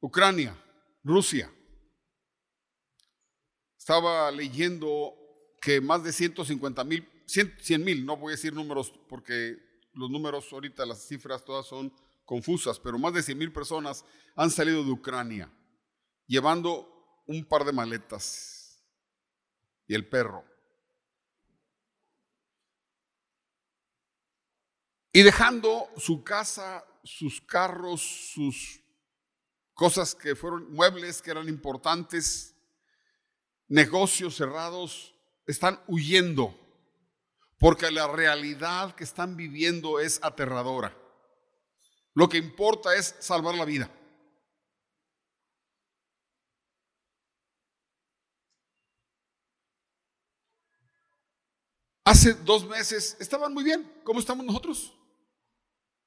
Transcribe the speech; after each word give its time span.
Ucrania, 0.00 0.56
Rusia. 1.04 1.52
Estaba 3.78 4.30
leyendo 4.30 5.14
que 5.60 5.80
más 5.80 6.02
de 6.02 6.12
150 6.12 6.84
mil, 6.84 7.08
100 7.26 7.84
mil, 7.84 8.04
no 8.04 8.16
voy 8.16 8.32
a 8.32 8.36
decir 8.36 8.52
números 8.52 8.92
porque 9.08 9.56
los 9.92 10.10
números 10.10 10.52
ahorita, 10.52 10.86
las 10.86 11.06
cifras 11.06 11.44
todas 11.44 11.66
son 11.66 11.92
confusas, 12.24 12.78
pero 12.78 12.98
más 12.98 13.12
de 13.12 13.22
100 13.22 13.38
mil 13.38 13.52
personas 13.52 14.04
han 14.36 14.50
salido 14.50 14.84
de 14.84 14.90
Ucrania 14.90 15.52
llevando 16.26 17.22
un 17.26 17.44
par 17.44 17.64
de 17.64 17.72
maletas 17.72 18.80
y 19.88 19.94
el 19.94 20.08
perro. 20.08 20.44
Y 25.12 25.22
dejando 25.22 25.88
su 25.96 26.22
casa, 26.22 26.84
sus 27.02 27.40
carros, 27.40 28.00
sus 28.32 28.79
cosas 29.80 30.14
que 30.14 30.36
fueron 30.36 30.70
muebles 30.74 31.22
que 31.22 31.30
eran 31.30 31.48
importantes, 31.48 32.54
negocios 33.66 34.36
cerrados, 34.36 35.14
están 35.46 35.82
huyendo, 35.86 36.54
porque 37.58 37.90
la 37.90 38.06
realidad 38.06 38.94
que 38.94 39.04
están 39.04 39.38
viviendo 39.38 39.98
es 39.98 40.22
aterradora. 40.22 40.94
Lo 42.12 42.28
que 42.28 42.36
importa 42.36 42.94
es 42.94 43.16
salvar 43.20 43.54
la 43.54 43.64
vida. 43.64 43.90
Hace 52.04 52.34
dos 52.34 52.66
meses 52.66 53.16
estaban 53.18 53.54
muy 53.54 53.64
bien. 53.64 53.90
¿Cómo 54.04 54.20
estamos 54.20 54.44
nosotros? 54.44 54.94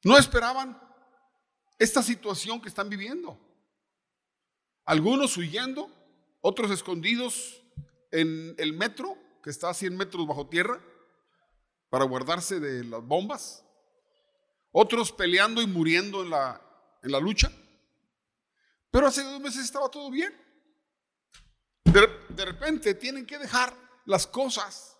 No 0.03 0.15
esperaban 0.15 0.79
esta 1.79 2.03
situación 2.03 2.61
que 2.61 2.69
están 2.69 2.87
viviendo. 2.87 3.49
Algunos 4.85 5.37
huyendo, 5.37 5.89
otros 6.41 6.71
escondidos 6.71 7.63
en 8.11 8.53
el 8.57 8.73
metro, 8.73 9.17
que 9.41 9.49
está 9.49 9.69
a 9.69 9.73
100 9.73 9.95
metros 9.95 10.27
bajo 10.27 10.47
tierra, 10.47 10.81
para 11.89 12.05
guardarse 12.05 12.59
de 12.59 12.83
las 12.83 13.03
bombas. 13.03 13.65
Otros 14.71 15.11
peleando 15.11 15.61
y 15.61 15.67
muriendo 15.67 16.23
en 16.23 16.31
la, 16.31 16.61
en 17.01 17.11
la 17.11 17.19
lucha. 17.19 17.51
Pero 18.91 19.07
hace 19.07 19.23
dos 19.23 19.39
meses 19.39 19.63
estaba 19.63 19.89
todo 19.89 20.09
bien. 20.11 20.33
De, 21.85 22.07
de 22.29 22.45
repente 22.45 22.95
tienen 22.95 23.25
que 23.25 23.37
dejar 23.37 23.73
las 24.05 24.27
cosas. 24.27 24.97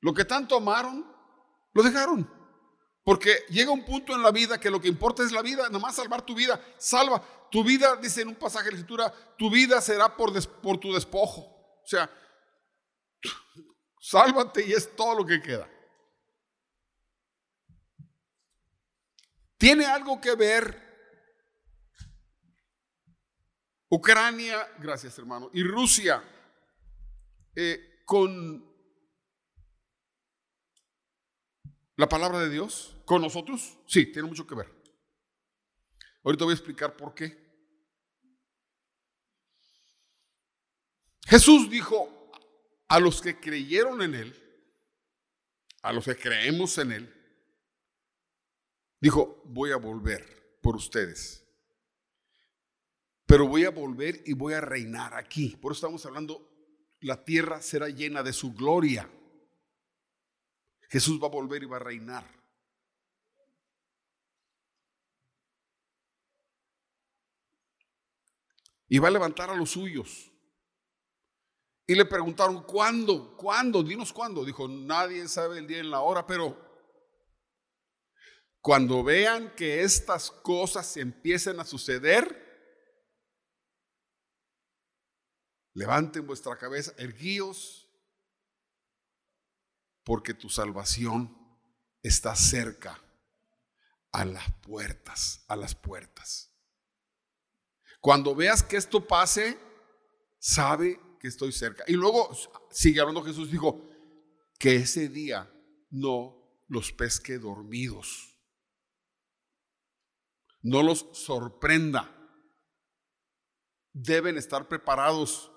Lo 0.00 0.12
que 0.12 0.24
tanto 0.24 0.56
amaron, 0.56 1.06
lo 1.72 1.82
dejaron. 1.82 2.41
Porque 3.04 3.44
llega 3.48 3.72
un 3.72 3.84
punto 3.84 4.14
en 4.14 4.22
la 4.22 4.30
vida 4.30 4.60
que 4.60 4.70
lo 4.70 4.80
que 4.80 4.88
importa 4.88 5.22
es 5.22 5.32
la 5.32 5.42
vida, 5.42 5.64
nada 5.64 5.78
más 5.78 5.96
salvar 5.96 6.22
tu 6.22 6.34
vida. 6.34 6.60
Salva 6.78 7.22
tu 7.50 7.64
vida, 7.64 7.96
dice 7.96 8.22
en 8.22 8.28
un 8.28 8.36
pasaje 8.36 8.66
de 8.66 8.72
la 8.72 8.76
escritura, 8.78 9.12
tu 9.36 9.50
vida 9.50 9.80
será 9.80 10.16
por, 10.16 10.32
por 10.60 10.78
tu 10.78 10.92
despojo. 10.92 11.40
O 11.40 11.86
sea, 11.86 12.08
sálvate 14.00 14.64
y 14.66 14.72
es 14.72 14.94
todo 14.94 15.16
lo 15.16 15.26
que 15.26 15.40
queda. 15.40 15.68
Tiene 19.58 19.86
algo 19.86 20.20
que 20.20 20.34
ver 20.34 20.92
Ucrania, 23.92 24.66
gracias 24.78 25.18
hermano, 25.18 25.50
y 25.52 25.62
Rusia 25.62 26.24
eh, 27.54 28.02
con 28.06 28.71
la 32.02 32.08
palabra 32.08 32.40
de 32.40 32.50
Dios 32.50 32.96
con 33.04 33.22
nosotros? 33.22 33.78
Sí, 33.86 34.06
tiene 34.06 34.26
mucho 34.26 34.44
que 34.44 34.56
ver. 34.56 34.68
Ahorita 36.24 36.42
voy 36.42 36.50
a 36.50 36.56
explicar 36.56 36.96
por 36.96 37.14
qué. 37.14 37.38
Jesús 41.26 41.70
dijo 41.70 42.32
a 42.88 42.98
los 42.98 43.22
que 43.22 43.38
creyeron 43.38 44.02
en 44.02 44.16
Él, 44.16 44.64
a 45.82 45.92
los 45.92 46.04
que 46.04 46.16
creemos 46.16 46.76
en 46.78 46.90
Él, 46.90 47.14
dijo, 49.00 49.40
voy 49.44 49.70
a 49.70 49.76
volver 49.76 50.58
por 50.60 50.74
ustedes. 50.74 51.46
Pero 53.26 53.46
voy 53.46 53.64
a 53.64 53.70
volver 53.70 54.24
y 54.26 54.32
voy 54.32 54.54
a 54.54 54.60
reinar 54.60 55.14
aquí. 55.14 55.56
Por 55.56 55.70
eso 55.70 55.86
estamos 55.86 56.04
hablando, 56.04 56.50
la 56.98 57.24
tierra 57.24 57.62
será 57.62 57.88
llena 57.88 58.24
de 58.24 58.32
su 58.32 58.52
gloria. 58.54 59.08
Jesús 60.92 61.18
va 61.18 61.26
a 61.26 61.30
volver 61.30 61.62
y 61.62 61.66
va 61.66 61.76
a 61.76 61.80
reinar. 61.80 62.30
Y 68.88 68.98
va 68.98 69.08
a 69.08 69.10
levantar 69.10 69.48
a 69.48 69.54
los 69.54 69.70
suyos. 69.70 70.30
Y 71.86 71.94
le 71.94 72.04
preguntaron, 72.04 72.62
¿cuándo? 72.64 73.34
¿Cuándo? 73.38 73.82
Dinos 73.82 74.12
cuándo. 74.12 74.44
Dijo, 74.44 74.68
nadie 74.68 75.26
sabe 75.28 75.60
el 75.60 75.66
día 75.66 75.78
y 75.78 75.84
la 75.84 76.00
hora, 76.00 76.26
pero 76.26 76.60
cuando 78.60 79.02
vean 79.02 79.56
que 79.56 79.82
estas 79.82 80.30
cosas 80.30 80.94
empiecen 80.98 81.58
a 81.58 81.64
suceder, 81.64 82.38
levanten 85.72 86.26
vuestra 86.26 86.58
cabeza, 86.58 86.92
erguíos 86.98 87.81
porque 90.04 90.34
tu 90.34 90.48
salvación 90.48 91.36
está 92.02 92.34
cerca 92.34 93.00
a 94.12 94.24
las 94.24 94.52
puertas, 94.60 95.44
a 95.48 95.56
las 95.56 95.74
puertas. 95.74 96.50
Cuando 98.00 98.34
veas 98.34 98.62
que 98.62 98.76
esto 98.76 99.06
pase, 99.06 99.58
sabe 100.38 101.00
que 101.20 101.28
estoy 101.28 101.52
cerca. 101.52 101.84
Y 101.86 101.92
luego 101.92 102.30
sigue 102.70 103.00
hablando 103.00 103.22
Jesús, 103.22 103.50
dijo, 103.50 103.88
que 104.58 104.76
ese 104.76 105.08
día 105.08 105.50
no 105.90 106.36
los 106.68 106.92
pesque 106.92 107.38
dormidos, 107.38 108.38
no 110.60 110.82
los 110.82 111.08
sorprenda. 111.12 112.10
Deben 113.92 114.38
estar 114.38 114.68
preparados 114.68 115.50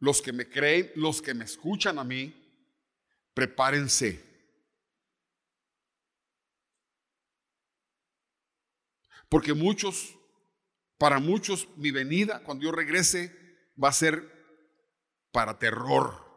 los 0.00 0.20
que 0.20 0.32
me 0.32 0.48
creen, 0.48 0.90
los 0.96 1.22
que 1.22 1.34
me 1.34 1.44
escuchan 1.44 1.98
a 1.98 2.04
mí, 2.04 2.39
prepárense. 3.34 4.24
Porque 9.28 9.54
muchos, 9.54 10.18
para 10.98 11.20
muchos, 11.20 11.68
mi 11.76 11.90
venida, 11.90 12.42
cuando 12.42 12.64
yo 12.64 12.72
regrese, 12.72 13.32
va 13.82 13.88
a 13.88 13.92
ser 13.92 14.28
para 15.32 15.58
terror. 15.58 16.28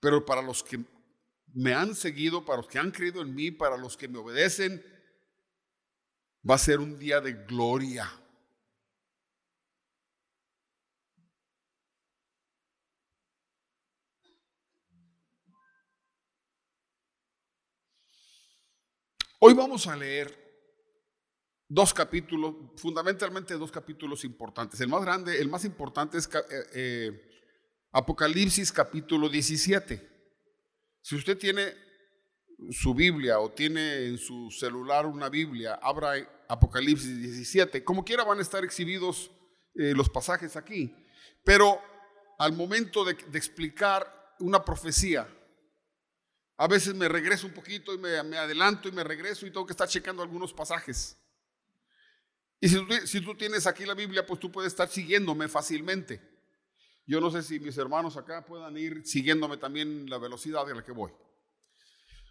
Pero 0.00 0.24
para 0.26 0.42
los 0.42 0.62
que 0.62 0.84
me 1.54 1.72
han 1.72 1.94
seguido, 1.94 2.44
para 2.44 2.58
los 2.58 2.68
que 2.68 2.78
han 2.78 2.90
creído 2.90 3.22
en 3.22 3.34
mí, 3.34 3.50
para 3.50 3.76
los 3.76 3.96
que 3.96 4.08
me 4.08 4.18
obedecen, 4.18 4.84
va 6.48 6.56
a 6.56 6.58
ser 6.58 6.80
un 6.80 6.98
día 6.98 7.20
de 7.20 7.32
gloria. 7.32 8.10
Hoy 19.48 19.54
vamos 19.54 19.86
a 19.86 19.94
leer 19.94 20.36
dos 21.68 21.94
capítulos, 21.94 22.52
fundamentalmente 22.78 23.54
dos 23.54 23.70
capítulos 23.70 24.24
importantes. 24.24 24.80
El 24.80 24.88
más 24.88 25.02
grande, 25.02 25.40
el 25.40 25.48
más 25.48 25.64
importante 25.64 26.18
es 26.18 26.28
eh, 26.34 26.66
eh, 26.74 27.30
Apocalipsis 27.92 28.72
capítulo 28.72 29.28
17. 29.28 30.04
Si 31.00 31.14
usted 31.14 31.38
tiene 31.38 31.74
su 32.72 32.92
Biblia 32.92 33.38
o 33.38 33.52
tiene 33.52 34.06
en 34.06 34.18
su 34.18 34.50
celular 34.50 35.06
una 35.06 35.28
Biblia, 35.28 35.78
abra 35.80 36.14
Apocalipsis 36.48 37.16
17. 37.16 37.84
Como 37.84 38.04
quiera 38.04 38.24
van 38.24 38.40
a 38.40 38.42
estar 38.42 38.64
exhibidos 38.64 39.30
eh, 39.76 39.92
los 39.94 40.10
pasajes 40.10 40.56
aquí. 40.56 40.92
Pero 41.44 41.80
al 42.40 42.52
momento 42.52 43.04
de 43.04 43.12
explicar 43.38 44.34
una 44.40 44.64
profecía, 44.64 45.28
a 46.56 46.66
veces 46.66 46.94
me 46.94 47.08
regreso 47.08 47.46
un 47.46 47.52
poquito 47.52 47.92
y 47.92 47.98
me, 47.98 48.16
adelanto 48.16 48.88
y 48.88 48.92
me 48.92 49.04
regreso 49.04 49.46
y 49.46 49.50
tengo 49.50 49.66
que 49.66 49.72
estar 49.72 49.88
checando 49.88 50.22
algunos 50.22 50.52
pasajes. 50.52 51.16
Y 52.60 52.68
si 52.68 52.76
tú, 52.76 52.94
si 53.06 53.20
tú 53.20 53.34
tienes 53.34 53.66
aquí 53.66 53.84
la 53.84 53.94
Biblia, 53.94 54.24
pues 54.24 54.40
tú 54.40 54.50
puedes 54.50 54.72
estar 54.72 54.88
siguiéndome 54.88 55.48
fácilmente. 55.48 56.20
Yo 57.06 57.20
no 57.20 57.30
sé 57.30 57.42
si 57.42 57.60
mis 57.60 57.76
hermanos 57.76 58.16
acá 58.16 58.44
puedan 58.44 58.76
ir 58.76 59.06
siguiéndome 59.06 59.58
también 59.58 60.08
la 60.08 60.18
velocidad 60.18 60.66
de 60.66 60.74
la 60.74 60.82
que 60.82 60.92
voy. 60.92 61.12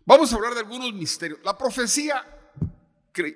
Vamos 0.06 0.32
a 0.32 0.36
hablar 0.36 0.54
de 0.54 0.60
algunos 0.60 0.94
misterios. 0.94 1.40
La 1.44 1.58
profecía, 1.58 2.24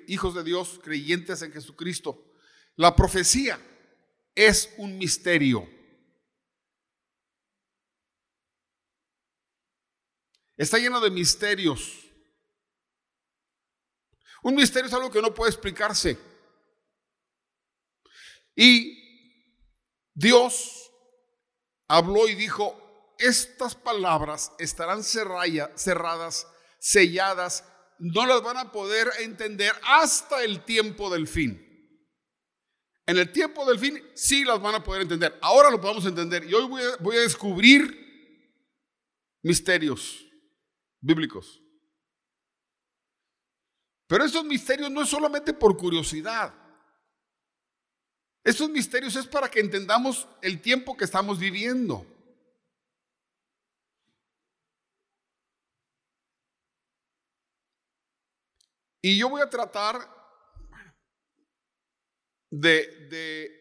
hijos 0.08 0.34
de 0.34 0.44
Dios, 0.44 0.80
creyentes 0.82 1.42
en 1.42 1.52
Jesucristo, 1.52 2.32
la 2.76 2.94
profecía 2.94 3.58
es 4.34 4.72
un 4.76 4.98
misterio. 4.98 5.68
Está 10.60 10.76
lleno 10.76 11.00
de 11.00 11.08
misterios. 11.08 12.06
Un 14.42 14.54
misterio 14.54 14.88
es 14.88 14.92
algo 14.92 15.10
que 15.10 15.22
no 15.22 15.32
puede 15.32 15.50
explicarse. 15.50 16.18
Y 18.54 18.94
Dios 20.12 20.92
habló 21.88 22.28
y 22.28 22.34
dijo, 22.34 23.14
estas 23.18 23.74
palabras 23.74 24.52
estarán 24.58 25.02
cerradas, 25.02 26.46
selladas, 26.78 27.64
no 27.98 28.26
las 28.26 28.42
van 28.42 28.58
a 28.58 28.70
poder 28.70 29.08
entender 29.20 29.72
hasta 29.84 30.44
el 30.44 30.62
tiempo 30.66 31.08
del 31.08 31.26
fin. 31.26 31.66
En 33.06 33.16
el 33.16 33.32
tiempo 33.32 33.64
del 33.64 33.78
fin 33.78 33.98
sí 34.14 34.44
las 34.44 34.60
van 34.60 34.74
a 34.74 34.84
poder 34.84 35.00
entender. 35.00 35.38
Ahora 35.40 35.70
lo 35.70 35.80
podemos 35.80 36.04
entender. 36.04 36.44
Y 36.44 36.52
hoy 36.52 36.68
voy 36.68 36.82
a, 36.82 36.96
voy 36.98 37.16
a 37.16 37.20
descubrir 37.20 37.96
misterios 39.42 40.26
bíblicos. 41.00 41.62
Pero 44.10 44.24
estos 44.24 44.44
misterios 44.44 44.90
no 44.90 45.02
es 45.02 45.08
solamente 45.08 45.52
por 45.52 45.76
curiosidad. 45.76 46.52
Estos 48.42 48.68
misterios 48.68 49.14
es 49.14 49.26
para 49.26 49.48
que 49.48 49.60
entendamos 49.60 50.26
el 50.42 50.60
tiempo 50.60 50.96
que 50.96 51.04
estamos 51.04 51.38
viviendo. 51.38 52.04
Y 59.02 59.16
yo 59.16 59.28
voy 59.28 59.42
a 59.42 59.48
tratar 59.48 59.96
de, 62.50 63.06
de, 63.08 63.60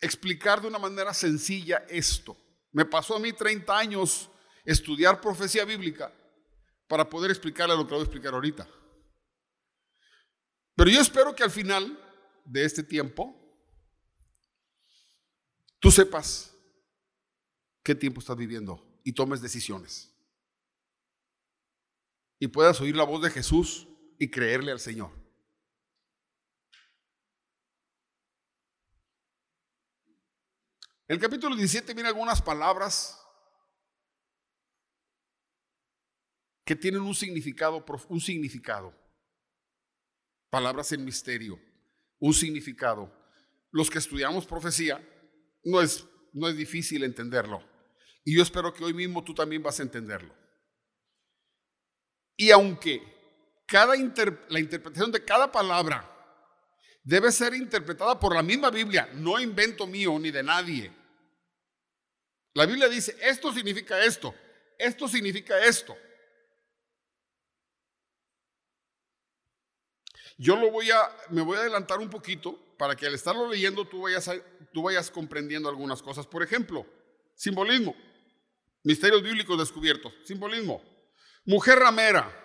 explicar 0.00 0.60
de 0.60 0.68
una 0.68 0.78
manera 0.78 1.14
sencilla 1.14 1.86
esto. 1.88 2.36
Me 2.72 2.84
pasó 2.84 3.16
a 3.16 3.18
mí 3.18 3.32
30 3.32 3.74
años 3.76 4.30
estudiar 4.64 5.18
profecía 5.20 5.64
bíblica 5.64 6.12
para 6.92 7.08
poder 7.08 7.30
explicarle 7.30 7.74
lo 7.74 7.86
que 7.86 7.94
voy 7.94 8.00
a 8.00 8.04
explicar 8.04 8.34
ahorita. 8.34 8.68
Pero 10.76 10.90
yo 10.90 11.00
espero 11.00 11.34
que 11.34 11.42
al 11.42 11.50
final 11.50 11.98
de 12.44 12.66
este 12.66 12.82
tiempo 12.82 13.34
tú 15.78 15.90
sepas 15.90 16.54
qué 17.82 17.94
tiempo 17.94 18.20
estás 18.20 18.36
viviendo 18.36 19.00
y 19.04 19.14
tomes 19.14 19.40
decisiones. 19.40 20.14
Y 22.38 22.48
puedas 22.48 22.78
oír 22.82 22.94
la 22.94 23.04
voz 23.04 23.22
de 23.22 23.30
Jesús 23.30 23.88
y 24.18 24.30
creerle 24.30 24.70
al 24.70 24.78
Señor. 24.78 25.12
El 31.08 31.18
capítulo 31.18 31.56
17 31.56 31.94
viene 31.94 32.10
algunas 32.10 32.42
palabras 32.42 33.21
que 36.72 36.76
tienen 36.76 37.02
un 37.02 37.14
significado, 37.14 37.84
un 38.08 38.18
significado 38.18 38.94
palabras 40.48 40.90
en 40.92 41.04
misterio, 41.04 41.60
un 42.18 42.32
significado. 42.32 43.12
Los 43.70 43.90
que 43.90 43.98
estudiamos 43.98 44.46
profecía, 44.46 45.06
no 45.64 45.82
es, 45.82 46.06
no 46.32 46.48
es 46.48 46.56
difícil 46.56 47.04
entenderlo. 47.04 47.62
Y 48.24 48.34
yo 48.34 48.42
espero 48.42 48.72
que 48.72 48.84
hoy 48.84 48.94
mismo 48.94 49.22
tú 49.22 49.34
también 49.34 49.62
vas 49.62 49.80
a 49.80 49.82
entenderlo. 49.82 50.34
Y 52.38 52.50
aunque 52.50 53.02
cada 53.66 53.94
la 54.48 54.58
interpretación 54.58 55.12
de 55.12 55.22
cada 55.22 55.52
palabra 55.52 56.10
debe 57.02 57.30
ser 57.32 57.52
interpretada 57.52 58.18
por 58.18 58.34
la 58.34 58.42
misma 58.42 58.70
Biblia, 58.70 59.10
no 59.12 59.38
invento 59.38 59.86
mío 59.86 60.18
ni 60.18 60.30
de 60.30 60.42
nadie. 60.42 60.90
La 62.54 62.64
Biblia 62.64 62.88
dice, 62.88 63.14
esto 63.20 63.52
significa 63.52 64.02
esto, 64.02 64.34
esto 64.78 65.06
significa 65.06 65.62
esto. 65.66 65.94
Yo 70.38 70.56
lo 70.56 70.70
voy 70.70 70.90
a, 70.90 71.10
me 71.30 71.42
voy 71.42 71.56
a 71.56 71.60
adelantar 71.60 71.98
un 71.98 72.10
poquito 72.10 72.58
para 72.78 72.96
que 72.96 73.06
al 73.06 73.14
estarlo 73.14 73.48
leyendo 73.48 73.86
tú 73.86 74.02
vayas, 74.02 74.30
tú 74.72 74.82
vayas 74.82 75.10
comprendiendo 75.10 75.68
algunas 75.68 76.02
cosas. 76.02 76.26
Por 76.26 76.42
ejemplo, 76.42 76.86
simbolismo, 77.34 77.94
misterios 78.82 79.22
bíblicos 79.22 79.58
descubiertos, 79.58 80.12
simbolismo. 80.24 80.82
Mujer 81.44 81.78
ramera. 81.78 82.38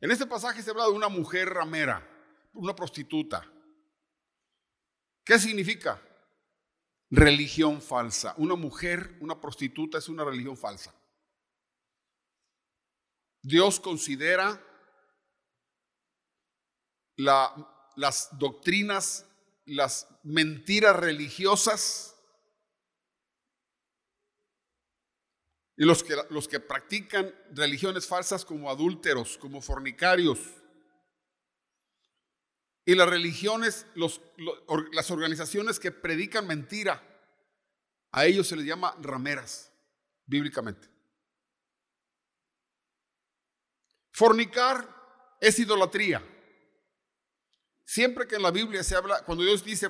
En 0.00 0.10
este 0.10 0.26
pasaje 0.26 0.62
se 0.62 0.70
habla 0.70 0.84
de 0.84 0.90
una 0.90 1.08
mujer 1.08 1.48
ramera, 1.48 2.06
una 2.52 2.74
prostituta. 2.74 3.50
¿Qué 5.24 5.38
significa? 5.38 6.02
Religión 7.10 7.80
falsa. 7.80 8.34
Una 8.36 8.56
mujer, 8.56 9.16
una 9.20 9.40
prostituta 9.40 9.98
es 9.98 10.08
una 10.08 10.24
religión 10.24 10.56
falsa. 10.56 10.94
Dios 13.40 13.78
considera 13.78 14.60
las 17.16 18.38
doctrinas, 18.38 19.26
las 19.64 20.08
mentiras 20.22 20.96
religiosas. 20.96 22.16
Y 25.76 25.84
los 25.84 26.04
que, 26.04 26.16
los 26.30 26.46
que 26.46 26.60
practican 26.60 27.34
religiones 27.50 28.06
falsas 28.06 28.44
como 28.44 28.70
adúlteros, 28.70 29.36
como 29.38 29.60
fornicarios. 29.60 30.38
Y 32.84 32.94
las 32.94 33.08
religiones, 33.08 33.86
las 33.96 35.10
organizaciones 35.10 35.80
que 35.80 35.90
predican 35.90 36.46
mentira, 36.46 37.02
a 38.12 38.26
ellos 38.26 38.46
se 38.46 38.56
les 38.56 38.66
llama 38.66 38.94
rameras, 39.00 39.72
bíblicamente. 40.26 40.88
Fornicar 44.12 45.36
es 45.40 45.58
idolatría. 45.58 46.22
Siempre 47.84 48.26
que 48.26 48.36
en 48.36 48.42
la 48.42 48.50
Biblia 48.50 48.82
se 48.82 48.96
habla, 48.96 49.22
cuando 49.24 49.44
Dios 49.44 49.64
dice, 49.64 49.88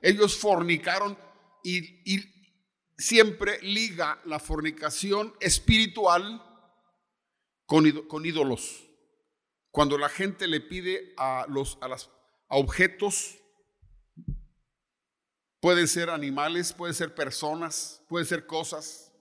ellos 0.00 0.38
fornicaron 0.38 1.18
y, 1.62 2.36
siempre 2.96 3.60
liga 3.62 4.20
la 4.24 4.40
fornicación 4.40 5.32
espiritual 5.38 6.42
con, 7.66 7.88
con, 8.08 8.26
ídolos. 8.26 8.84
Cuando 9.70 9.98
la 9.98 10.08
gente 10.08 10.48
le 10.48 10.60
pide 10.60 11.14
a, 11.16 11.46
los, 11.48 11.78
a, 11.80 11.86
a 11.86 12.56
objetos, 12.56 13.38
pueden 15.60 15.86
ser 15.86 16.10
animales, 16.10 16.72
pueden 16.72 16.94
ser 16.94 17.14
personas, 17.14 18.02
pueden 18.08 18.26
ser 18.26 18.46
cosas. 18.46 19.12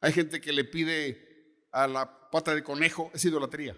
Hay 0.00 0.12
gente 0.12 0.40
que 0.40 0.52
le 0.52 0.64
pide 0.64 1.66
a 1.72 1.88
la 1.88 2.30
pata 2.30 2.54
de 2.54 2.62
conejo, 2.62 3.10
es 3.14 3.24
idolatría 3.24 3.76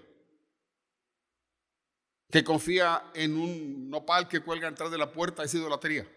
que 2.33 2.43
confía 2.43 3.11
en 3.13 3.37
un 3.37 3.91
nopal 3.91 4.27
que 4.27 4.41
cuelga 4.41 4.71
detrás 4.71 4.91
de 4.91 4.97
la 4.97 5.13
puerta 5.13 5.45
es 5.45 5.53
idolatría. 5.53 6.11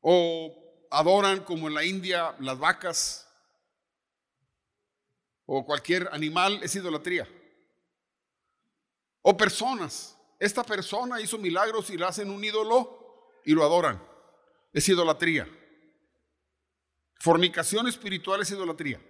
O 0.00 0.52
adoran 0.90 1.44
como 1.44 1.68
en 1.68 1.74
la 1.74 1.84
India 1.84 2.34
las 2.40 2.58
vacas 2.58 3.28
o 5.46 5.64
cualquier 5.64 6.08
animal 6.12 6.60
es 6.60 6.74
idolatría. 6.74 7.28
O 9.22 9.36
personas. 9.36 10.18
Esta 10.40 10.64
persona 10.64 11.20
hizo 11.20 11.38
milagros 11.38 11.88
y 11.90 11.96
le 11.96 12.04
hacen 12.04 12.30
un 12.30 12.42
ídolo 12.42 13.40
y 13.44 13.52
lo 13.52 13.62
adoran. 13.62 14.02
Es 14.72 14.88
idolatría. 14.88 15.48
Fornicación 17.20 17.86
espiritual 17.86 18.40
es 18.40 18.50
idolatría. 18.50 19.00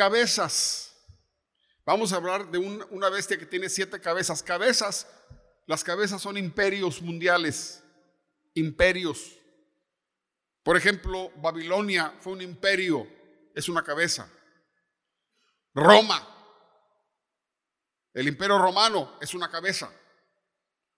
Cabezas. 0.00 0.96
Vamos 1.84 2.10
a 2.14 2.16
hablar 2.16 2.50
de 2.50 2.56
una 2.56 3.10
bestia 3.10 3.36
que 3.36 3.44
tiene 3.44 3.68
siete 3.68 4.00
cabezas. 4.00 4.42
Cabezas, 4.42 5.06
las 5.66 5.84
cabezas 5.84 6.22
son 6.22 6.38
imperios 6.38 7.02
mundiales, 7.02 7.84
imperios. 8.54 9.36
Por 10.62 10.78
ejemplo, 10.78 11.30
Babilonia 11.36 12.14
fue 12.18 12.32
un 12.32 12.40
imperio, 12.40 13.06
es 13.54 13.68
una 13.68 13.84
cabeza. 13.84 14.26
Roma, 15.74 16.26
el 18.14 18.26
imperio 18.26 18.56
romano 18.56 19.18
es 19.20 19.34
una 19.34 19.50
cabeza. 19.50 19.92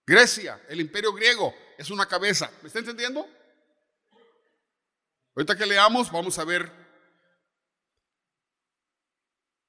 Grecia, 0.06 0.64
el 0.68 0.80
imperio 0.80 1.12
griego 1.12 1.52
es 1.76 1.90
una 1.90 2.06
cabeza. 2.06 2.52
¿Me 2.62 2.68
está 2.68 2.78
entendiendo? 2.78 3.26
Ahorita 5.34 5.58
que 5.58 5.66
leamos, 5.66 6.12
vamos 6.12 6.38
a 6.38 6.44
ver 6.44 6.81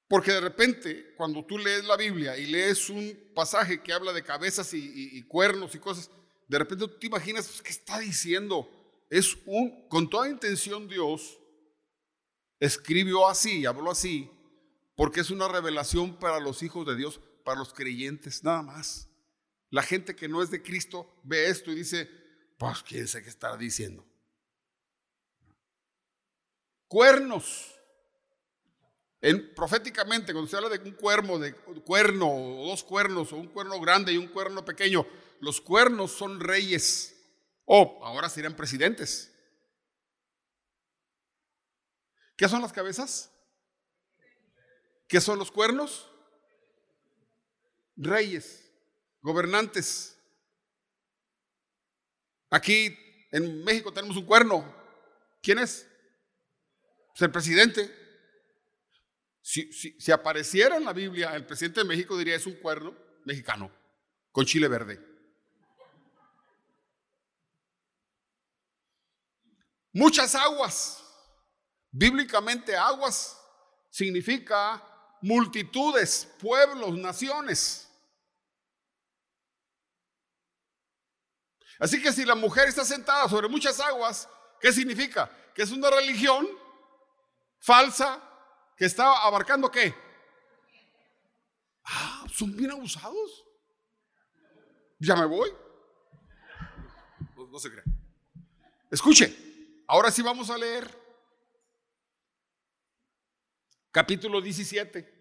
porque 0.08 0.32
de 0.32 0.40
repente, 0.40 1.14
cuando 1.16 1.44
tú 1.44 1.58
lees 1.58 1.84
la 1.84 1.96
Biblia 1.96 2.36
y 2.36 2.46
lees 2.46 2.90
un 2.90 3.30
pasaje 3.34 3.82
que 3.82 3.92
habla 3.92 4.12
de 4.12 4.22
cabezas 4.22 4.72
y, 4.74 5.22
cuernos 5.22 5.74
y 5.74 5.78
cosas, 5.78 6.10
de 6.46 6.58
repente 6.58 6.86
tú 6.86 6.98
te 6.98 7.06
imaginas, 7.06 7.46
pues, 7.46 7.62
¿qué 7.62 7.70
está 7.70 7.98
diciendo? 7.98 8.68
Es 9.08 9.36
un, 9.46 9.88
con 9.88 10.08
toda 10.10 10.28
intención 10.28 10.88
Dios 10.88 11.38
escribió 12.60 13.28
así, 13.28 13.66
habló 13.66 13.90
así, 13.90 14.30
porque 14.94 15.20
es 15.20 15.30
una 15.30 15.48
revelación 15.48 16.18
para 16.18 16.38
los 16.38 16.62
hijos 16.62 16.86
de 16.86 16.96
Dios, 16.96 17.20
para 17.44 17.58
los 17.58 17.72
creyentes, 17.72 18.44
nada 18.44 18.62
más. 18.62 19.08
La 19.70 19.82
gente 19.82 20.14
que 20.14 20.28
no 20.28 20.42
es 20.42 20.50
de 20.50 20.62
Cristo 20.62 21.12
ve 21.24 21.48
esto 21.48 21.72
y 21.72 21.76
dice, 21.76 22.08
pues 22.58 22.82
quién 22.82 23.08
sabe 23.08 23.24
qué 23.24 23.30
está 23.30 23.56
diciendo. 23.56 24.06
cuernos. 26.86 27.73
En, 29.24 29.54
proféticamente, 29.54 30.34
cuando 30.34 30.50
se 30.50 30.54
habla 30.54 30.68
de 30.68 30.86
un 30.86 30.94
cuerno, 30.96 31.38
de 31.38 31.54
cuerno, 31.54 32.28
o 32.28 32.68
dos 32.68 32.84
cuernos, 32.84 33.32
o 33.32 33.36
un 33.36 33.48
cuerno 33.48 33.80
grande 33.80 34.12
y 34.12 34.18
un 34.18 34.28
cuerno 34.28 34.66
pequeño, 34.66 35.06
los 35.40 35.62
cuernos 35.62 36.10
son 36.10 36.40
reyes, 36.40 37.16
o 37.64 38.04
ahora 38.04 38.28
serían 38.28 38.54
presidentes. 38.54 39.32
¿Qué 42.36 42.46
son 42.50 42.60
las 42.60 42.74
cabezas? 42.74 43.30
¿Qué 45.08 45.22
son 45.22 45.38
los 45.38 45.50
cuernos? 45.50 46.10
Reyes, 47.96 48.70
gobernantes. 49.22 50.18
Aquí 52.50 52.94
en 53.32 53.64
México 53.64 53.90
tenemos 53.90 54.18
un 54.18 54.26
cuerno. 54.26 54.70
¿Quién 55.42 55.60
es? 55.60 55.86
Pues 57.12 57.22
el 57.22 57.32
presidente. 57.32 58.03
Si, 59.46 60.10
apareciera 60.10 60.78
en 60.78 60.86
la 60.86 60.94
Biblia, 60.94 61.36
el 61.36 61.44
presidente 61.44 61.80
de 61.80 61.86
México 61.86 62.16
diría 62.16 62.34
es 62.34 62.46
un 62.46 62.54
cuerno 62.54 62.96
mexicano 63.26 63.70
con 64.32 64.46
chile 64.46 64.66
verde. 64.68 64.98
Muchas 69.92 70.34
aguas. 70.34 71.04
Bíblicamente 71.90 72.74
aguas 72.74 73.38
significa 73.90 74.82
multitudes, 75.20 76.26
pueblos, 76.40 76.96
naciones. 76.96 77.86
Así 81.78 82.00
que 82.00 82.14
si 82.14 82.24
la 82.24 82.34
mujer 82.34 82.68
está 82.68 82.82
sentada 82.82 83.28
sobre 83.28 83.48
muchas 83.48 83.78
aguas, 83.78 84.26
¿qué 84.58 84.72
significa? 84.72 85.30
Que 85.54 85.62
es 85.64 85.70
una 85.70 85.90
religión 85.90 86.48
falsa 87.58 88.30
que 88.76 88.84
está 88.84 89.24
abarcando 89.24 89.70
qué? 89.70 89.94
Ah, 91.84 92.26
son 92.32 92.56
bien 92.56 92.70
abusados. 92.70 93.44
Ya 94.98 95.16
me 95.16 95.26
voy. 95.26 95.50
No, 97.36 97.46
no 97.46 97.58
se 97.58 97.70
crea. 97.70 97.84
Escuche, 98.90 99.82
ahora 99.86 100.10
sí 100.10 100.22
vamos 100.22 100.50
a 100.50 100.58
leer 100.58 101.04
capítulo 103.90 104.40
17. 104.40 105.12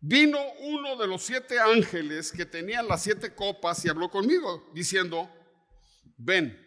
Vino 0.00 0.38
uno 0.60 0.96
de 0.96 1.06
los 1.06 1.22
siete 1.22 1.58
ángeles 1.58 2.32
que 2.32 2.46
tenían 2.46 2.86
las 2.86 3.02
siete 3.02 3.34
copas 3.34 3.84
y 3.84 3.88
habló 3.88 4.10
conmigo, 4.10 4.70
diciendo, 4.72 5.28
ven 6.16 6.66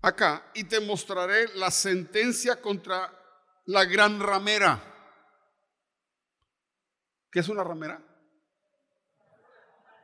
acá 0.00 0.50
y 0.54 0.64
te 0.64 0.80
mostraré 0.80 1.48
la 1.54 1.70
sentencia 1.70 2.60
contra 2.60 3.17
la 3.68 3.84
gran 3.84 4.18
ramera. 4.18 4.82
¿Qué 7.30 7.40
es 7.40 7.48
una 7.48 7.62
ramera? 7.62 8.02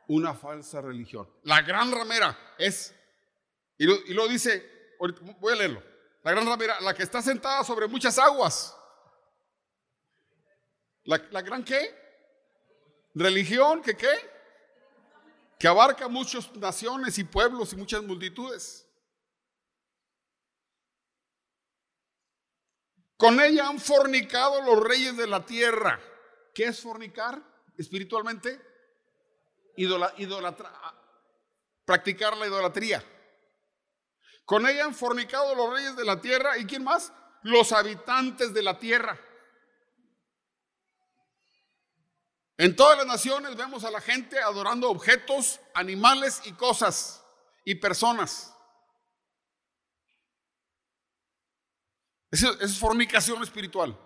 Una 0.07 0.35
falsa 0.35 0.81
religión. 0.81 1.27
La 1.43 1.61
gran 1.63 1.91
ramera 1.91 2.37
es, 2.59 2.93
y 3.77 3.85
lo, 3.85 3.95
y 4.05 4.13
lo 4.13 4.27
dice, 4.27 4.95
voy 5.39 5.53
a 5.53 5.55
leerlo, 5.55 5.83
la 6.23 6.31
gran 6.31 6.45
ramera, 6.45 6.79
la 6.81 6.93
que 6.93 7.01
está 7.01 7.23
sentada 7.23 7.63
sobre 7.63 7.87
muchas 7.87 8.19
aguas. 8.19 8.77
¿La, 11.05 11.17
gran 11.17 11.63
qué? 11.63 11.93
Religión 13.15 13.81
que 13.81 13.97
qué? 13.97 14.13
Que 15.57 15.67
abarca 15.67 16.07
muchas 16.07 16.55
naciones 16.55 17.17
y 17.17 17.23
pueblos 17.23 17.73
y 17.73 17.77
muchas 17.77 18.03
multitudes. 18.03 18.84
Con 23.17 23.39
ella 23.39 23.67
han 23.67 23.79
fornicado 23.79 24.61
los 24.61 24.83
reyes 24.83 25.15
de 25.15 25.27
la 25.27 25.45
tierra. 25.45 25.99
¿Qué 26.53 26.65
es 26.65 26.81
fornicar 26.81 27.41
espiritualmente? 27.77 28.61
idolatra, 29.77 30.71
practicar 31.83 32.37
la 32.37 32.47
idolatría. 32.47 33.03
Con 34.45 34.65
ella 34.67 34.85
han 34.85 34.95
fornicado 34.95 35.53
los 35.55 35.73
reyes 35.73 35.95
de 35.95 36.05
la 36.05 36.21
tierra. 36.21 36.57
¿Y 36.57 36.65
quién 36.65 36.83
más? 36.83 37.11
Los 37.41 37.71
habitantes 37.71 38.53
de 38.53 38.63
la 38.63 38.79
tierra. 38.79 39.19
En 42.57 42.75
todas 42.75 42.97
las 42.97 43.07
naciones 43.07 43.55
vemos 43.55 43.83
a 43.83 43.91
la 43.91 43.99
gente 43.99 44.39
adorando 44.39 44.89
objetos, 44.89 45.59
animales 45.73 46.41
y 46.45 46.53
cosas 46.53 47.21
y 47.65 47.75
personas. 47.75 48.54
Es 52.43 52.77
fornicación 52.77 53.41
espiritual. 53.43 53.97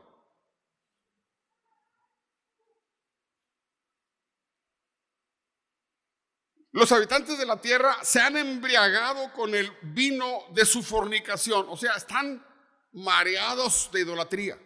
Los 6.72 6.92
habitantes 6.92 7.40
de 7.40 7.46
la 7.48 7.60
tierra 7.60 7.98
se 8.04 8.22
han 8.22 8.38
embriagado 8.38 9.34
con 9.34 9.56
el 9.56 9.72
vino 9.82 10.44
de 10.52 10.66
su 10.66 10.84
fornicación, 10.84 11.66
o 11.68 11.76
sea, 11.76 11.94
están 11.94 12.46
mareados 12.92 13.90
de 13.92 14.02
idolatría. 14.02 14.58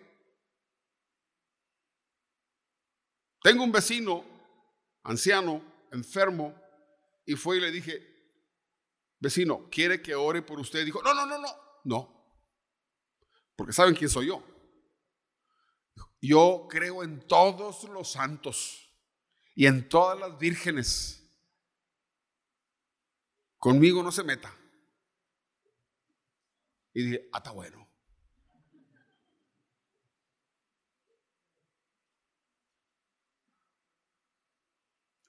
Tengo 3.41 3.63
un 3.63 3.71
vecino, 3.71 4.25
anciano, 5.03 5.61
enfermo, 5.91 6.53
y 7.25 7.35
fue 7.35 7.57
y 7.57 7.61
le 7.61 7.71
dije, 7.71 8.05
vecino, 9.19 9.69
¿quiere 9.71 10.01
que 10.01 10.15
ore 10.15 10.41
por 10.41 10.59
usted? 10.59 10.83
Dijo, 10.83 11.01
no, 11.01 11.13
no, 11.13 11.25
no, 11.25 11.37
no, 11.37 11.49
no, 11.85 12.22
porque 13.55 13.73
saben 13.73 13.95
quién 13.95 14.09
soy 14.09 14.27
yo. 14.27 14.43
Yo 16.21 16.67
creo 16.69 17.03
en 17.03 17.27
todos 17.27 17.83
los 17.85 18.11
santos 18.11 18.89
y 19.55 19.65
en 19.65 19.87
todas 19.89 20.17
las 20.19 20.37
vírgenes. 20.37 21.19
Conmigo 23.57 24.01
no 24.03 24.11
se 24.11 24.23
meta. 24.23 24.53
Y 26.93 27.03
dije, 27.03 27.29
ah, 27.33 27.37
está 27.37 27.51
bueno. 27.51 27.83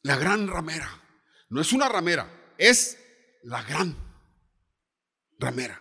la 0.05 0.17
gran 0.17 0.47
ramera. 0.47 0.89
No 1.49 1.61
es 1.61 1.73
una 1.73 1.89
ramera, 1.89 2.55
es 2.57 2.99
la 3.43 3.63
gran 3.63 3.97
ramera. 5.39 5.81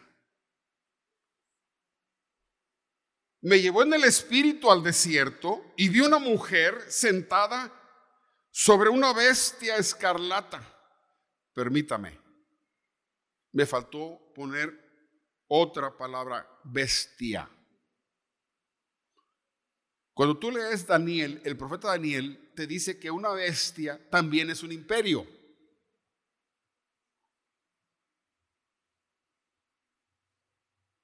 Me 3.44 3.62
llevó 3.62 3.84
en 3.84 3.94
el 3.94 4.06
espíritu 4.06 4.72
al 4.72 4.82
desierto 4.82 5.74
y 5.76 5.90
vi 5.90 6.00
una 6.00 6.18
mujer 6.18 6.82
sentada 6.88 7.72
sobre 8.50 8.90
una 8.90 9.12
bestia 9.12 9.76
escarlata. 9.76 10.62
Permítame, 11.54 12.18
me 13.52 13.66
faltó 13.66 14.32
poner 14.34 14.74
otra 15.48 15.96
palabra, 15.98 16.48
bestia. 16.64 17.50
Cuando 20.14 20.40
tú 20.40 20.50
lees 20.50 20.88
Daniel, 20.88 21.42
el 21.44 21.58
profeta 21.58 21.90
Daniel 21.90 22.54
te 22.56 22.66
dice 22.66 22.98
que 22.98 23.12
una 23.12 23.32
bestia 23.32 24.10
también 24.10 24.52
es 24.52 24.64
un 24.64 24.72
imperio. 24.72 25.28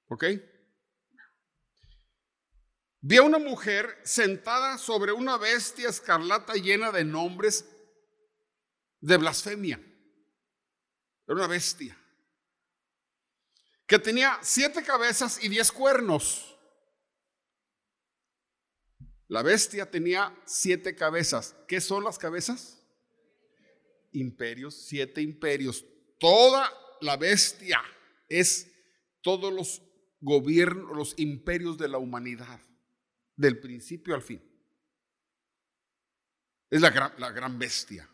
¿Ok? 0.08 0.24
Vi 3.02 3.16
a 3.16 3.22
una 3.22 3.38
mujer 3.38 3.98
sentada 4.04 4.76
sobre 4.78 5.12
una 5.12 5.38
bestia 5.38 5.88
escarlata 5.88 6.54
llena 6.54 6.92
de 6.92 7.04
nombres 7.04 7.64
de 9.00 9.16
blasfemia. 9.16 9.80
Era 11.26 11.34
una 11.34 11.46
bestia 11.46 11.96
que 13.90 13.98
tenía 13.98 14.38
siete 14.40 14.84
cabezas 14.84 15.42
y 15.42 15.48
diez 15.48 15.72
cuernos. 15.72 16.56
La 19.26 19.42
bestia 19.42 19.90
tenía 19.90 20.32
siete 20.44 20.94
cabezas. 20.94 21.56
¿Qué 21.66 21.80
son 21.80 22.04
las 22.04 22.16
cabezas? 22.16 22.80
Imperios, 24.12 24.74
siete 24.74 25.22
imperios. 25.22 25.84
Toda 26.20 26.72
la 27.00 27.16
bestia 27.16 27.82
es 28.28 28.70
todos 29.22 29.52
los 29.52 29.82
gobiernos, 30.20 30.96
los 30.96 31.14
imperios 31.18 31.76
de 31.76 31.88
la 31.88 31.98
humanidad, 31.98 32.60
del 33.40 33.58
principio 33.58 34.14
al 34.14 34.22
fin. 34.22 34.42
Es 36.68 36.80
la 36.80 36.90
gran, 36.90 37.12
la 37.18 37.30
gran 37.30 37.58
bestia, 37.58 38.08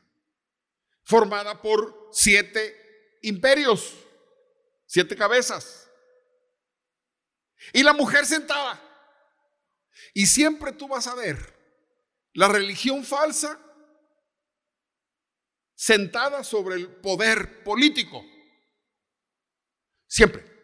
formada 1.03 1.61
por 1.61 2.09
siete 2.13 3.19
imperios, 3.23 3.95
siete 4.87 5.17
cabezas. 5.17 5.91
Y 7.73 7.83
la 7.83 7.93
mujer 7.93 8.25
sentada 8.25 8.81
y 10.15 10.27
siempre 10.27 10.73
tú 10.73 10.87
vas 10.89 11.07
a 11.07 11.15
ver 11.15 11.55
la 12.35 12.49
religión 12.49 13.03
falsa 13.05 13.59
sentada 15.75 16.45
sobre 16.45 16.77
el 16.77 16.89
poder 16.89 17.65
político. 17.65 18.25
Siempre. 20.07 20.55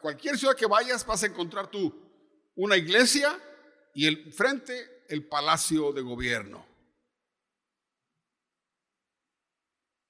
cualquier 0.00 0.38
ciudad 0.38 0.56
que 0.56 0.66
vayas 0.66 1.04
vas 1.06 1.22
a 1.22 1.26
encontrar 1.26 1.70
tú 1.70 2.03
una 2.56 2.76
iglesia 2.76 3.38
y 3.94 4.06
el 4.06 4.32
frente 4.32 5.04
el 5.08 5.26
palacio 5.26 5.92
de 5.92 6.02
gobierno. 6.02 6.66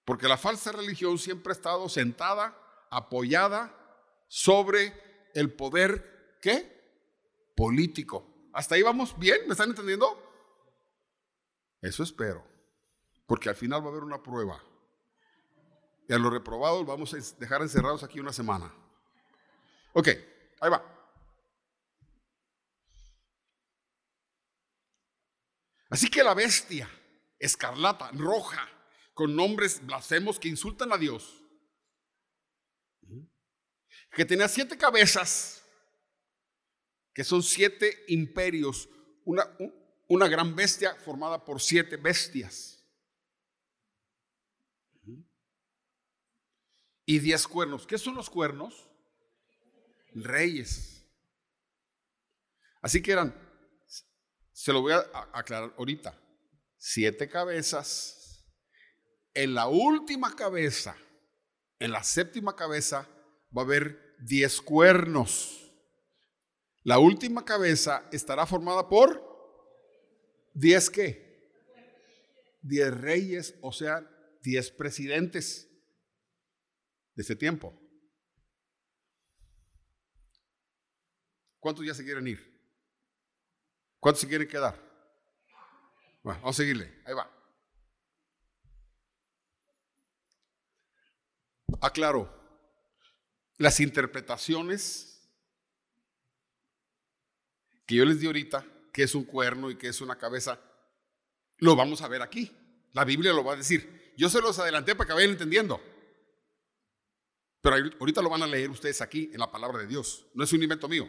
Porque 0.04 0.28
la 0.28 0.36
falsa 0.36 0.72
religión 0.72 1.18
siempre 1.18 1.52
ha 1.52 1.56
estado 1.56 1.88
sentada, 1.88 2.56
apoyada 2.90 3.74
sobre 4.28 4.92
el 5.34 5.52
poder, 5.52 6.38
¿qué? 6.42 7.50
Político. 7.56 8.48
¿Hasta 8.52 8.74
ahí 8.74 8.82
vamos 8.82 9.18
bien? 9.18 9.46
¿Me 9.46 9.52
están 9.52 9.70
entendiendo? 9.70 10.20
Eso 11.80 12.02
espero. 12.02 12.44
Porque 13.26 13.48
al 13.48 13.56
final 13.56 13.82
va 13.82 13.86
a 13.86 13.90
haber 13.90 14.04
una 14.04 14.22
prueba. 14.22 14.62
Y 16.06 16.12
a 16.12 16.18
los 16.18 16.32
reprobados 16.32 16.84
vamos 16.84 17.14
a 17.14 17.16
dejar 17.38 17.62
encerrados 17.62 18.02
aquí 18.02 18.20
una 18.20 18.32
semana. 18.32 18.72
Ok, 19.94 20.08
ahí 20.60 20.70
va. 20.70 20.93
Así 25.94 26.10
que 26.10 26.24
la 26.24 26.34
bestia, 26.34 26.90
escarlata, 27.38 28.10
roja, 28.14 28.68
con 29.12 29.36
nombres 29.36 29.80
blasfemos 29.86 30.40
que 30.40 30.48
insultan 30.48 30.92
a 30.92 30.98
Dios, 30.98 31.40
que 34.10 34.24
tenía 34.24 34.48
siete 34.48 34.76
cabezas, 34.76 35.62
que 37.12 37.22
son 37.22 37.44
siete 37.44 38.06
imperios, 38.08 38.88
una, 39.24 39.48
una 40.08 40.26
gran 40.26 40.56
bestia 40.56 40.96
formada 40.96 41.44
por 41.44 41.62
siete 41.62 41.96
bestias. 41.96 42.84
Y 47.06 47.20
diez 47.20 47.46
cuernos. 47.46 47.86
¿Qué 47.86 47.98
son 47.98 48.16
los 48.16 48.28
cuernos? 48.28 48.90
Reyes. 50.12 51.06
Así 52.82 53.00
que 53.00 53.12
eran, 53.12 53.43
se 54.64 54.72
lo 54.72 54.80
voy 54.80 54.92
a 54.94 55.28
aclarar 55.34 55.74
ahorita, 55.76 56.18
siete 56.78 57.28
cabezas. 57.28 58.48
En 59.34 59.52
la 59.52 59.68
última 59.68 60.34
cabeza, 60.34 60.96
en 61.78 61.92
la 61.92 62.02
séptima 62.02 62.56
cabeza, 62.56 63.06
va 63.54 63.60
a 63.60 63.64
haber 63.66 64.16
diez 64.20 64.62
cuernos. 64.62 65.70
La 66.82 66.98
última 66.98 67.44
cabeza 67.44 68.08
estará 68.10 68.46
formada 68.46 68.88
por 68.88 69.22
diez 70.54 70.88
qué? 70.88 71.46
Diez 72.62 72.90
reyes, 72.90 73.54
o 73.60 73.70
sea, 73.70 74.00
diez 74.40 74.70
presidentes 74.70 75.68
de 77.14 77.22
ese 77.22 77.36
tiempo. 77.36 77.78
¿Cuántos 81.60 81.84
ya 81.84 81.92
se 81.92 82.02
quieren 82.02 82.28
ir? 82.28 82.53
¿Cuántos 84.04 84.20
se 84.20 84.28
quieren 84.28 84.46
quedar? 84.46 84.78
Vamos 86.22 86.44
a 86.44 86.52
seguirle. 86.52 86.92
Ahí 87.06 87.14
va. 87.14 87.26
Aclaro, 91.80 92.30
las 93.56 93.80
interpretaciones 93.80 95.26
que 97.86 97.94
yo 97.94 98.04
les 98.04 98.20
di 98.20 98.26
ahorita, 98.26 98.66
que 98.92 99.04
es 99.04 99.14
un 99.14 99.24
cuerno 99.24 99.70
y 99.70 99.78
que 99.78 99.88
es 99.88 100.02
una 100.02 100.18
cabeza, 100.18 100.60
lo 101.56 101.74
vamos 101.74 102.02
a 102.02 102.08
ver 102.08 102.20
aquí. 102.20 102.54
La 102.92 103.06
Biblia 103.06 103.32
lo 103.32 103.42
va 103.42 103.54
a 103.54 103.56
decir. 103.56 104.12
Yo 104.18 104.28
se 104.28 104.42
los 104.42 104.58
adelanté 104.58 104.94
para 104.94 105.08
que 105.08 105.14
vayan 105.14 105.30
entendiendo. 105.30 105.80
Pero 107.62 107.76
ahorita 107.98 108.20
lo 108.20 108.28
van 108.28 108.42
a 108.42 108.46
leer 108.46 108.68
ustedes 108.68 109.00
aquí 109.00 109.30
en 109.32 109.40
la 109.40 109.50
palabra 109.50 109.78
de 109.78 109.86
Dios. 109.86 110.26
No 110.34 110.44
es 110.44 110.52
un 110.52 110.62
invento 110.62 110.88
mío. 110.88 111.08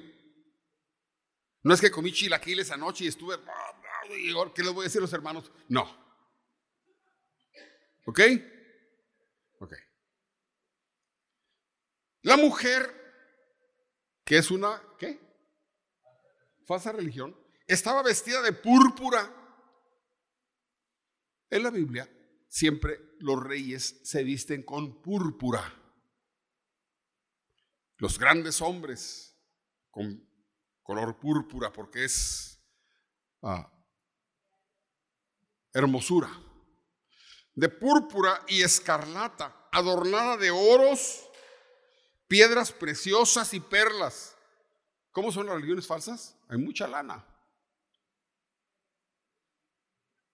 No 1.66 1.74
es 1.74 1.82
que 1.82 1.90
comí 1.90 2.12
chilaquiles 2.12 2.70
anoche 2.70 3.06
y 3.06 3.08
estuve. 3.08 3.38
¿Qué 4.54 4.64
les 4.64 4.72
voy 4.72 4.84
a 4.84 4.84
decir 4.84 5.00
a 5.00 5.02
los 5.02 5.14
hermanos? 5.14 5.52
No. 5.68 5.84
¿Ok? 8.06 8.20
Ok. 9.60 9.74
La 12.22 12.38
mujer, 12.38 12.88
que 14.24 14.38
es 14.38 14.52
una, 14.52 14.80
¿qué? 15.00 15.20
Falsa 16.68 16.92
religión, 16.92 17.36
estaba 17.66 18.04
vestida 18.04 18.44
de 18.44 18.54
púrpura. 18.54 19.34
En 21.50 21.64
la 21.64 21.72
Biblia, 21.72 22.08
siempre 22.48 23.16
los 23.20 23.44
reyes 23.44 24.02
se 24.04 24.24
visten 24.24 24.62
con 24.62 25.02
púrpura 25.02 25.82
los 27.98 28.20
grandes 28.20 28.62
hombres 28.62 29.36
con 29.90 30.30
color 30.86 31.18
púrpura 31.18 31.74
porque 31.74 32.06
es 32.06 32.62
ah, 33.42 33.68
hermosura, 35.74 36.30
de 37.56 37.68
púrpura 37.70 38.46
y 38.48 38.62
escarlata, 38.62 39.68
adornada 39.72 40.38
de 40.38 40.52
oros, 40.52 41.28
piedras 42.28 42.72
preciosas 42.72 43.54
y 43.56 43.60
perlas. 43.60 44.38
¿Cómo 45.12 45.32
son 45.32 45.48
las 45.48 45.56
religiones 45.56 45.88
falsas? 45.88 46.38
Hay 46.48 46.60
mucha 46.60 46.88
lana. 46.88 47.26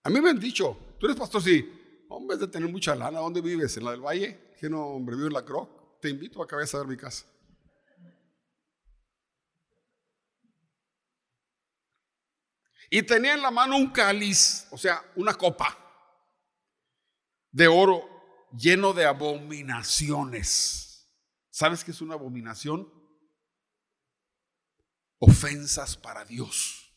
A 0.04 0.10
mí 0.10 0.20
me 0.20 0.30
han 0.30 0.38
dicho, 0.38 0.76
tú 0.98 1.06
eres 1.06 1.18
pastor, 1.18 1.42
sí, 1.42 2.04
hombre, 2.10 2.36
de 2.36 2.48
tener 2.48 2.70
mucha 2.70 2.94
lana, 2.94 3.20
¿dónde 3.20 3.40
vives? 3.40 3.74
¿En 3.78 3.84
la 3.84 3.92
del 3.92 4.00
Valle? 4.00 4.52
Que 4.60 4.68
no, 4.68 4.86
hombre, 4.88 5.16
en 5.16 5.32
la 5.32 5.44
Croc. 5.44 6.00
Te 6.00 6.10
invito 6.10 6.42
a 6.42 6.46
que 6.46 6.56
vayas 6.56 6.74
a 6.74 6.78
ver 6.78 6.88
mi 6.88 6.96
casa. 6.96 7.24
Y 12.94 13.02
tenía 13.04 13.32
en 13.32 13.40
la 13.40 13.50
mano 13.50 13.78
un 13.78 13.88
cáliz, 13.88 14.66
o 14.70 14.76
sea, 14.76 15.02
una 15.16 15.32
copa 15.32 15.78
de 17.50 17.66
oro 17.66 18.06
lleno 18.54 18.92
de 18.92 19.06
abominaciones. 19.06 21.10
¿Sabes 21.48 21.84
qué 21.84 21.92
es 21.92 22.02
una 22.02 22.16
abominación? 22.16 22.92
Ofensas 25.20 25.96
para 25.96 26.26
Dios. 26.26 26.94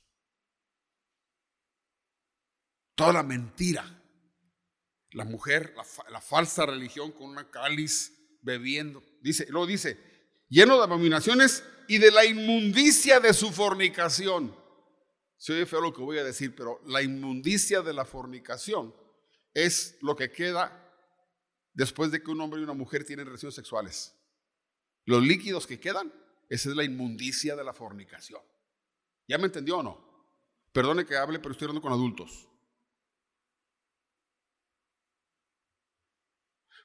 Toda 2.95 3.13
la 3.13 3.23
mentira. 3.23 3.85
La 5.11 5.23
mujer, 5.23 5.73
la, 6.09 6.19
falsa 6.19 6.65
religión 6.65 7.13
con 7.13 7.29
una 7.29 7.49
cáliz 7.49 8.11
bebiendo. 8.41 9.01
Dice, 9.21 9.45
luego 9.47 9.65
dice, 9.65 9.97
lleno 10.49 10.75
de 10.75 10.83
abominaciones 10.83 11.63
y 11.87 11.99
de 11.99 12.11
la 12.11 12.25
inmundicia 12.25 13.21
de 13.21 13.33
su 13.33 13.53
fornicación. 13.53 14.64
Se 15.37 15.53
oye 15.53 15.65
feo 15.65 15.81
lo 15.81 15.93
que 15.93 16.01
voy 16.01 16.17
a 16.17 16.23
decir, 16.23 16.55
pero 16.55 16.81
la 16.85 17.01
inmundicia 17.01 17.81
de 17.81 17.93
la 17.93 18.05
fornicación 18.05 18.95
es 19.53 19.97
lo 20.01 20.15
que 20.15 20.31
queda 20.31 20.81
después 21.73 22.11
de 22.11 22.23
que 22.23 22.31
un 22.31 22.41
hombre 22.41 22.59
y 22.59 22.63
una 22.63 22.73
mujer 22.73 23.05
tienen 23.05 23.25
relaciones 23.25 23.55
sexuales. 23.55 24.15
Los 25.05 25.23
líquidos 25.23 25.67
que 25.67 25.79
quedan, 25.79 26.11
esa 26.49 26.69
es 26.69 26.75
la 26.75 26.83
inmundicia 26.83 27.55
de 27.55 27.63
la 27.63 27.73
fornicación. 27.73 28.41
¿Ya 29.27 29.37
me 29.37 29.45
entendió 29.45 29.79
o 29.79 29.83
no? 29.83 30.05
Perdone 30.71 31.05
que 31.05 31.17
hable, 31.17 31.39
pero 31.39 31.51
estoy 31.51 31.65
hablando 31.65 31.81
con 31.81 31.93
adultos. 31.93 32.47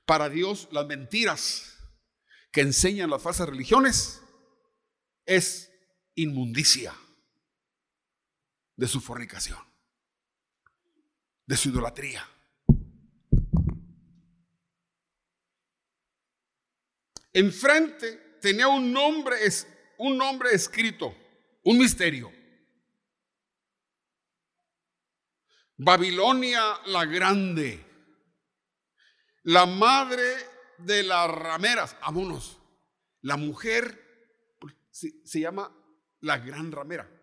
Para 0.04 0.28
Dios, 0.28 0.68
las 0.72 0.86
mentiras 0.86 1.76
que 2.52 2.62
enseñan 2.62 3.10
las 3.10 3.22
falsas 3.22 3.48
religiones 3.48 4.20
es 5.24 5.70
inmundicia 6.16 6.94
de 8.80 8.88
su 8.88 8.98
fornicación, 8.98 9.58
de 11.44 11.54
su 11.54 11.68
idolatría. 11.68 12.26
Enfrente 17.30 18.38
tenía 18.40 18.68
un 18.68 18.90
nombre, 18.90 19.36
un 19.98 20.16
nombre 20.16 20.54
escrito, 20.54 21.14
un 21.62 21.76
misterio. 21.76 22.32
Babilonia 25.76 26.80
la 26.86 27.04
Grande, 27.04 27.84
la 29.42 29.66
madre 29.66 30.24
de 30.78 31.02
las 31.02 31.30
rameras, 31.30 31.98
vámonos, 32.00 32.58
la 33.20 33.36
mujer 33.36 34.56
se, 34.90 35.26
se 35.26 35.40
llama 35.40 35.70
la 36.20 36.38
gran 36.38 36.72
ramera. 36.72 37.19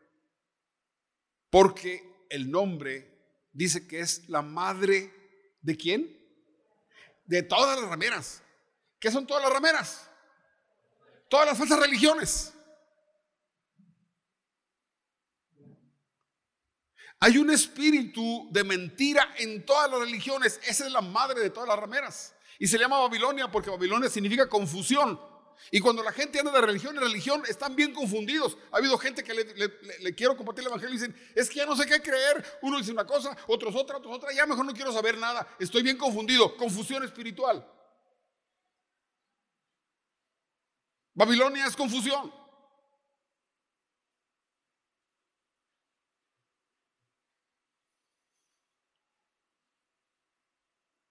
Porque 1.59 2.27
el 2.29 2.51
nombre 2.51 3.49
dice 3.51 3.87
que 3.87 3.99
es 3.99 4.29
la 4.29 4.43
madre 4.43 5.11
de 5.59 5.75
quién? 5.75 6.15
De 7.25 7.41
todas 7.41 7.81
las 7.81 7.89
rameras. 7.89 8.43
¿Qué 8.99 9.09
son 9.09 9.25
todas 9.25 9.41
las 9.41 9.51
rameras? 9.51 10.07
Todas 11.27 11.47
las 11.47 11.57
falsas 11.57 11.79
religiones. 11.79 12.53
Hay 17.21 17.39
un 17.39 17.49
espíritu 17.49 18.47
de 18.51 18.63
mentira 18.63 19.33
en 19.39 19.65
todas 19.65 19.89
las 19.89 20.01
religiones. 20.01 20.59
Esa 20.63 20.85
es 20.85 20.91
la 20.91 21.01
madre 21.01 21.39
de 21.39 21.49
todas 21.49 21.67
las 21.67 21.79
rameras. 21.79 22.35
Y 22.59 22.67
se 22.67 22.77
llama 22.77 22.99
Babilonia 22.99 23.49
porque 23.49 23.71
Babilonia 23.71 24.11
significa 24.11 24.47
confusión. 24.47 25.19
Y 25.71 25.79
cuando 25.79 26.03
la 26.03 26.11
gente 26.11 26.39
anda 26.39 26.51
de 26.51 26.61
religión 26.61 26.95
en 26.95 27.01
religión, 27.01 27.43
están 27.47 27.75
bien 27.75 27.93
confundidos. 27.93 28.57
Ha 28.71 28.77
habido 28.77 28.97
gente 28.97 29.23
que 29.23 29.33
le, 29.33 30.15
quiero 30.15 30.37
compartir 30.37 30.61
el 30.61 30.67
evangelio 30.67 30.95
y 30.95 30.99
dicen, 30.99 31.31
es 31.35 31.49
que 31.49 31.57
ya 31.57 31.65
no 31.65 31.75
sé 31.75 31.85
qué 31.85 32.01
creer. 32.01 32.43
Uno 32.61 32.77
dice 32.77 32.91
una 32.91 33.05
cosa, 33.05 33.35
otros 33.47 33.75
otra, 33.75 33.97
otros 33.97 34.15
otra, 34.15 34.31
ya 34.33 34.45
mejor 34.45 34.65
no 34.65 34.73
quiero 34.73 34.91
saber 34.91 35.17
nada. 35.17 35.47
Estoy 35.59 35.83
bien 35.83 35.97
confundido. 35.97 36.55
Confusión 36.55 37.03
espiritual. 37.03 37.65
Babilonia 41.13 41.65
es 41.65 41.75
confusión. 41.75 42.31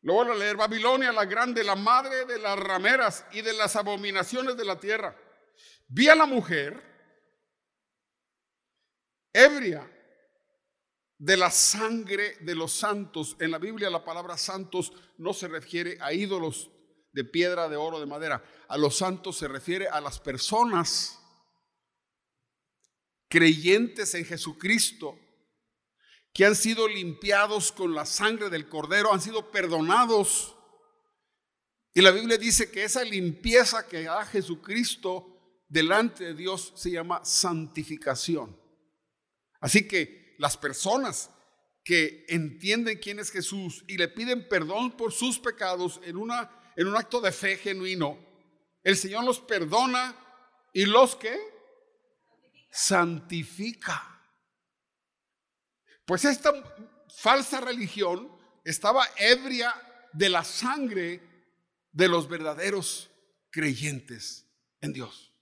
Lo 0.07 0.15
voy 0.15 0.31
a 0.31 0.35
leer. 0.35 0.57
Babilonia, 0.57 1.11
la 1.11 1.25
grande, 1.25 1.65
la 1.65 1.75
madre 1.75 2.27
de 2.27 2.39
las 2.39 2.57
rameras 2.57 3.27
y 3.33 3.43
de 3.43 3.53
las 3.53 3.75
abominaciones 3.75 4.57
de 4.57 4.65
la 4.65 4.79
tierra. 4.79 5.17
Vi 5.89 6.09
a 6.09 6.15
la 6.15 6.27
mujer 6.27 6.81
ebria 9.33 9.91
de 11.19 11.37
la 11.37 11.51
sangre 11.51 12.37
de 12.39 12.55
los 12.55 12.73
santos. 12.73 13.35
En 13.41 13.51
la 13.51 13.59
Biblia 13.59 13.91
la 13.91 14.05
palabra 14.05 14.39
santos 14.39 14.93
no 15.19 15.35
se 15.35 15.49
refiere 15.49 15.99
a 16.01 16.13
ídolos 16.13 16.71
de 17.11 17.25
piedra, 17.25 17.69
de 17.69 17.75
oro, 17.75 17.99
de 17.99 18.07
madera. 18.07 18.45
A 18.69 18.79
los 18.79 18.97
santos 18.97 19.37
se 19.37 19.49
refiere 19.49 19.89
a 19.89 20.01
las 20.01 20.21
personas 20.21 21.19
creyentes 23.29 24.15
en 24.15 24.25
Jesucristo 24.25 25.19
que 26.37 26.45
han 26.45 26.55
sido 26.55 26.87
limpiados 26.87 27.73
con 27.73 27.95
la 27.95 28.05
sangre 28.05 28.51
del 28.51 28.69
cordero, 28.69 29.11
han 29.11 29.23
sido 29.23 29.51
perdonados. 29.51 30.55
Y 31.95 32.03
la 32.03 32.11
Biblia 32.11 32.37
dice 32.37 32.71
que 32.71 32.85
esa 32.85 33.03
limpieza 33.05 33.89
que 33.89 34.03
da 34.03 34.23
Jesucristo 34.27 35.65
delante 35.67 36.25
de 36.25 36.35
Dios 36.35 36.75
se 36.77 36.91
llama 36.91 37.25
santificación. 37.25 38.55
Así 39.61 39.89
que 39.89 40.37
las 40.37 40.59
personas 40.59 41.31
que 41.83 42.27
entienden 42.29 42.99
quién 42.99 43.19
es 43.19 43.31
Jesús 43.31 43.83
y 43.89 43.97
le 43.97 44.09
piden 44.09 44.47
perdón 44.47 44.95
por 44.95 45.15
sus 45.15 45.39
pecados 45.39 46.03
en, 46.05 46.19
una, 46.19 46.51
en 46.77 46.87
un 46.87 46.97
acto 46.99 47.23
de 47.23 47.33
fe 47.33 47.57
genuino, 47.57 48.19
el 48.85 48.99
Señor 48.99 49.25
los 49.25 49.41
perdona 49.41 50.15
y 50.75 50.85
los 50.85 51.17
que 51.17 51.35
santifica. 52.71 54.16
Pues 56.07 56.25
esta 56.25 56.53
falsa 57.09 57.61
religión 57.61 58.31
estaba 58.65 59.05
ebria 59.19 59.75
de 60.13 60.29
la 60.29 60.45
sangre 60.45 61.21
de 61.91 62.09
los 62.09 62.29
verdaderos 62.29 63.11
creyentes 63.51 64.47
en 64.81 64.93
Dios. 64.93 65.33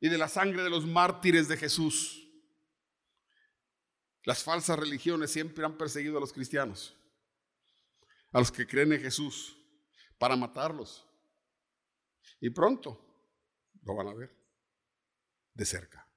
Y 0.00 0.08
de 0.08 0.18
la 0.18 0.28
sangre 0.28 0.62
de 0.62 0.70
los 0.70 0.86
mártires 0.86 1.48
de 1.48 1.56
Jesús. 1.56 2.18
Las 4.24 4.44
falsas 4.44 4.78
religiones 4.78 5.32
siempre 5.32 5.64
han 5.64 5.76
perseguido 5.76 6.18
a 6.18 6.20
los 6.20 6.32
cristianos, 6.32 6.96
a 8.30 8.38
los 8.38 8.52
que 8.52 8.66
creen 8.66 8.92
en 8.92 9.00
Jesús, 9.00 9.56
para 10.16 10.36
matarlos. 10.36 11.04
Y 12.40 12.50
pronto 12.50 13.04
lo 13.82 13.96
van 13.96 14.08
a 14.08 14.14
ver 14.14 14.36
de 15.54 15.64
cerca. 15.64 16.11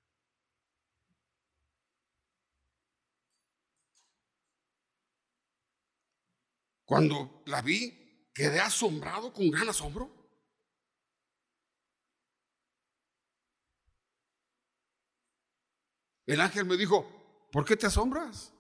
Cuando 6.86 7.42
la 7.48 7.64
vi, 7.64 8.30
quedé 8.34 8.60
asombrado 8.60 9.34
con 9.34 9.50
gran 9.50 9.68
asombro. 9.68 10.14
El 16.28 16.42
ángel 16.42 16.66
me 16.66 16.78
dijo, 16.78 17.48
¿por 17.52 17.66
qué 17.66 17.76
te 17.76 17.88
asombras? 17.88 18.54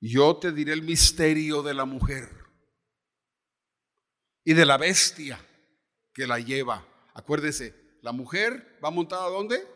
Yo 0.00 0.36
te 0.36 0.52
diré 0.52 0.72
el 0.72 0.82
misterio 0.82 1.62
de 1.62 1.74
la 1.74 1.84
mujer 1.84 2.28
y 4.44 4.52
de 4.52 4.66
la 4.66 4.76
bestia 4.76 5.38
que 6.12 6.26
la 6.26 6.40
lleva. 6.40 6.86
Acuérdese, 7.14 7.98
la 8.02 8.12
mujer 8.12 8.78
va 8.84 8.90
montada 8.90 9.28
¿dónde? 9.28 9.66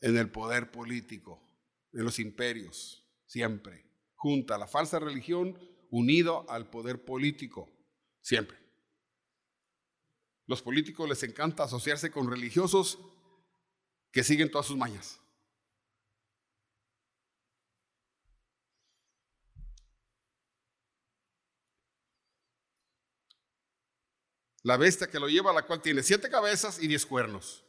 En 0.00 0.16
el 0.16 0.30
poder 0.30 0.72
político, 0.72 1.40
en 1.92 2.04
los 2.04 2.18
imperios, 2.18 3.04
siempre 3.26 3.91
junta 4.22 4.56
la 4.56 4.68
falsa 4.68 5.00
religión 5.00 5.58
unido 5.90 6.48
al 6.48 6.70
poder 6.70 7.04
político, 7.04 7.68
siempre. 8.20 8.56
Los 10.46 10.62
políticos 10.62 11.08
les 11.08 11.24
encanta 11.24 11.64
asociarse 11.64 12.12
con 12.12 12.30
religiosos 12.30 13.00
que 14.12 14.22
siguen 14.22 14.48
todas 14.48 14.66
sus 14.66 14.76
mañas. 14.76 15.18
La 24.62 24.76
bestia 24.76 25.10
que 25.10 25.18
lo 25.18 25.26
lleva, 25.26 25.52
la 25.52 25.66
cual 25.66 25.82
tiene 25.82 26.04
siete 26.04 26.30
cabezas 26.30 26.80
y 26.80 26.86
diez 26.86 27.04
cuernos. 27.04 27.64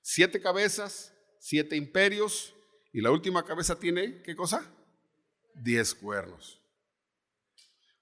Siete 0.00 0.40
cabezas, 0.40 1.12
siete 1.38 1.76
imperios, 1.76 2.54
y 2.94 3.02
la 3.02 3.10
última 3.10 3.44
cabeza 3.44 3.78
tiene, 3.78 4.22
¿qué 4.22 4.34
cosa? 4.34 4.77
Diez 5.62 5.94
cuernos. 5.94 6.60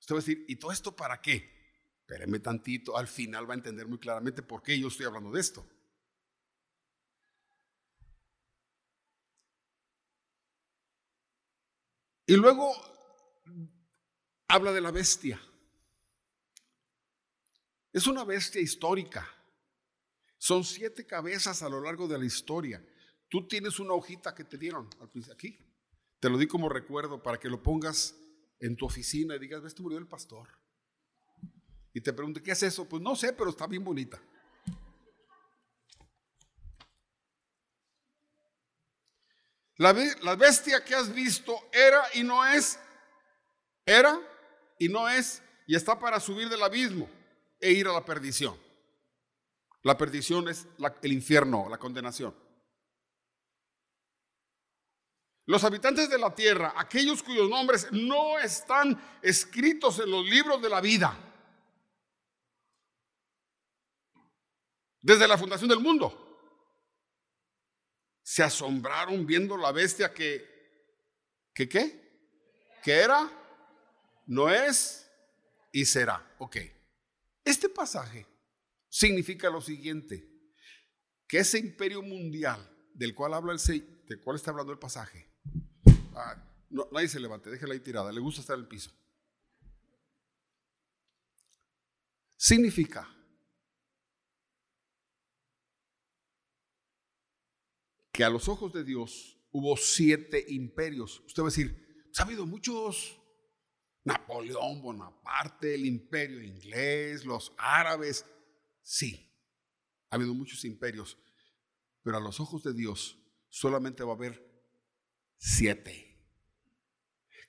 Usted 0.01 0.15
va 0.15 0.19
a 0.19 0.23
decir, 0.23 0.45
¿y 0.49 0.57
todo 0.57 0.73
esto 0.73 0.95
para 0.95 1.21
qué? 1.21 1.57
Espéreme 2.01 2.39
tantito, 2.39 2.97
al 2.97 3.09
final 3.09 3.49
va 3.49 3.55
a 3.55 3.57
entender 3.57 3.89
muy 3.89 3.99
claramente 3.99 4.43
por 4.43 4.63
qué 4.63 4.79
yo 4.79 4.89
estoy 4.89 5.07
hablando 5.07 5.33
de 5.33 5.41
esto. 5.41 5.67
Y 12.27 12.37
luego 12.37 12.73
habla 14.49 14.73
de 14.73 14.81
la 14.81 14.91
bestia. 14.91 15.41
Es 17.93 18.07
una 18.07 18.25
bestia 18.25 18.61
histórica. 18.61 19.27
Son 20.37 20.65
siete 20.65 21.07
cabezas 21.07 21.63
a 21.63 21.69
lo 21.69 21.81
largo 21.81 22.07
de 22.07 22.19
la 22.19 22.25
historia. 22.25 22.85
Tú 23.29 23.49
tienes 23.49 23.81
una 23.81 23.95
hojita 23.95 24.35
que 24.35 24.45
te 24.45 24.59
dieron 24.59 24.89
aquí. 25.33 25.59
Te 26.21 26.31
lo 26.31 26.39
di 26.39 26.47
como 26.47 26.69
recuerdo 26.69 27.23
para 27.23 27.39
que 27.39 27.49
lo 27.49 27.63
pongas 27.63 28.17
en 28.61 28.77
tu 28.77 28.87
oficina 28.87 29.37
y 29.37 29.39
digas, 29.39 29.63
¿ves, 29.63 29.79
murió 29.81 29.99
el 29.99 30.07
pastor? 30.07 30.49
Y 31.93 32.01
te 32.01 32.13
pregunte, 32.13 32.43
¿qué 32.43 32.53
es 32.53 32.63
eso? 32.63 32.89
Pues 32.89 33.03
no 33.03 33.15
sé, 33.17 33.33
pero 33.33 33.51
está 33.51 33.67
bien 33.67 33.85
bonita. 33.85 34.21
La, 39.79 39.95
la 40.23 40.37
bestia 40.37 40.83
que 40.85 40.95
has 40.95 41.15
visto 41.15 41.55
era 41.71 42.03
y 42.15 42.23
no 42.23 42.47
es, 42.47 42.79
era 43.85 44.19
y 44.79 44.89
no 44.89 45.09
es, 45.09 45.43
y 45.67 45.77
está 45.77 45.99
para 45.99 46.19
subir 46.19 46.49
del 46.49 46.63
abismo 46.63 47.09
e 47.61 47.73
ir 47.73 47.87
a 47.87 47.93
la 47.93 48.05
perdición. 48.05 48.57
La 49.83 49.97
perdición 49.97 50.49
es 50.49 50.67
el 51.03 51.13
infierno, 51.13 51.69
la 51.69 51.79
condenación. 51.79 52.35
Los 55.47 55.63
habitantes 55.63 56.11
de 56.11 56.19
la 56.19 56.35
tierra, 56.35 56.75
aquellos 56.77 57.23
cuyos 57.23 57.49
nombres 57.49 57.87
no 57.93 58.39
están 58.39 59.01
escritos 59.23 60.01
en 60.01 60.11
los 60.11 60.25
libros 60.25 60.61
de 60.61 60.69
la 60.69 60.81
vida, 60.81 61.17
desde 65.01 65.29
la 65.29 65.39
fundación 65.39 65.71
del 65.71 65.79
mundo, 65.79 66.25
se 68.25 68.43
asombraron 68.43 69.25
viendo 69.25 69.57
la 69.57 69.71
bestia 69.71 70.13
que, 70.13 70.45
que 71.55 71.69
qué, 71.69 72.81
que 72.83 72.93
era, 72.93 73.31
no 74.27 74.51
es 74.51 75.09
y 75.71 75.85
será. 75.85 76.35
Ok, 76.39 76.57
este 77.45 77.69
pasaje 77.69 78.27
significa 78.89 79.49
lo 79.49 79.61
siguiente, 79.61 80.29
que 81.29 81.39
ese 81.39 81.59
imperio 81.61 82.03
mundial 82.03 82.69
del 82.95 83.15
cual 83.15 83.35
habla 83.35 83.53
el 83.53 83.61
del 84.07 84.21
cual 84.21 84.35
está 84.35 84.51
hablando 84.51 84.73
el 84.73 84.81
pasaje, 84.81 85.26
Ah, 86.15 86.43
no, 86.71 86.89
nadie 86.93 87.09
se 87.09 87.21
levante, 87.21 87.51
déjela 87.51 87.75
ahí 87.75 87.81
tirada. 87.81 88.13
Le 88.13 88.21
gusta 88.21 88.41
estar 88.41 88.55
en 88.55 88.63
el 88.63 88.69
piso. 88.69 88.91
Significa 92.37 93.09
que 98.13 98.25
a 98.25 98.31
los 98.31 98.49
ojos 98.49 98.73
de 98.73 98.85
Dios 98.85 99.39
hubo 99.51 99.77
siete 99.77 100.45
imperios. 100.49 101.21
Usted 101.27 101.43
va 101.43 101.47
a 101.47 101.51
decir, 101.51 102.05
pues, 102.05 102.21
ha 102.21 102.23
habido 102.23 102.47
muchos. 102.47 103.21
Napoleón 104.05 104.83
Bonaparte, 104.83 105.75
el 105.75 105.85
imperio 105.85 106.41
inglés, 106.41 107.25
los 107.25 107.53
árabes. 107.59 108.25
Sí, 108.81 109.37
ha 110.11 110.15
habido 110.15 110.33
muchos 110.33 110.65
imperios, 110.65 111.19
pero 112.05 112.19
a 112.19 112.21
los 112.21 112.39
ojos 112.39 112.63
de 112.63 112.73
Dios 112.73 113.19
solamente 113.49 114.05
va 114.05 114.13
a 114.13 114.15
haber 114.15 114.56
siete 115.37 116.07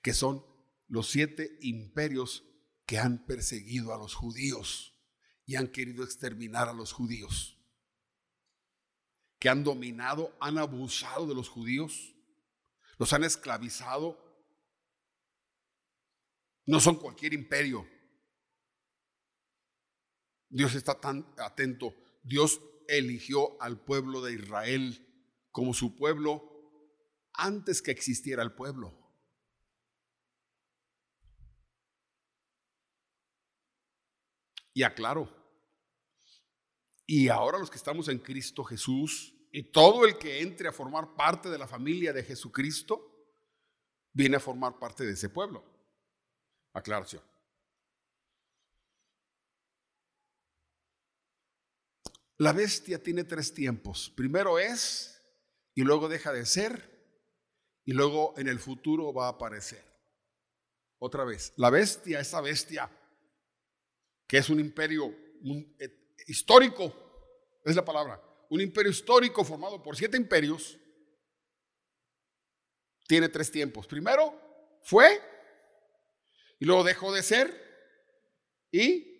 que 0.02 0.14
son 0.14 0.44
los 0.86 1.10
siete 1.10 1.58
imperios 1.60 2.44
que 2.86 2.98
han 2.98 3.26
perseguido 3.26 3.92
a 3.92 3.98
los 3.98 4.14
judíos 4.14 4.94
y 5.44 5.56
han 5.56 5.68
querido 5.68 6.04
exterminar 6.04 6.68
a 6.68 6.72
los 6.72 6.92
judíos, 6.92 7.58
que 9.38 9.48
han 9.48 9.64
dominado, 9.64 10.36
han 10.40 10.58
abusado 10.58 11.26
de 11.26 11.34
los 11.34 11.48
judíos, 11.48 12.14
los 12.98 13.12
han 13.12 13.24
esclavizado. 13.24 14.18
No 16.66 16.80
son 16.80 16.96
cualquier 16.96 17.34
imperio. 17.34 17.86
Dios 20.48 20.74
está 20.74 20.98
tan 20.98 21.32
atento. 21.38 21.94
Dios 22.22 22.60
eligió 22.88 23.60
al 23.62 23.78
pueblo 23.78 24.22
de 24.22 24.34
Israel 24.34 25.06
como 25.50 25.72
su 25.72 25.96
pueblo 25.96 26.57
antes 27.38 27.80
que 27.80 27.90
existiera 27.90 28.42
el 28.42 28.52
pueblo. 28.52 28.92
Y 34.74 34.82
aclaro, 34.82 35.38
y 37.06 37.28
ahora 37.28 37.58
los 37.58 37.70
que 37.70 37.78
estamos 37.78 38.08
en 38.08 38.18
Cristo 38.18 38.62
Jesús 38.62 39.34
y 39.50 39.62
todo 39.72 40.04
el 40.04 40.18
que 40.18 40.42
entre 40.42 40.68
a 40.68 40.72
formar 40.72 41.16
parte 41.16 41.48
de 41.48 41.56
la 41.56 41.66
familia 41.66 42.12
de 42.12 42.22
Jesucristo, 42.22 43.26
viene 44.12 44.36
a 44.36 44.40
formar 44.40 44.78
parte 44.78 45.06
de 45.06 45.12
ese 45.12 45.30
pueblo. 45.30 45.64
Aclaración. 46.74 47.22
La 52.36 52.52
bestia 52.52 53.02
tiene 53.02 53.24
tres 53.24 53.54
tiempos. 53.54 54.10
Primero 54.10 54.58
es 54.58 55.20
y 55.74 55.82
luego 55.82 56.08
deja 56.08 56.32
de 56.32 56.44
ser 56.44 56.97
y 57.88 57.94
luego 57.94 58.34
en 58.36 58.48
el 58.48 58.58
futuro 58.58 59.14
va 59.14 59.28
a 59.28 59.30
aparecer. 59.30 59.82
Otra 60.98 61.24
vez, 61.24 61.54
la 61.56 61.70
bestia, 61.70 62.20
esa 62.20 62.42
bestia, 62.42 62.90
que 64.26 64.36
es 64.36 64.50
un 64.50 64.60
imperio 64.60 65.06
eh, 65.78 66.12
histórico, 66.26 66.92
es 67.64 67.74
la 67.74 67.86
palabra, 67.86 68.22
un 68.50 68.60
imperio 68.60 68.90
histórico 68.90 69.42
formado 69.42 69.82
por 69.82 69.96
siete 69.96 70.18
imperios, 70.18 70.78
tiene 73.06 73.30
tres 73.30 73.50
tiempos. 73.50 73.86
Primero 73.86 74.38
fue 74.82 75.22
y 76.58 76.66
luego 76.66 76.84
dejó 76.84 77.10
de 77.10 77.22
ser 77.22 78.68
y 78.70 79.18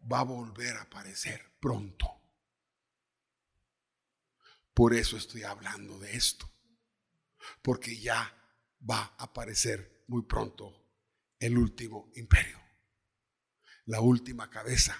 va 0.00 0.20
a 0.20 0.24
volver 0.24 0.76
a 0.76 0.82
aparecer 0.82 1.42
pronto. 1.58 2.06
Por 4.72 4.94
eso 4.94 5.16
estoy 5.16 5.42
hablando 5.42 5.98
de 5.98 6.12
esto 6.12 6.48
porque 7.62 7.98
ya 7.98 8.34
va 8.88 9.14
a 9.18 9.24
aparecer 9.24 10.04
muy 10.06 10.22
pronto 10.22 10.86
el 11.38 11.56
último 11.56 12.10
imperio, 12.14 12.60
la 13.86 14.00
última 14.00 14.50
cabeza, 14.50 14.96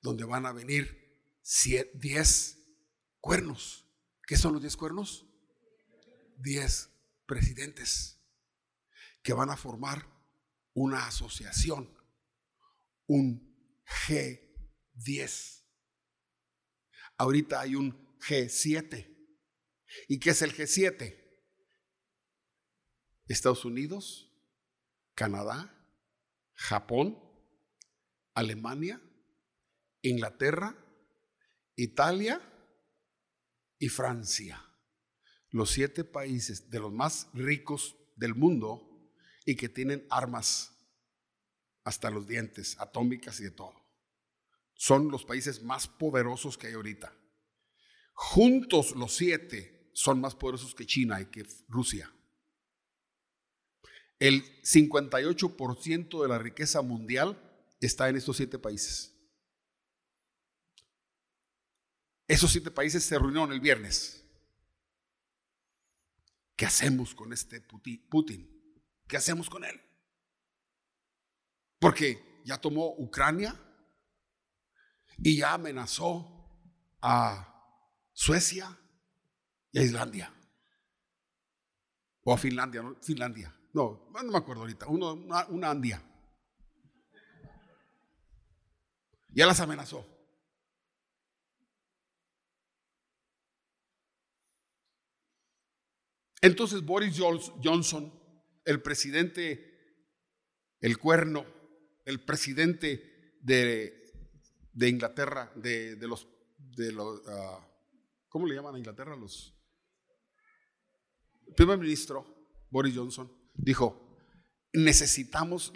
donde 0.00 0.24
van 0.24 0.46
a 0.46 0.52
venir 0.52 1.06
diez 1.94 2.58
cuernos. 3.20 3.86
¿Qué 4.26 4.36
son 4.36 4.52
los 4.54 4.62
diez 4.62 4.76
cuernos? 4.76 5.26
Diez 6.36 6.90
presidentes 7.26 8.20
que 9.22 9.32
van 9.32 9.50
a 9.50 9.56
formar 9.56 10.06
una 10.74 11.06
asociación, 11.06 11.92
un 13.06 13.56
G10. 14.06 15.64
Ahorita 17.18 17.60
hay 17.60 17.74
un 17.74 18.18
G7. 18.18 19.12
¿Y 20.08 20.18
qué 20.18 20.30
es 20.30 20.42
el 20.42 20.54
G7? 20.54 21.25
Estados 23.34 23.64
Unidos, 23.64 24.32
Canadá, 25.14 25.72
Japón, 26.54 27.18
Alemania, 28.34 29.00
Inglaterra, 30.02 30.76
Italia 31.74 32.40
y 33.78 33.88
Francia. 33.88 34.62
Los 35.50 35.70
siete 35.70 36.04
países 36.04 36.70
de 36.70 36.80
los 36.80 36.92
más 36.92 37.28
ricos 37.32 37.96
del 38.16 38.34
mundo 38.34 39.10
y 39.44 39.56
que 39.56 39.68
tienen 39.68 40.06
armas 40.10 40.72
hasta 41.84 42.10
los 42.10 42.26
dientes, 42.26 42.78
atómicas 42.80 43.40
y 43.40 43.44
de 43.44 43.50
todo. 43.52 43.74
Son 44.74 45.10
los 45.10 45.24
países 45.24 45.62
más 45.62 45.88
poderosos 45.88 46.58
que 46.58 46.66
hay 46.66 46.74
ahorita. 46.74 47.14
Juntos 48.12 48.94
los 48.96 49.14
siete 49.14 49.90
son 49.94 50.20
más 50.20 50.34
poderosos 50.34 50.74
que 50.74 50.86
China 50.86 51.20
y 51.20 51.26
que 51.26 51.46
Rusia. 51.68 52.12
El 54.18 54.62
58% 54.62 56.22
de 56.22 56.28
la 56.28 56.38
riqueza 56.38 56.82
mundial 56.82 57.38
está 57.80 58.08
en 58.08 58.16
estos 58.16 58.36
siete 58.36 58.58
países. 58.58 59.12
Esos 62.28 62.50
siete 62.50 62.70
países 62.70 63.04
se 63.04 63.18
reunieron 63.18 63.52
el 63.52 63.60
viernes. 63.60 64.24
¿Qué 66.56 66.64
hacemos 66.64 67.14
con 67.14 67.32
este 67.32 67.60
Putin? 67.60 68.50
¿Qué 69.06 69.16
hacemos 69.16 69.48
con 69.50 69.64
él? 69.64 69.80
Porque 71.78 72.40
ya 72.44 72.58
tomó 72.58 72.94
Ucrania 72.96 73.54
y 75.18 75.36
ya 75.36 75.52
amenazó 75.52 76.32
a 77.00 77.52
Suecia 78.12 78.76
y 79.72 79.78
a 79.78 79.82
Islandia. 79.82 80.32
O 82.24 82.32
a 82.32 82.38
Finlandia, 82.38 82.82
¿no? 82.82 82.96
Finlandia. 83.02 83.54
No, 83.76 84.08
no 84.10 84.32
me 84.32 84.38
acuerdo 84.38 84.62
ahorita. 84.62 84.86
Una, 84.86 85.46
una 85.48 85.70
andía. 85.70 86.02
Ya 89.28 89.44
las 89.44 89.60
amenazó. 89.60 90.02
Entonces 96.40 96.82
Boris 96.86 97.18
Johnson, 97.18 98.18
el 98.64 98.80
presidente, 98.80 100.08
el 100.80 100.96
cuerno, 100.96 101.44
el 102.06 102.24
presidente 102.24 103.36
de, 103.42 103.92
Inglaterra, 104.88 105.52
de, 105.54 105.98
los, 106.00 106.26
de 106.56 106.92
los 106.92 107.20
uh, 107.26 107.60
¿cómo 108.30 108.46
le 108.46 108.54
llaman 108.54 108.76
a 108.76 108.78
Inglaterra? 108.78 109.14
Los 109.16 109.52
primer 111.54 111.76
ministro 111.76 112.24
Boris 112.70 112.96
Johnson 112.96 113.35
Dijo, 113.56 114.06
necesitamos 114.72 115.72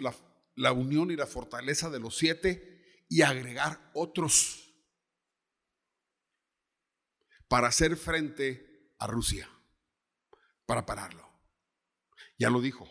la, 0.55 0.71
unión 0.71 1.11
y 1.11 1.15
la 1.15 1.27
fortaleza 1.27 1.89
de 1.89 1.99
los 1.99 2.17
siete 2.17 3.03
y 3.09 3.21
agregar 3.21 3.91
otros 3.93 4.73
para 7.47 7.67
hacer 7.67 7.97
frente 7.97 8.93
a 8.99 9.07
Rusia, 9.07 9.49
para 10.65 10.85
pararlo. 10.85 11.27
Ya 12.37 12.49
lo 12.49 12.61
dijo. 12.61 12.87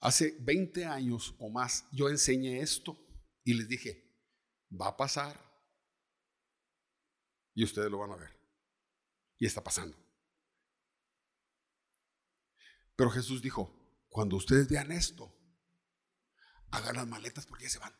Hace 0.00 0.36
20 0.40 0.84
años 0.86 1.36
o 1.38 1.48
más 1.48 1.86
yo 1.92 2.08
enseñé 2.08 2.60
esto 2.60 2.98
y 3.44 3.54
les 3.54 3.68
dije, 3.68 4.11
va 4.80 4.88
a 4.88 4.96
pasar 4.96 5.38
y 7.54 7.64
ustedes 7.64 7.90
lo 7.90 7.98
van 7.98 8.12
a 8.12 8.16
ver. 8.16 8.34
Y 9.38 9.46
está 9.46 9.62
pasando. 9.62 9.96
Pero 12.96 13.10
Jesús 13.10 13.42
dijo, 13.42 14.06
cuando 14.08 14.36
ustedes 14.36 14.68
vean 14.68 14.92
esto, 14.92 15.34
hagan 16.70 16.96
las 16.96 17.06
maletas 17.06 17.46
porque 17.46 17.64
ya 17.64 17.70
se 17.70 17.78
van. 17.78 17.94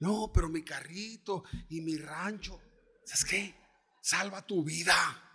No, 0.00 0.30
pero 0.32 0.48
mi 0.48 0.64
carrito 0.64 1.44
y 1.68 1.80
mi 1.80 1.96
rancho, 1.96 2.60
¿sabes 3.04 3.24
qué? 3.24 3.54
Salva 4.00 4.46
tu 4.46 4.64
vida. 4.64 5.27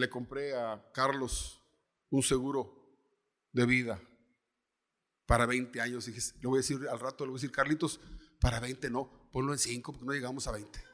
Le 0.00 0.08
compré 0.08 0.56
a 0.56 0.90
Carlos 0.92 1.62
un 2.10 2.22
seguro 2.22 2.80
de 3.52 3.66
vida 3.66 4.00
para 5.26 5.46
20 5.46 5.80
años. 5.80 6.08
Y 6.08 6.12
le 6.12 6.48
voy 6.48 6.56
a 6.56 6.62
decir 6.62 6.88
al 6.88 6.98
rato, 6.98 7.24
le 7.24 7.30
voy 7.30 7.38
a 7.38 7.40
decir, 7.40 7.52
Carlitos, 7.52 8.00
para 8.40 8.58
20 8.58 8.90
no, 8.90 9.28
ponlo 9.30 9.52
en 9.52 9.58
5 9.58 9.92
porque 9.92 10.06
no 10.06 10.12
llegamos 10.12 10.46
a 10.48 10.52
20. 10.52 10.84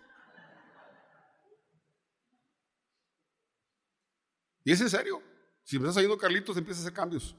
Y 4.64 4.72
es 4.72 4.80
en 4.80 4.90
serio. 4.90 5.22
Si 5.62 5.78
me 5.78 5.84
estás 5.84 5.94
saliendo 5.94 6.18
Carlitos, 6.18 6.56
empieza 6.56 6.80
a 6.80 6.82
hacer 6.82 6.92
cambios. 6.92 7.36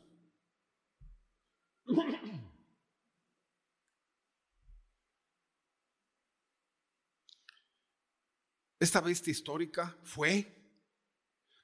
Esta 8.80 9.01
bestia 9.01 9.32
histórica 9.32 9.97
fue 10.03 10.56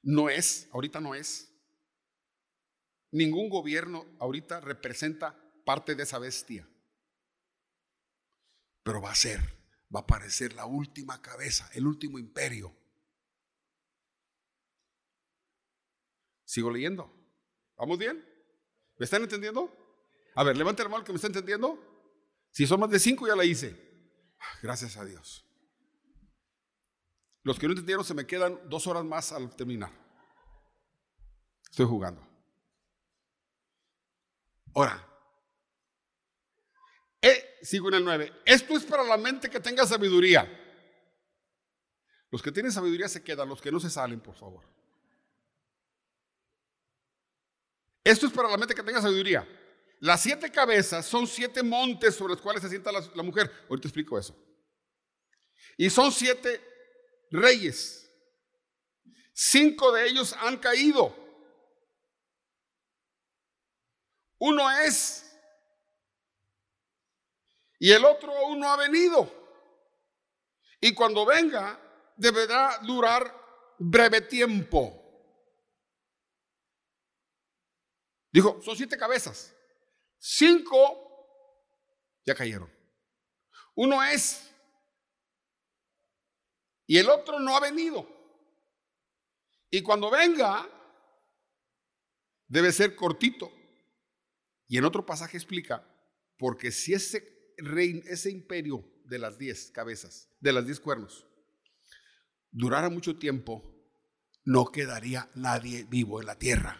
no 0.04 0.30
es, 0.30 0.68
ahorita 0.72 1.00
no 1.00 1.16
es. 1.16 1.50
ningún 3.12 3.48
gobierno 3.50 4.06
ahorita 4.20 4.60
representa 4.60 5.39
parte 5.66 5.96
de 5.96 6.04
esa 6.04 6.20
bestia. 6.20 6.68
Pero 8.84 9.02
va 9.02 9.12
a 9.12 9.16
ser, 9.16 9.39
va 9.94 10.00
a 10.00 10.04
aparecer 10.04 10.54
la 10.54 10.66
última 10.66 11.22
cabeza, 11.22 11.70
el 11.74 11.88
último 11.88 12.20
imperio. 12.20 12.76
Sigo 16.44 16.70
leyendo. 16.70 17.12
¿Vamos 17.78 17.98
bien? 17.98 18.24
¿Me 18.98 19.06
están 19.06 19.24
entendiendo? 19.24 19.72
A 20.36 20.44
ver, 20.44 20.58
levante 20.58 20.84
la 20.84 20.89
mano 20.89 21.04
que 21.04 21.12
me 21.12 21.16
está 21.16 21.28
entendiendo. 21.28 21.80
Si 22.52 22.68
son 22.68 22.80
más 22.80 22.89
de 22.89 23.00
cinco, 23.00 23.28
ya 23.28 23.36
la 23.36 23.46
hice. 23.46 23.76
Gracias 24.62 24.98
a 24.98 25.06
Dios. 25.06 25.46
Los 27.43 27.60
que 27.60 27.67
no 27.67 27.73
entendieron, 27.73 28.06
se 28.06 28.13
me 28.13 28.25
quedan 28.25 28.60
dos 28.69 28.88
horas 28.88 29.03
más 29.03 29.32
al 29.34 29.53
terminar. 29.56 29.91
Estoy 31.69 31.86
jugando. 31.86 32.25
Ahora, 34.73 35.06
eh, 37.21 37.60
sigo 37.62 37.89
en 37.89 37.95
el 37.95 38.06
9. 38.06 38.41
Esto 38.45 38.75
es 38.75 38.84
para 38.84 39.03
la 39.03 39.17
mente 39.17 39.49
que 39.49 39.60
tenga 39.60 39.86
sabiduría. 39.86 40.47
Los 42.32 42.41
que 42.41 42.51
tienen 42.51 42.71
sabiduría 42.71 43.08
se 43.10 43.23
quedan, 43.23 43.49
los 43.49 43.62
que 43.62 43.71
no 43.71 43.79
se 43.79 43.89
salen, 43.89 44.19
por 44.19 44.36
favor. 44.36 44.63
Esto 48.03 48.25
es 48.25 48.34
para 48.34 48.49
la 48.49 48.58
mente 48.58 48.73
que 48.73 48.84
tenga 48.84 49.01
sabiduría. 49.01 49.47
Las 49.99 50.21
siete 50.21 50.51
cabezas 50.51 51.06
son 51.06 51.27
siete 51.27 51.62
montes 51.62 52.15
sobre 52.15 52.34
los 52.34 52.41
cuales 52.41 52.62
se 52.62 52.69
sienta 52.69 52.91
la, 52.91 53.01
la 53.15 53.23
mujer. 53.23 53.51
Ahorita 53.69 53.88
explico 53.88 54.17
eso. 54.17 54.36
Y 55.77 55.89
son 55.89 56.12
siete 56.12 56.73
reyes. 57.34 58.10
Cinco 59.34 59.91
de 59.91 60.08
ellos 60.08 60.34
han 60.39 60.58
caído. 60.58 61.15
Uno 64.38 64.69
es 64.72 65.24
y 67.84 67.91
el 67.91 68.06
otro 68.06 68.32
aún 68.32 68.62
no 68.62 68.69
ha 68.69 68.78
venido. 68.78 69.30
Y 70.80 70.93
cuando 70.93 71.26
venga, 71.26 71.78
deberá 72.15 72.78
durar 72.82 73.36
breve 73.78 74.22
tiempo. 74.22 75.04
Dijo, 78.32 78.62
son 78.62 78.78
siete 78.78 78.98
cabezas. 78.98 79.54
Cinco 80.17 80.98
ya 82.26 82.34
cayeron. 82.34 82.72
Uno 83.76 84.02
es. 84.02 84.53
Y 86.93 86.99
el 86.99 87.10
otro 87.10 87.39
no 87.39 87.58
ha 87.58 87.60
venido. 87.60 88.08
Y 89.71 89.82
cuando 89.82 90.12
venga, 90.12 90.69
debe 92.47 92.71
ser 92.71 92.95
cortito. 92.95 93.51
Y 94.67 94.77
en 94.77 94.86
otro 94.86 95.03
pasaje 95.03 95.36
explica, 95.36 95.84
porque 96.38 96.71
si 96.71 96.93
ese, 96.93 97.56
reino, 97.58 98.03
ese 98.06 98.29
imperio 98.29 98.88
de 99.06 99.17
las 99.17 99.39
diez 99.39 99.71
cabezas, 99.71 100.29
de 100.39 100.53
las 100.53 100.67
diez 100.67 100.79
cuernos, 100.79 101.25
durara 102.51 102.91
mucho 102.91 103.17
tiempo, 103.17 103.75
no 104.43 104.65
quedaría 104.65 105.32
nadie 105.34 105.88
vivo 105.89 106.21
en 106.21 106.27
la 106.27 106.38
tierra. 106.38 106.77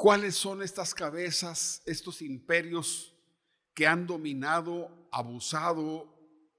¿Cuáles 0.00 0.34
son 0.34 0.62
estas 0.62 0.94
cabezas, 0.94 1.82
estos 1.84 2.22
imperios 2.22 3.14
que 3.74 3.86
han 3.86 4.06
dominado, 4.06 4.90
abusado, 5.12 6.08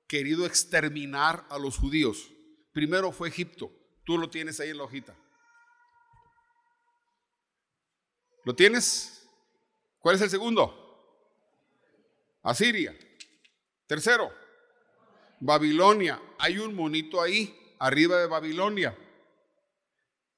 querido 0.07 0.45
exterminar 0.45 1.47
a 1.49 1.57
los 1.57 1.75
judíos? 1.75 2.31
Primero 2.71 3.11
fue 3.11 3.29
Egipto. 3.29 3.71
Tú 4.03 4.19
lo 4.19 4.29
tienes 4.29 4.59
ahí 4.59 4.69
en 4.69 4.77
la 4.77 4.83
hojita. 4.83 5.15
¿Lo 8.43 8.53
tienes? 8.53 9.27
¿Cuál 9.97 10.17
es 10.17 10.21
el 10.21 10.29
segundo? 10.29 10.77
Asiria. 12.43 12.95
Tercero, 13.87 14.31
Babilonia. 15.39 16.21
Hay 16.37 16.59
un 16.59 16.75
monito 16.75 17.19
ahí, 17.19 17.75
arriba 17.79 18.17
de 18.17 18.27
Babilonia 18.27 18.95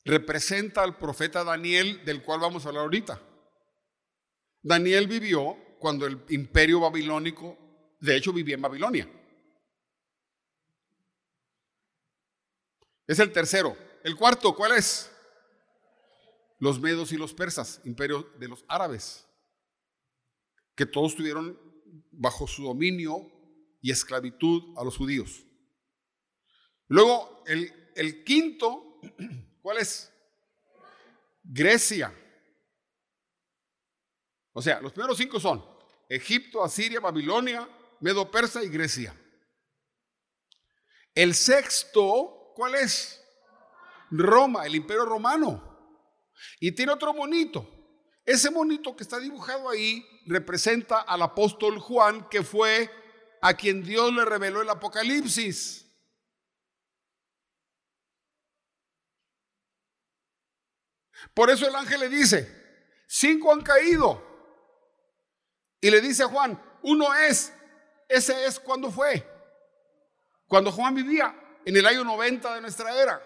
representa 0.06 0.84
al 0.84 0.98
profeta 0.98 1.44
Daniel, 1.44 2.04
del 2.06 2.22
cual 2.24 2.40
vamos 2.40 2.66
a 2.66 2.70
hablar 2.70 2.84
ahorita. 2.84 3.22
Daniel 4.62 5.08
vivió 5.08 5.58
cuando 5.80 6.06
el 6.06 6.24
imperio 6.30 6.80
babilónico, 6.80 7.58
de 8.00 8.16
hecho 8.16 8.34
vivía 8.34 8.56
en 8.56 8.62
Babilonia. 8.62 9.10
Es 13.06 13.20
el 13.20 13.32
tercero. 13.32 13.78
El 14.04 14.16
cuarto, 14.16 14.56
¿cuál 14.56 14.74
es? 14.74 15.12
Los 16.60 16.80
medos 16.80 17.12
y 17.12 17.18
los 17.18 17.34
persas, 17.34 17.82
imperio 17.84 18.24
de 18.40 18.48
los 18.48 18.64
árabes, 18.68 19.28
que 20.76 20.86
todos 20.86 21.12
estuvieron 21.12 21.60
bajo 22.12 22.48
su 22.48 22.64
dominio 22.64 23.30
y 23.82 23.92
esclavitud 23.92 24.78
a 24.78 24.84
los 24.84 24.98
judíos. 24.98 25.46
Luego, 26.88 27.44
el, 27.46 27.92
el 27.96 28.24
quinto 28.24 29.02
¿Cuál 29.64 29.78
es? 29.78 30.12
Grecia. 31.42 32.14
O 34.52 34.62
sea, 34.62 34.82
los 34.82 34.92
primeros 34.92 35.18
cinco 35.18 35.40
son 35.40 35.66
Egipto, 36.10 36.62
Asiria, 36.62 37.00
Babilonia, 37.00 37.68
Medo 38.02 38.30
Persa 38.30 38.62
y 38.62 38.68
Grecia. 38.68 39.18
El 41.16 41.34
sexto, 41.34 42.52
¿cuál 42.56 42.76
es? 42.76 43.24
Roma, 44.12 44.66
el 44.66 44.76
imperio 44.76 45.06
romano. 45.06 45.98
Y 46.60 46.74
tiene 46.74 46.92
otro 46.92 47.14
monito. 47.14 47.66
Ese 48.26 48.52
monito 48.52 48.94
que 48.98 49.04
está 49.04 49.18
dibujado 49.18 49.70
ahí 49.70 50.06
representa 50.26 51.00
al 51.00 51.22
apóstol 51.22 51.80
Juan, 51.80 52.28
que 52.28 52.44
fue 52.44 52.92
a 53.42 53.54
quien 53.54 53.82
Dios 53.82 54.14
le 54.14 54.26
reveló 54.26 54.62
el 54.62 54.70
Apocalipsis. 54.70 55.83
Por 61.34 61.50
eso 61.50 61.68
el 61.68 61.76
ángel 61.76 62.00
le 62.02 62.10
dice, 62.10 63.04
cinco 63.08 63.52
han 63.52 63.62
caído. 63.62 64.22
Y 65.82 65.90
le 65.90 66.02
dice 66.02 66.24
a 66.24 66.28
Juan, 66.28 66.62
uno 66.84 67.14
es, 67.14 67.54
ese 68.08 68.46
es 68.46 68.60
cuando 68.60 68.92
fue. 68.92 69.28
Cuando 70.48 70.72
Juan 70.72 70.96
vivía 70.96 71.36
en 71.66 71.76
el 71.76 71.86
año 71.86 72.04
90 72.04 72.56
de 72.56 72.62
nuestra 72.62 72.96
era. 72.96 73.22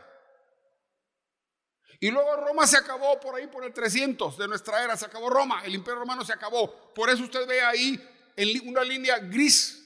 Y 1.99 2.12
luego 2.12 2.36
Roma 2.36 2.67
se 2.67 2.77
acabó 2.77 3.19
por 3.19 3.36
ahí, 3.36 3.47
por 3.47 3.63
el 3.63 3.73
300 3.73 4.38
de 4.38 4.47
nuestra 4.47 4.83
era, 4.83 4.95
se 4.95 5.05
acabó 5.05 5.29
Roma, 5.29 5.63
el 5.65 5.73
imperio 5.73 5.99
romano 5.99 6.23
se 6.23 6.33
acabó. 6.33 6.93
Por 6.93 7.10
eso 7.10 7.23
usted 7.23 7.47
ve 7.47 7.62
ahí 7.62 7.99
en 8.36 8.69
una 8.69 8.83
línea 8.83 9.17
gris. 9.17 9.83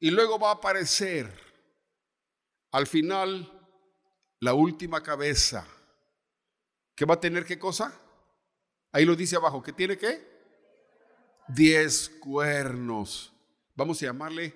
Y 0.00 0.10
luego 0.10 0.38
va 0.38 0.50
a 0.50 0.54
aparecer 0.54 1.32
al 2.70 2.86
final 2.86 3.50
la 4.40 4.54
última 4.54 5.02
cabeza. 5.02 5.66
¿Qué 6.94 7.04
va 7.04 7.14
a 7.14 7.20
tener 7.20 7.44
qué 7.44 7.58
cosa? 7.58 7.92
Ahí 8.92 9.04
lo 9.04 9.16
dice 9.16 9.36
abajo. 9.36 9.62
¿Qué 9.62 9.72
tiene 9.72 9.96
qué? 9.96 10.26
Diez 11.48 12.08
cuernos. 12.20 13.32
Vamos 13.74 14.02
a 14.02 14.06
llamarle 14.06 14.54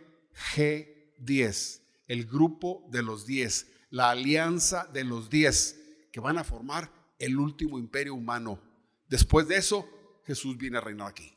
G10. 0.54 1.80
El 2.06 2.26
grupo 2.26 2.86
de 2.90 3.02
los 3.02 3.26
diez. 3.26 3.66
La 3.90 4.10
alianza 4.10 4.88
de 4.92 5.04
los 5.04 5.30
diez. 5.30 5.78
Que 6.12 6.20
van 6.20 6.38
a 6.38 6.44
formar 6.44 6.90
el 7.18 7.38
último 7.38 7.78
imperio 7.78 8.14
humano. 8.14 8.60
Después 9.08 9.48
de 9.48 9.56
eso, 9.56 9.88
Jesús 10.24 10.56
viene 10.56 10.78
a 10.78 10.80
reinar 10.80 11.08
aquí. 11.08 11.36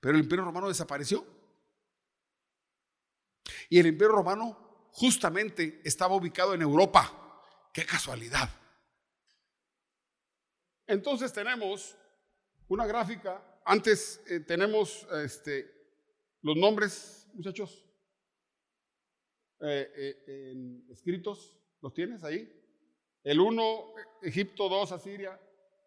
Pero 0.00 0.16
el 0.16 0.24
imperio 0.24 0.44
romano 0.44 0.68
desapareció. 0.68 1.26
Y 3.68 3.78
el 3.78 3.86
imperio 3.86 4.14
romano 4.14 4.88
justamente 4.92 5.80
estaba 5.84 6.14
ubicado 6.14 6.54
en 6.54 6.62
Europa. 6.62 7.42
¡Qué 7.72 7.84
casualidad! 7.84 8.48
Entonces 10.86 11.32
tenemos 11.32 11.96
una 12.68 12.86
gráfica. 12.86 13.60
Antes 13.64 14.22
eh, 14.28 14.40
tenemos 14.40 15.06
este, 15.24 15.68
los 16.42 16.56
nombres, 16.56 17.28
muchachos, 17.34 17.84
eh, 19.60 19.90
eh, 20.26 20.82
escritos. 20.90 21.58
¿Los 21.82 21.92
tienes 21.92 22.24
ahí? 22.24 22.50
El 23.22 23.40
1, 23.40 23.94
Egipto, 24.22 24.68
2, 24.68 24.92
Asiria. 24.92 25.40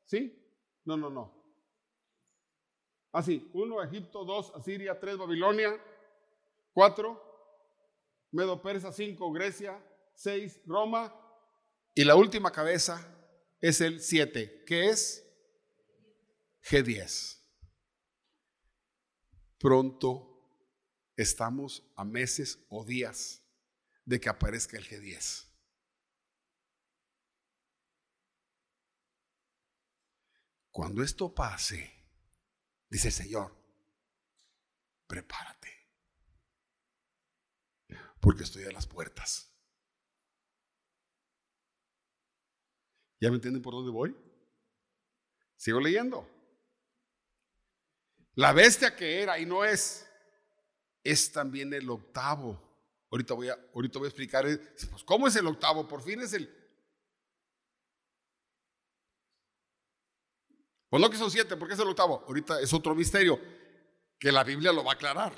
¿Sí? 0.05 0.37
No, 0.85 0.97
no, 0.97 1.09
no. 1.09 1.38
Así, 3.11 3.49
uno 3.53 3.81
Egipto, 3.81 4.23
dos 4.23 4.53
Asiria, 4.55 4.99
tres 4.99 5.17
Babilonia, 5.17 5.81
cuatro 6.73 7.29
Medo 8.31 8.61
Persa, 8.61 8.91
cinco 8.91 9.31
Grecia, 9.31 9.83
6, 10.15 10.61
Roma. 10.65 11.13
Y 11.95 12.03
la 12.03 12.15
última 12.15 12.51
cabeza 12.51 13.03
es 13.59 13.81
el 13.81 14.01
7, 14.01 14.63
que 14.65 14.89
es 14.89 15.25
G10. 16.69 17.39
Pronto 19.57 20.25
estamos 21.15 21.83
a 21.95 22.05
meses 22.05 22.63
o 22.69 22.85
días 22.85 23.43
de 24.05 24.19
que 24.19 24.29
aparezca 24.29 24.77
el 24.77 24.87
G10. 24.87 25.47
Cuando 30.71 31.03
esto 31.03 31.33
pase, 31.33 31.98
dice 32.89 33.09
el 33.09 33.13
Señor, 33.13 33.55
prepárate, 35.07 35.69
porque 38.19 38.43
estoy 38.43 38.63
a 38.63 38.71
las 38.71 38.87
puertas. 38.87 39.51
¿Ya 43.21 43.29
me 43.29 43.35
entienden 43.35 43.61
por 43.61 43.73
dónde 43.73 43.91
voy? 43.91 44.15
Sigo 45.57 45.79
leyendo. 45.81 46.27
La 48.35 48.53
bestia 48.53 48.95
que 48.95 49.21
era 49.21 49.37
y 49.37 49.45
no 49.45 49.65
es, 49.65 50.09
es 51.03 51.31
también 51.31 51.73
el 51.73 51.89
octavo. 51.89 52.69
Ahorita 53.11 53.33
voy 53.33 53.49
a, 53.49 53.59
ahorita 53.75 53.99
voy 53.99 54.05
a 54.05 54.09
explicar, 54.09 54.45
pues, 54.45 55.03
¿cómo 55.03 55.27
es 55.27 55.35
el 55.35 55.47
octavo? 55.47 55.87
Por 55.87 56.01
fin 56.01 56.21
es 56.21 56.31
el... 56.33 56.58
Pues 60.89 61.01
no 61.01 61.09
que 61.09 61.17
son 61.17 61.29
siete, 61.29 61.55
porque 61.55 61.75
es 61.75 61.79
el 61.79 61.87
octavo. 61.87 62.23
Ahorita 62.27 62.59
es 62.59 62.73
otro 62.73 62.95
misterio 62.95 63.39
que 64.19 64.31
la 64.31 64.43
Biblia 64.43 64.73
lo 64.73 64.83
va 64.83 64.91
a 64.91 64.95
aclarar. 64.95 65.33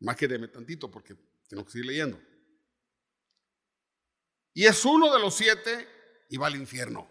Más 0.00 0.16
que 0.16 0.28
deme 0.28 0.48
tantito 0.48 0.90
porque 0.90 1.16
tengo 1.48 1.64
que 1.64 1.72
seguir 1.72 1.86
leyendo. 1.86 2.20
Y 4.52 4.66
es 4.66 4.84
uno 4.84 5.12
de 5.12 5.20
los 5.20 5.34
siete 5.34 5.88
y 6.28 6.36
va 6.36 6.48
al 6.48 6.56
infierno. 6.56 7.08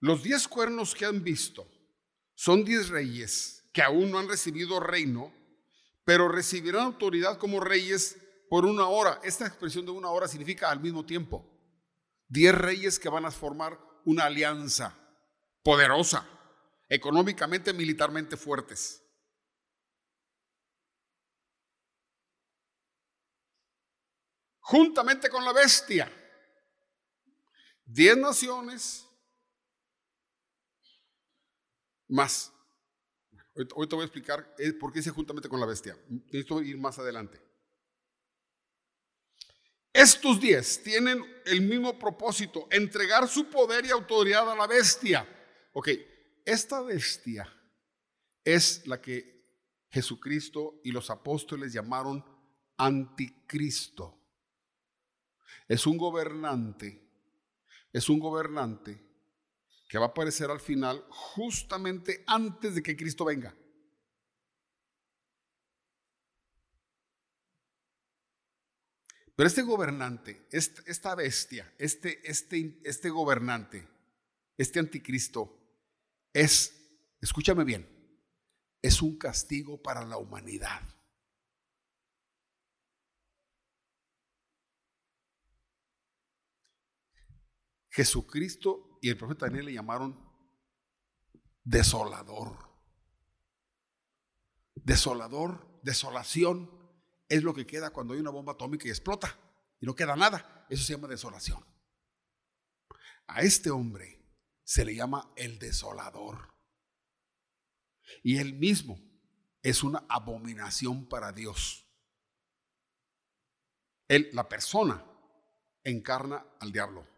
Los 0.00 0.22
diez 0.22 0.48
cuernos 0.48 0.94
que 0.94 1.04
han 1.04 1.22
visto 1.22 1.68
son 2.34 2.64
diez 2.64 2.88
reyes 2.88 3.68
que 3.72 3.82
aún 3.82 4.10
no 4.10 4.18
han 4.18 4.28
recibido 4.28 4.80
reino, 4.80 5.32
pero 6.04 6.28
recibirán 6.28 6.82
autoridad 6.82 7.38
como 7.38 7.60
reyes 7.60 8.16
por 8.50 8.64
una 8.64 8.88
hora. 8.88 9.20
Esta 9.22 9.46
expresión 9.46 9.84
de 9.86 9.92
una 9.92 10.10
hora 10.10 10.26
significa 10.26 10.70
al 10.70 10.80
mismo 10.80 11.06
tiempo. 11.06 11.51
Diez 12.32 12.54
reyes 12.54 12.98
que 12.98 13.10
van 13.10 13.26
a 13.26 13.30
formar 13.30 13.78
una 14.06 14.24
alianza 14.24 14.96
poderosa, 15.62 16.26
económicamente, 16.88 17.72
militarmente 17.74 18.36
fuertes. 18.36 19.02
juntamente 24.72 25.28
con 25.28 25.44
la 25.44 25.52
bestia. 25.52 26.10
Diez 27.84 28.16
naciones 28.16 29.06
más. 32.08 32.50
Hoy 33.74 33.86
te 33.86 33.94
voy 33.94 34.02
a 34.02 34.06
explicar 34.06 34.54
eh, 34.58 34.72
por 34.72 34.90
qué 34.90 35.00
dice 35.00 35.10
juntamente 35.10 35.50
con 35.50 35.60
la 35.60 35.66
bestia. 35.66 35.94
Necesito 36.08 36.62
ir 36.62 36.78
más 36.78 36.98
adelante. 36.98 37.38
Estos 39.92 40.40
diez 40.40 40.82
tienen 40.82 41.22
el 41.44 41.60
mismo 41.60 41.98
propósito, 41.98 42.66
entregar 42.70 43.28
su 43.28 43.50
poder 43.50 43.84
y 43.84 43.90
autoridad 43.90 44.50
a 44.50 44.56
la 44.56 44.66
bestia. 44.66 45.28
Ok, 45.72 45.88
esta 46.44 46.80
bestia 46.80 47.52
es 48.44 48.86
la 48.86 49.00
que 49.00 49.32
Jesucristo 49.90 50.80
y 50.82 50.92
los 50.92 51.10
apóstoles 51.10 51.72
llamaron 51.72 52.24
anticristo. 52.78 54.18
Es 55.68 55.86
un 55.86 55.98
gobernante, 55.98 57.06
es 57.92 58.08
un 58.08 58.18
gobernante 58.18 58.98
que 59.88 59.98
va 59.98 60.06
a 60.06 60.08
aparecer 60.08 60.50
al 60.50 60.60
final 60.60 61.04
justamente 61.10 62.24
antes 62.26 62.74
de 62.74 62.82
que 62.82 62.96
Cristo 62.96 63.26
venga. 63.26 63.54
Pero 69.34 69.46
este 69.46 69.62
gobernante, 69.62 70.46
esta 70.50 71.14
bestia, 71.14 71.72
este, 71.78 72.28
este, 72.28 72.80
este 72.84 73.08
gobernante, 73.08 73.88
este 74.58 74.78
anticristo, 74.78 75.58
es, 76.32 77.16
escúchame 77.20 77.64
bien, 77.64 77.88
es 78.82 79.00
un 79.00 79.16
castigo 79.16 79.82
para 79.82 80.04
la 80.04 80.18
humanidad. 80.18 80.82
Jesucristo 87.90 88.98
y 89.02 89.10
el 89.10 89.18
profeta 89.18 89.46
Daniel 89.46 89.66
le 89.66 89.74
llamaron 89.74 90.18
desolador. 91.62 92.70
Desolador, 94.74 95.80
desolación 95.82 96.81
es 97.32 97.42
lo 97.42 97.54
que 97.54 97.66
queda 97.66 97.90
cuando 97.90 98.14
hay 98.14 98.20
una 98.20 98.30
bomba 98.30 98.52
atómica 98.52 98.86
y 98.86 98.90
explota 98.90 99.38
y 99.80 99.86
no 99.86 99.94
queda 99.94 100.16
nada. 100.16 100.66
Eso 100.68 100.84
se 100.84 100.94
llama 100.94 101.08
desolación. 101.08 101.64
A 103.26 103.42
este 103.42 103.70
hombre 103.70 104.22
se 104.64 104.84
le 104.84 104.94
llama 104.94 105.32
el 105.36 105.58
desolador. 105.58 106.54
Y 108.22 108.38
él 108.38 108.54
mismo 108.54 108.98
es 109.62 109.82
una 109.82 110.04
abominación 110.08 111.08
para 111.08 111.32
Dios. 111.32 111.86
Él, 114.08 114.28
la 114.32 114.48
persona, 114.48 115.04
encarna 115.84 116.46
al 116.60 116.72
diablo. 116.72 117.12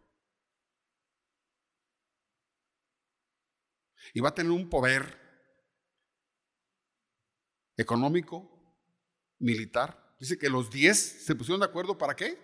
y 4.13 4.21
va 4.21 4.29
a 4.29 4.33
tener 4.33 4.51
un 4.51 4.69
poder 4.69 5.19
económico, 7.77 8.49
militar. 9.39 10.04
Dice 10.17 10.37
que 10.37 10.49
los 10.49 10.69
diez 10.71 10.97
se 10.97 11.35
pusieron 11.35 11.59
de 11.59 11.65
acuerdo 11.65 11.97
para 11.97 12.15
qué? 12.15 12.39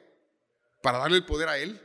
Para 0.81 0.97
darle 0.97 1.17
el 1.17 1.25
poder 1.25 1.49
a 1.49 1.57
él. 1.57 1.79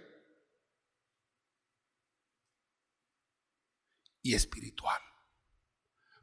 Y 4.22 4.34
espiritual. 4.34 5.01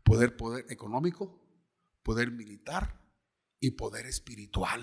Poder, 0.04 0.36
poder 0.36 0.66
económico, 0.70 1.42
poder 2.04 2.32
militar 2.32 3.02
y 3.60 3.72
poder 3.72 4.06
espiritual. 4.06 4.82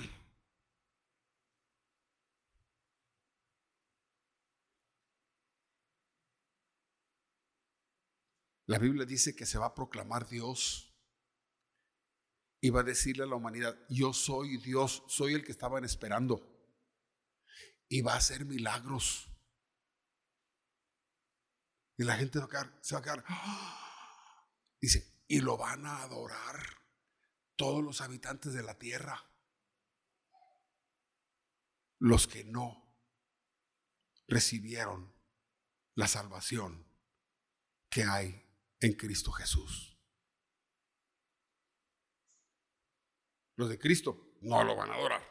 La 8.71 8.79
Biblia 8.79 9.05
dice 9.05 9.35
que 9.35 9.47
se 9.47 9.59
va 9.59 9.67
a 9.67 9.75
proclamar 9.75 10.29
Dios 10.29 10.90
y 12.61 12.71
va 12.71 12.81
a 12.81 12.85
decirle 12.85 13.25
a 13.25 13.27
la 13.27 13.37
humanidad, 13.37 13.79
yo 13.89 14.13
soy 14.13 14.59
Dios, 14.59 15.03
soy 15.09 15.35
el 15.35 15.45
que 15.45 15.53
estaban 15.53 15.85
esperando. 15.85 16.47
Y 17.89 18.03
va 18.03 18.15
a 18.15 18.19
hacer 18.19 18.45
milagros. 18.45 19.29
Y 21.97 22.05
la 22.05 22.17
gente 22.17 22.39
va 22.39 22.45
a 22.45 22.79
se 22.81 22.95
va 22.95 23.01
a 23.01 23.03
quedar, 23.03 23.25
dice, 24.81 25.25
y 25.27 25.41
lo 25.41 25.57
van 25.57 25.87
a 25.87 26.03
adorar 26.03 26.81
todos 27.57 27.83
los 27.83 28.01
habitantes 28.01 28.53
de 28.53 28.63
la 28.63 28.79
tierra. 28.79 29.27
Los 31.99 32.27
que 32.27 32.45
no 32.45 32.91
recibieron 34.29 35.13
la 35.95 36.09
salvación 36.09 36.87
que 37.91 38.05
hay 38.05 38.47
en 38.81 38.95
Cristo 38.95 39.33
Jesús. 39.33 39.90
Los 43.61 43.69
de 43.69 43.79
Cristo 43.79 44.39
no 44.41 44.65
lo 44.65 44.75
van 44.75 44.91
a 44.91 44.95
adorar. 44.95 45.23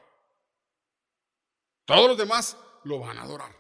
Todos 1.84 2.10
los 2.10 2.16
demás 2.16 2.56
lo 2.84 3.00
van 3.00 3.18
a 3.18 3.24
adorar. 3.24 3.52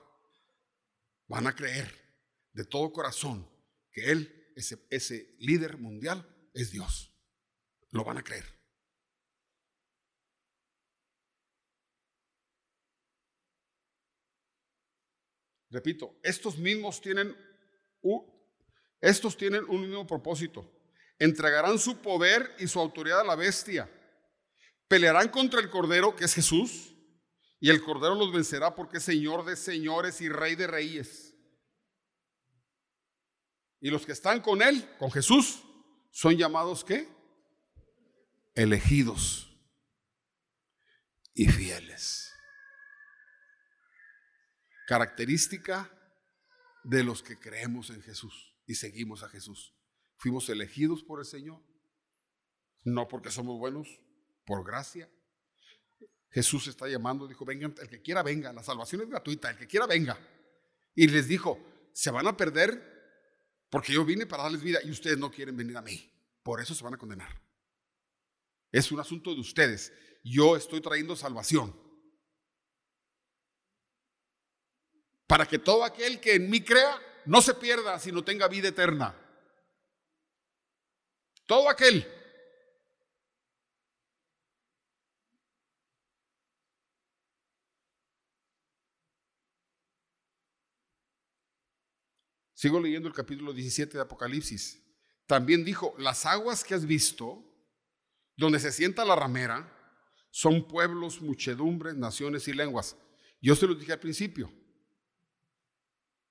Van 1.25 1.47
a 1.47 1.55
creer 1.55 1.91
de 2.53 2.65
todo 2.65 2.93
corazón 2.93 3.49
que 3.91 4.11
Él, 4.11 4.53
ese, 4.55 5.35
líder 5.39 5.79
mundial, 5.79 6.23
es 6.53 6.69
Dios. 6.69 7.11
Lo 7.89 8.03
van 8.03 8.19
a 8.19 8.23
creer. 8.23 8.45
Repito, 15.71 16.19
estos 16.21 16.59
mismos 16.59 17.01
tienen 17.01 17.35
estos 19.01 19.35
tienen 19.35 19.65
un 19.67 19.81
mismo 19.81 20.05
propósito. 20.05 20.71
Entregarán 21.17 21.79
su 21.79 21.97
poder 21.97 22.55
y 22.59 22.67
su 22.67 22.79
autoridad 22.79 23.21
a 23.21 23.25
la 23.25 23.35
bestia. 23.35 23.89
Pelearán 24.89 25.29
contra 25.29 25.61
el 25.61 25.69
Cordero, 25.69 26.15
que 26.15 26.25
es 26.25 26.33
Jesús, 26.33 26.95
y 27.59 27.69
el 27.69 27.83
Cordero 27.83 28.15
los 28.15 28.33
vencerá 28.33 28.75
porque 28.75 28.97
es 28.97 29.03
Señor 29.03 29.45
de 29.45 29.55
señores 29.55 30.19
y 30.19 30.29
Rey 30.29 30.55
de 30.55 30.65
reyes. 30.65 31.35
Y 33.79 33.91
los 33.91 34.05
que 34.05 34.13
están 34.13 34.41
con 34.41 34.63
Él, 34.63 34.89
con 34.97 35.11
Jesús, 35.11 35.63
son 36.11 36.35
llamados 36.35 36.83
¿qué? 36.83 37.07
Elegidos. 38.55 39.45
y 41.35 41.47
fieles. 41.47 42.33
Característica 44.87 45.89
de 46.83 47.03
los 47.03 47.21
que 47.21 47.37
creemos 47.37 47.91
en 47.91 48.01
Jesús 48.01 48.55
y 48.65 48.73
seguimos 48.73 49.21
a 49.21 49.29
Jesús. 49.29 49.75
Fuimos 50.17 50.49
elegidos 50.49 51.03
por 51.03 51.19
el 51.19 51.25
Señor, 51.25 51.61
no 52.83 53.07
porque 53.07 53.29
somos 53.29 53.59
buenos, 53.59 53.87
por 54.49 54.65
gracia. 54.65 55.07
Jesús 56.31 56.65
está 56.65 56.87
llamando, 56.87 57.27
dijo, 57.27 57.45
vengan, 57.45 57.75
el 57.79 57.87
que 57.87 58.01
quiera 58.01 58.23
venga, 58.23 58.51
la 58.51 58.63
salvación 58.63 59.03
es 59.03 59.07
gratuita, 59.07 59.51
el 59.51 59.57
que 59.57 59.67
quiera 59.67 59.85
venga. 59.85 60.17
Y 60.95 61.07
les 61.07 61.27
dijo, 61.27 61.59
se 61.93 62.09
van 62.09 62.25
a 62.25 62.35
perder 62.35 62.81
porque 63.69 63.93
yo 63.93 64.03
vine 64.03 64.25
para 64.25 64.41
darles 64.41 64.63
vida 64.63 64.79
y 64.83 64.89
ustedes 64.89 65.19
no 65.19 65.29
quieren 65.29 65.55
venir 65.55 65.77
a 65.77 65.83
mí. 65.83 66.11
Por 66.41 66.59
eso 66.59 66.73
se 66.73 66.83
van 66.83 66.95
a 66.95 66.97
condenar. 66.97 67.29
Es 68.71 68.91
un 68.91 68.99
asunto 68.99 69.35
de 69.35 69.39
ustedes. 69.39 69.93
Yo 70.23 70.55
estoy 70.55 70.81
trayendo 70.81 71.15
salvación. 71.15 71.79
Para 75.27 75.45
que 75.45 75.59
todo 75.59 75.83
aquel 75.83 76.19
que 76.19 76.33
en 76.33 76.49
mí 76.49 76.63
crea 76.63 76.99
no 77.25 77.39
se 77.43 77.53
pierda, 77.53 77.99
sino 77.99 78.23
tenga 78.23 78.47
vida 78.47 78.69
eterna. 78.69 79.15
Todo 81.45 81.69
aquel. 81.69 82.18
Sigo 92.59 92.77
leyendo 92.81 93.07
el 93.07 93.13
capítulo 93.13 93.53
17 93.53 93.95
de 93.95 94.03
Apocalipsis. 94.03 94.83
También 95.25 95.63
dijo, 95.63 95.95
las 95.97 96.25
aguas 96.25 96.61
que 96.61 96.73
has 96.73 96.85
visto, 96.85 97.41
donde 98.35 98.59
se 98.59 98.73
sienta 98.73 99.05
la 99.05 99.15
ramera, 99.15 99.73
son 100.29 100.67
pueblos, 100.67 101.21
muchedumbres, 101.21 101.95
naciones 101.95 102.49
y 102.49 102.53
lenguas. 102.53 102.97
Yo 103.41 103.55
se 103.55 103.65
los 103.65 103.79
dije 103.79 103.93
al 103.93 104.01
principio, 104.01 104.51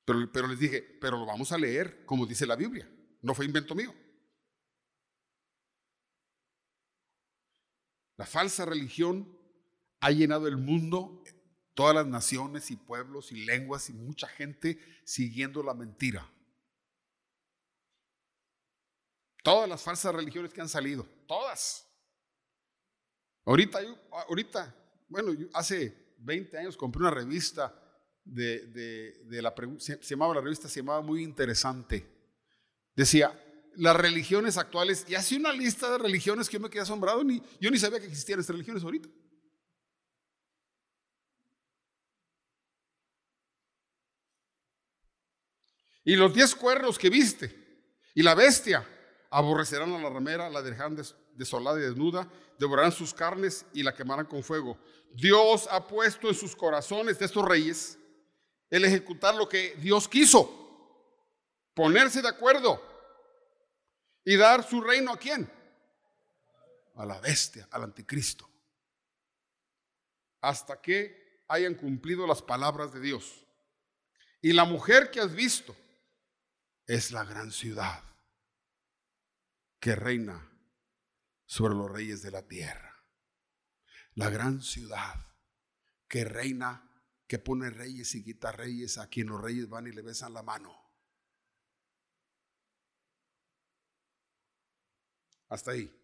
pero, 0.05 0.31
pero 0.31 0.49
les 0.49 0.59
dije, 0.59 0.83
pero 1.01 1.17
lo 1.17 1.25
vamos 1.25 1.51
a 1.51 1.57
leer 1.57 2.05
como 2.05 2.27
dice 2.27 2.45
la 2.45 2.57
Biblia, 2.57 2.87
no 3.23 3.33
fue 3.33 3.47
invento 3.47 3.75
mío. 3.75 3.95
La 8.19 8.27
falsa 8.27 8.67
religión 8.67 9.35
ha 10.01 10.11
llenado 10.11 10.47
el 10.47 10.59
mundo, 10.59 11.25
todas 11.79 11.95
las 11.95 12.09
naciones 12.09 12.73
y 12.73 12.77
pueblos 12.77 13.31
y 13.31 13.45
lenguas 13.45 13.89
y 13.89 13.93
mucha 13.93 14.27
gente 14.27 14.81
siguiendo 15.05 15.63
la 15.63 15.75
mentira. 15.75 16.29
Todas 19.45 19.69
las 19.69 19.81
falsas 19.81 20.13
religiones 20.13 20.53
que 20.53 20.61
han 20.61 20.69
salido, 20.69 21.07
todas. 21.29 21.87
Ahorita, 23.45 23.79
ahorita 24.11 24.75
bueno, 25.07 25.31
hace 25.55 26.17
20 26.19 26.59
años 26.59 26.77
compré 26.77 27.03
una 27.03 27.13
revista 27.13 27.73
de, 28.25 28.67
de, 29.29 29.41
la, 29.41 29.55
se, 29.79 30.01
llamaba 30.01 30.35
la 30.35 30.41
revista, 30.41 30.69
se 30.69 30.81
llamaba 30.81 31.01
muy 31.01 31.23
interesante. 31.23 32.05
Decía, 32.97 33.41
las 33.77 33.95
religiones 33.95 34.59
actuales, 34.59 35.07
y 35.09 35.15
hacía 35.15 35.39
una 35.39 35.53
lista 35.53 35.93
de 35.93 35.99
religiones 35.99 36.49
que 36.49 36.55
yo 36.55 36.61
me 36.61 36.71
quedé 36.71 36.83
asombrado, 36.83 37.23
ni, 37.23 37.41
yo 37.61 37.71
ni 37.71 37.79
sabía 37.79 38.01
que 38.01 38.07
existían 38.07 38.41
estas 38.41 38.57
religiones 38.57 38.83
ahorita. 38.83 39.09
Y 46.09 46.17
los 46.17 46.33
diez 46.33 46.55
cuernos 46.55 46.99
que 46.99 47.11
viste, 47.11 47.55
y 48.15 48.23
la 48.23 48.35
bestia, 48.35 48.83
aborrecerán 49.29 49.93
a 49.93 49.99
la 49.99 50.09
ramera, 50.09 50.49
la 50.49 50.63
dejarán 50.63 50.97
desolada 51.35 51.79
y 51.79 51.83
desnuda, 51.83 52.27
devorarán 52.59 52.93
sus 52.93 53.13
carnes 53.13 53.67
y 53.75 53.83
la 53.83 53.95
quemarán 53.95 54.25
con 54.25 54.43
fuego. 54.43 54.79
Dios 55.13 55.69
ha 55.71 55.87
puesto 55.87 56.29
en 56.29 56.35
sus 56.35 56.57
corazones 56.57 57.19
de 57.19 57.27
estos 57.27 57.45
reyes 57.45 57.99
el 58.71 58.87
ejecutar 58.87 59.35
lo 59.35 59.51
que 59.51 59.75
Dios 59.83 60.09
quiso, 60.09 60.51
ponerse 61.75 62.23
de 62.23 62.29
acuerdo 62.29 62.83
y 64.25 64.35
dar 64.37 64.67
su 64.67 64.81
reino 64.81 65.13
a 65.13 65.19
quién? 65.19 65.47
A 66.95 67.05
la 67.05 67.21
bestia, 67.21 67.69
al 67.71 67.83
anticristo. 67.83 68.49
Hasta 70.41 70.81
que 70.81 71.45
hayan 71.49 71.75
cumplido 71.75 72.27
las 72.27 72.41
palabras 72.41 72.95
de 72.95 73.01
Dios. 73.01 73.45
Y 74.41 74.55
la 74.55 74.65
mujer 74.65 75.11
que 75.11 75.21
has 75.21 75.35
visto 75.35 75.77
es 76.89 77.13
la 77.13 77.23
gran 77.23 77.53
ciudad 77.53 78.03
que 79.79 79.95
reina 79.95 80.51
sobre 81.45 81.75
los 81.75 81.91
reyes 81.91 82.23
de 82.23 82.31
la 82.31 82.49
tierra. 82.49 83.05
La 84.15 84.31
gran 84.31 84.63
ciudad 84.63 85.37
que 86.09 86.25
reina, 86.25 86.91
que 87.27 87.39
pone 87.39 87.69
reyes 87.69 88.15
y 88.15 88.25
quita 88.25 88.53
reyes, 88.53 88.97
a 88.97 89.09
quien 89.09 89.29
los 89.29 89.41
reyes 89.41 89.69
van 89.69 89.87
y 89.87 89.93
le 89.93 90.01
besan 90.01 90.33
la 90.33 90.43
mano. 90.43 90.75
Hasta 95.49 95.73
ahí. 95.73 95.95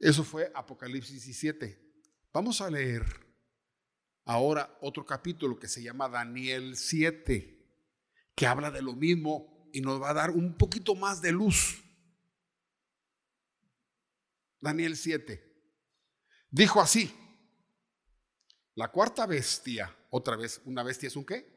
Eso 0.00 0.24
fue 0.24 0.50
Apocalipsis 0.52 1.24
17. 1.24 1.80
Vamos 2.32 2.60
a 2.60 2.70
leer 2.70 3.04
ahora 4.24 4.76
otro 4.80 5.06
capítulo 5.06 5.58
que 5.58 5.68
se 5.68 5.82
llama 5.82 6.08
Daniel 6.08 6.76
7, 6.76 7.57
que 8.38 8.46
habla 8.46 8.70
de 8.70 8.82
lo 8.82 8.92
mismo 8.92 9.68
y 9.72 9.80
nos 9.80 10.00
va 10.00 10.10
a 10.10 10.14
dar 10.14 10.30
un 10.30 10.56
poquito 10.56 10.94
más 10.94 11.20
de 11.20 11.32
luz. 11.32 11.82
Daniel 14.60 14.96
7. 14.96 15.44
Dijo 16.48 16.80
así, 16.80 17.12
la 18.76 18.92
cuarta 18.92 19.26
bestia, 19.26 19.92
otra 20.10 20.36
vez, 20.36 20.60
una 20.66 20.84
bestia 20.84 21.08
es 21.08 21.16
un 21.16 21.26
qué? 21.26 21.52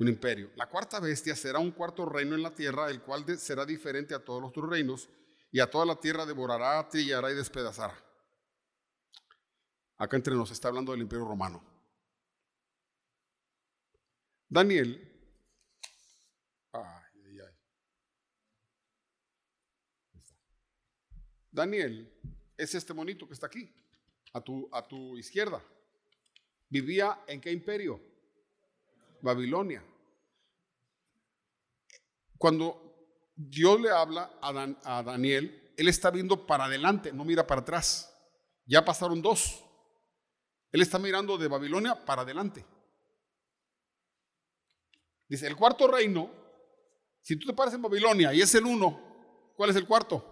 Un 0.00 0.08
imperio. 0.08 0.50
La 0.54 0.68
cuarta 0.68 1.00
bestia 1.00 1.34
será 1.34 1.60
un 1.60 1.70
cuarto 1.70 2.04
reino 2.04 2.34
en 2.34 2.42
la 2.42 2.54
tierra, 2.54 2.90
el 2.90 3.00
cual 3.00 3.24
será 3.38 3.64
diferente 3.64 4.14
a 4.14 4.22
todos 4.22 4.42
los 4.42 4.50
otros 4.50 4.68
reinos, 4.68 5.08
y 5.50 5.60
a 5.60 5.70
toda 5.70 5.86
la 5.86 5.98
tierra 5.98 6.26
devorará, 6.26 6.86
trillará 6.90 7.32
y 7.32 7.36
despedazará. 7.36 7.96
Acá 9.96 10.14
entre 10.14 10.34
nos 10.34 10.50
está 10.50 10.68
hablando 10.68 10.92
del 10.92 11.00
imperio 11.00 11.24
romano. 11.24 11.64
Daniel 14.50 15.08
Daniel 21.52 22.10
es 22.56 22.74
este 22.74 22.94
monito 22.94 23.28
que 23.28 23.34
está 23.34 23.46
aquí, 23.46 23.70
a 24.32 24.40
tu, 24.40 24.68
a 24.72 24.86
tu 24.88 25.16
izquierda. 25.18 25.62
¿Vivía 26.68 27.22
en 27.26 27.40
qué 27.40 27.52
imperio? 27.52 28.00
Babilonia. 29.20 29.84
Cuando 32.38 33.30
Dios 33.36 33.80
le 33.80 33.90
habla 33.90 34.38
a, 34.40 34.98
a 34.98 35.02
Daniel, 35.02 35.72
él 35.76 35.88
está 35.88 36.10
viendo 36.10 36.46
para 36.46 36.64
adelante, 36.64 37.12
no 37.12 37.24
mira 37.24 37.46
para 37.46 37.60
atrás. 37.60 38.08
Ya 38.64 38.84
pasaron 38.84 39.20
dos. 39.20 39.62
Él 40.72 40.80
está 40.80 40.98
mirando 40.98 41.36
de 41.36 41.48
Babilonia 41.48 41.94
para 42.04 42.22
adelante. 42.22 42.64
Dice, 45.28 45.46
el 45.46 45.56
cuarto 45.56 45.86
reino, 45.86 46.30
si 47.20 47.36
tú 47.36 47.46
te 47.46 47.52
paras 47.52 47.74
en 47.74 47.82
Babilonia 47.82 48.32
y 48.32 48.40
es 48.40 48.54
el 48.54 48.64
uno, 48.64 49.52
¿cuál 49.54 49.70
es 49.70 49.76
el 49.76 49.86
cuarto? 49.86 50.31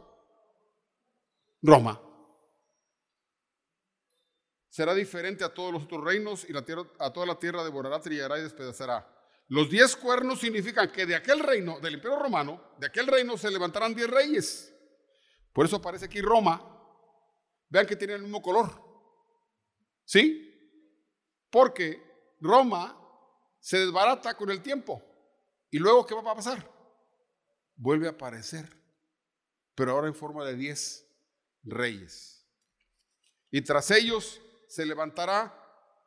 Roma. 1.63 2.01
Será 4.69 4.95
diferente 4.95 5.45
a 5.45 5.53
todos 5.53 5.73
los 5.73 5.83
otros 5.83 6.05
reinos 6.05 6.49
y 6.49 6.53
la 6.53 6.65
tierra, 6.65 6.85
a 6.99 7.13
toda 7.13 7.27
la 7.27 7.39
tierra 7.39 7.65
devorará, 7.65 8.01
trillará 8.01 8.39
y 8.39 8.43
despedazará. 8.43 9.07
Los 9.49 9.69
diez 9.69 9.97
cuernos 9.97 10.39
significan 10.39 10.93
que 10.93 11.07
de 11.07 11.17
aquel 11.17 11.41
reino, 11.41 11.81
del 11.81 11.95
imperio 11.95 12.19
romano, 12.21 12.75
de 12.79 12.87
aquel 12.87 13.09
reino 13.09 13.37
se 13.37 13.51
levantarán 13.51 13.95
diez 13.95 14.09
reyes. 14.09 14.73
Por 15.53 15.67
eso 15.67 15.77
aparece 15.77 16.05
aquí 16.05 16.21
Roma. 16.21 16.65
Vean 17.69 17.87
que 17.87 17.97
tiene 17.97 18.15
el 18.15 18.23
mismo 18.23 18.41
color. 18.41 18.71
¿Sí? 20.05 20.47
Porque 21.51 22.01
Roma 22.41 22.97
se 23.59 23.79
desbarata 23.79 24.37
con 24.37 24.51
el 24.51 24.63
tiempo. 24.63 25.03
¿Y 25.69 25.79
luego 25.79 26.07
qué 26.07 26.15
va 26.15 26.31
a 26.31 26.37
pasar? 26.37 26.69
Vuelve 27.75 28.07
a 28.07 28.11
aparecer, 28.11 28.69
pero 29.75 29.93
ahora 29.93 30.07
en 30.07 30.15
forma 30.15 30.45
de 30.45 30.55
diez 30.55 31.10
reyes. 31.63 32.47
Y 33.51 33.63
tras 33.63 33.91
ellos 33.91 34.41
se 34.69 34.87
levantará 34.87 35.57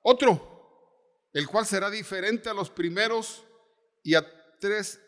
otro, 0.01 1.29
el 1.33 1.47
cual 1.47 1.65
será 1.65 1.89
diferente 1.89 2.49
a 2.49 2.53
los 2.53 2.69
primeros 2.69 3.43
y 4.03 4.15
a 4.15 4.25
tres 4.59 4.99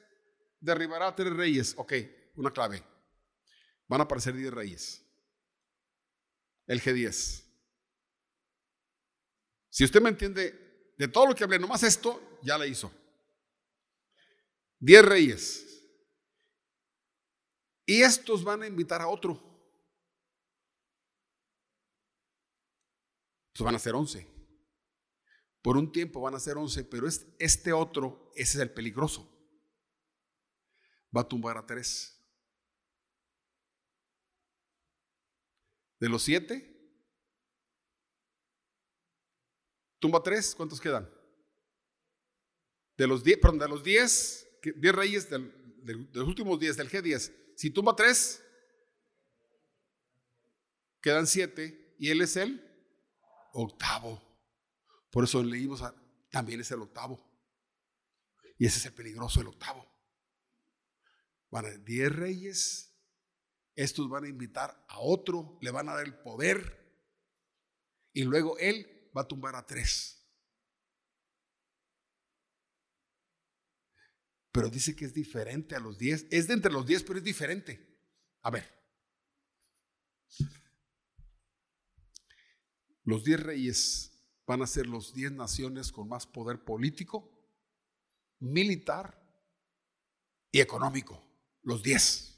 derribará 0.59 1.07
a 1.07 1.15
tres 1.15 1.33
reyes. 1.33 1.73
Ok, 1.77 1.93
una 2.35 2.51
clave. 2.51 2.83
Van 3.87 4.01
a 4.01 4.03
aparecer 4.03 4.33
diez 4.33 4.51
reyes. 4.51 5.01
El 6.67 6.81
G10. 6.81 7.43
Si 9.69 9.83
usted 9.83 10.01
me 10.01 10.09
entiende, 10.09 10.93
de 10.97 11.07
todo 11.07 11.27
lo 11.27 11.35
que 11.35 11.43
hablé, 11.43 11.59
nomás 11.59 11.83
esto, 11.83 12.39
ya 12.41 12.57
le 12.57 12.67
hizo. 12.67 12.91
Diez 14.79 15.03
reyes. 15.03 15.65
Y 17.85 18.01
estos 18.01 18.43
van 18.43 18.63
a 18.63 18.67
invitar 18.67 19.01
a 19.01 19.07
otro. 19.07 19.54
Entonces 23.55 23.65
van 23.65 23.75
a 23.75 23.79
ser 23.79 23.95
11. 23.95 24.27
Por 25.61 25.77
un 25.77 25.89
tiempo 25.89 26.19
van 26.19 26.35
a 26.35 26.41
ser 26.41 26.57
11, 26.57 26.83
pero 26.83 27.07
este 27.07 27.71
otro, 27.71 28.29
ese 28.35 28.57
es 28.57 28.61
el 28.61 28.69
peligroso. 28.69 29.31
Va 31.15 31.21
a 31.21 31.27
tumbar 31.27 31.57
a 31.57 31.65
tres. 31.65 32.21
De 36.01 36.09
los 36.09 36.21
siete, 36.21 36.69
tumba 39.99 40.21
tres, 40.21 40.53
¿cuántos 40.53 40.81
quedan? 40.81 41.09
De 42.97 43.07
los 43.07 43.23
diez, 43.23 43.37
perdón, 43.37 43.59
de 43.59 43.69
los 43.69 43.81
diez, 43.81 44.45
diez 44.75 44.93
reyes 44.93 45.29
de 45.29 45.39
los 46.11 46.27
últimos 46.27 46.59
diez, 46.59 46.75
del 46.75 46.89
G10, 46.89 47.33
si 47.55 47.69
tumba 47.71 47.95
tres, 47.95 48.43
quedan 50.99 51.25
siete 51.25 51.95
y 51.97 52.09
él 52.09 52.19
es 52.19 52.35
el 52.35 52.64
octavo. 53.55 54.21
Por 55.09 55.23
eso 55.23 55.41
leímos, 55.41 55.81
también 56.29 56.59
es 56.59 56.71
el 56.71 56.81
octavo. 56.81 57.25
Y 58.57 58.65
ese 58.65 58.79
es 58.79 58.85
el 58.85 58.93
peligroso, 58.93 59.41
el 59.41 59.47
octavo. 59.47 59.85
Van 61.49 61.65
a 61.65 61.69
diez 61.69 62.11
reyes, 62.11 62.93
estos 63.75 64.09
van 64.09 64.25
a 64.25 64.29
invitar 64.29 64.85
a 64.87 64.99
otro, 64.99 65.57
le 65.61 65.71
van 65.71 65.89
a 65.89 65.95
dar 65.95 66.05
el 66.05 66.17
poder 66.17 66.85
y 68.13 68.23
luego 68.23 68.57
él 68.57 69.09
va 69.15 69.21
a 69.21 69.27
tumbar 69.27 69.55
a 69.55 69.65
tres. 69.65 70.25
Pero 74.51 74.69
dice 74.69 74.95
que 74.95 75.03
es 75.03 75.13
diferente 75.13 75.75
a 75.75 75.79
los 75.79 75.97
diez. 75.97 76.25
Es 76.31 76.47
de 76.47 76.53
entre 76.53 76.71
los 76.71 76.85
diez, 76.85 77.03
pero 77.03 77.19
es 77.19 77.25
diferente. 77.25 77.99
A 78.41 78.49
ver. 78.49 78.65
Los 83.05 83.23
diez 83.23 83.39
reyes 83.39 84.11
van 84.47 84.63
a 84.63 84.67
ser 84.67 84.87
los 84.87 85.13
diez 85.13 85.31
naciones 85.31 85.91
con 85.91 86.09
más 86.09 86.25
poder 86.25 86.65
político, 86.65 87.31
militar 88.39 89.23
y 90.51 90.59
económico. 90.59 91.23
Los 91.61 91.83
diez. 91.83 92.31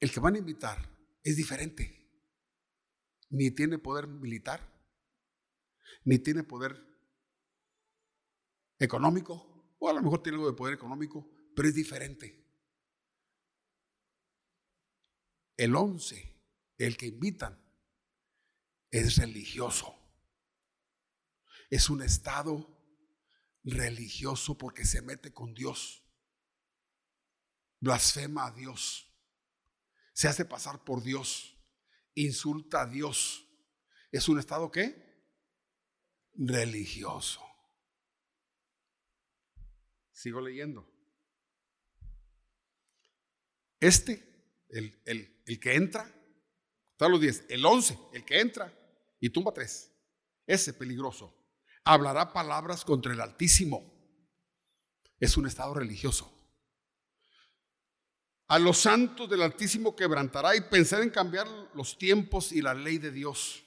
El 0.00 0.10
que 0.10 0.20
van 0.20 0.36
a 0.36 0.38
invitar 0.38 0.88
es 1.22 1.36
diferente. 1.36 2.02
Ni 3.28 3.50
tiene 3.50 3.78
poder 3.78 4.06
militar, 4.06 4.72
ni 6.04 6.18
tiene 6.18 6.44
poder 6.44 6.82
económico, 8.78 9.74
o 9.78 9.88
a 9.88 9.92
lo 9.92 10.02
mejor 10.02 10.22
tiene 10.22 10.36
algo 10.36 10.50
de 10.50 10.56
poder 10.56 10.74
económico, 10.74 11.28
pero 11.54 11.68
es 11.68 11.74
diferente. 11.74 12.45
El 15.56 15.74
once, 15.74 16.34
el 16.78 16.96
que 16.96 17.06
invitan, 17.06 17.58
es 18.90 19.16
religioso. 19.16 19.94
Es 21.70 21.90
un 21.90 22.02
estado 22.02 22.68
religioso 23.64 24.56
porque 24.56 24.84
se 24.84 25.02
mete 25.02 25.32
con 25.32 25.54
Dios. 25.54 26.02
Blasfema 27.80 28.46
a 28.46 28.52
Dios 28.52 29.06
se 30.16 30.28
hace 30.28 30.46
pasar 30.46 30.82
por 30.82 31.02
Dios, 31.02 31.62
insulta 32.14 32.80
a 32.80 32.86
Dios. 32.86 33.46
¿Es 34.10 34.30
un 34.30 34.38
estado 34.38 34.70
qué? 34.70 34.96
Religioso. 36.32 37.42
Sigo 40.12 40.40
leyendo. 40.40 40.90
Este, 43.78 44.66
el, 44.70 44.98
el, 45.04 45.35
que 45.60 45.74
entra, 45.74 46.12
están 46.92 47.12
los 47.12 47.20
10, 47.20 47.46
el 47.50 47.64
11, 47.64 47.98
el 48.12 48.24
que 48.24 48.40
entra 48.40 48.72
y 49.20 49.30
tumba 49.30 49.52
tres. 49.52 49.92
Ese 50.46 50.74
peligroso. 50.74 51.32
Hablará 51.84 52.32
palabras 52.32 52.84
contra 52.84 53.12
el 53.12 53.20
Altísimo. 53.20 53.94
Es 55.20 55.36
un 55.36 55.46
estado 55.46 55.74
religioso. 55.74 56.32
A 58.48 58.58
los 58.58 58.78
santos 58.78 59.28
del 59.28 59.42
Altísimo 59.42 59.94
quebrantará 59.94 60.56
y 60.56 60.62
pensar 60.62 61.02
en 61.02 61.10
cambiar 61.10 61.48
los 61.74 61.96
tiempos 61.98 62.52
y 62.52 62.62
la 62.62 62.74
ley 62.74 62.98
de 62.98 63.10
Dios. 63.10 63.64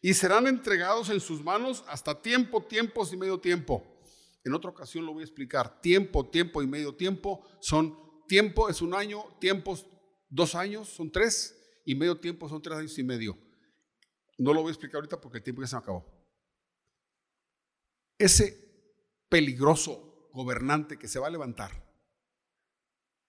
Y 0.00 0.14
serán 0.14 0.46
entregados 0.46 1.10
en 1.10 1.20
sus 1.20 1.42
manos 1.42 1.84
hasta 1.88 2.20
tiempo, 2.22 2.62
tiempos 2.62 3.12
y 3.12 3.16
medio 3.16 3.38
tiempo. 3.38 4.00
En 4.44 4.54
otra 4.54 4.70
ocasión 4.70 5.04
lo 5.04 5.12
voy 5.12 5.22
a 5.22 5.26
explicar. 5.26 5.80
Tiempo, 5.80 6.28
tiempo 6.28 6.62
y 6.62 6.66
medio 6.66 6.94
tiempo 6.94 7.44
son 7.60 7.96
tiempo 8.28 8.68
es 8.68 8.82
un 8.82 8.94
año, 8.94 9.24
tiempos 9.40 9.86
dos 10.28 10.54
años 10.54 10.88
son 10.88 11.10
tres 11.10 11.54
y 11.84 11.94
medio 11.94 12.18
tiempo 12.20 12.48
son 12.48 12.60
tres 12.60 12.76
años 12.76 12.98
y 12.98 13.02
medio. 13.02 13.38
No 14.36 14.52
lo 14.52 14.62
voy 14.62 14.70
a 14.70 14.72
explicar 14.72 14.96
ahorita 14.96 15.20
porque 15.20 15.38
el 15.38 15.44
tiempo 15.44 15.62
ya 15.62 15.68
se 15.68 15.76
me 15.76 15.80
acabó. 15.80 16.06
Ese 18.18 18.68
peligroso 19.28 20.30
gobernante 20.32 20.98
que 20.98 21.08
se 21.08 21.18
va 21.18 21.26
a 21.28 21.30
levantar 21.30 21.88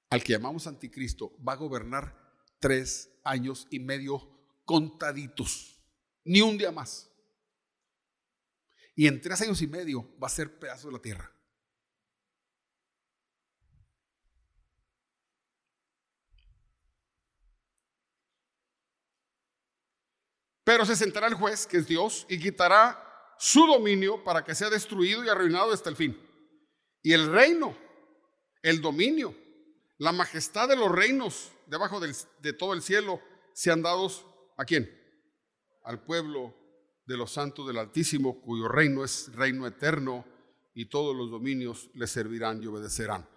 al 0.09 0.23
que 0.23 0.33
llamamos 0.33 0.67
anticristo, 0.67 1.35
va 1.45 1.53
a 1.53 1.57
gobernar 1.57 2.15
tres 2.59 3.09
años 3.23 3.67
y 3.69 3.79
medio 3.79 4.27
contaditos, 4.65 5.79
ni 6.23 6.41
un 6.41 6.57
día 6.57 6.71
más. 6.71 7.09
Y 8.95 9.07
en 9.07 9.21
tres 9.21 9.41
años 9.41 9.61
y 9.61 9.67
medio 9.67 10.17
va 10.21 10.27
a 10.27 10.31
ser 10.31 10.59
pedazo 10.59 10.87
de 10.87 10.93
la 10.93 11.01
tierra. 11.01 11.31
Pero 20.69 20.85
se 20.85 20.95
sentará 20.95 21.25
el 21.25 21.33
juez, 21.33 21.65
que 21.65 21.77
es 21.77 21.87
Dios, 21.87 22.27
y 22.29 22.37
quitará 22.37 23.03
su 23.39 23.65
dominio 23.65 24.23
para 24.23 24.43
que 24.43 24.53
sea 24.53 24.69
destruido 24.69 25.25
y 25.25 25.27
arruinado 25.27 25.73
hasta 25.73 25.89
el 25.89 25.95
fin. 25.95 26.15
Y 27.01 27.13
el 27.13 27.25
reino, 27.25 27.75
el 28.61 28.79
dominio, 28.79 29.35
la 29.97 30.11
majestad 30.11 30.69
de 30.69 30.75
los 30.75 30.91
reinos 30.91 31.51
debajo 31.65 31.99
de 31.99 32.53
todo 32.53 32.75
el 32.75 32.83
cielo 32.83 33.19
sean 33.51 33.81
dados 33.81 34.27
a 34.57 34.65
quién? 34.65 34.95
Al 35.85 36.03
pueblo 36.03 36.53
de 37.07 37.17
los 37.17 37.31
santos 37.31 37.65
del 37.65 37.79
Altísimo, 37.79 38.39
cuyo 38.39 38.67
reino 38.67 39.03
es 39.03 39.33
reino 39.33 39.65
eterno 39.65 40.23
y 40.75 40.85
todos 40.85 41.15
los 41.15 41.31
dominios 41.31 41.89
le 41.95 42.05
servirán 42.05 42.61
y 42.61 42.67
obedecerán. 42.67 43.27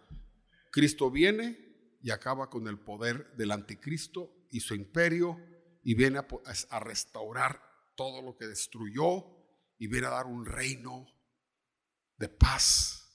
Cristo 0.70 1.10
viene 1.10 1.96
y 2.02 2.10
acaba 2.10 2.50
con 2.50 2.68
el 2.68 2.78
poder 2.78 3.34
del 3.36 3.52
anticristo 3.52 4.30
y 4.50 4.60
su 4.60 4.74
imperio 4.74 5.38
y 5.82 5.94
viene 5.94 6.20
a, 6.20 6.80
restaurar 6.80 7.60
todo 7.96 8.22
lo 8.22 8.36
que 8.36 8.46
destruyó 8.46 9.24
y 9.78 9.88
viene 9.88 10.06
a 10.06 10.10
dar 10.10 10.26
un 10.26 10.46
reino 10.46 11.06
de 12.16 12.28
paz, 12.28 13.10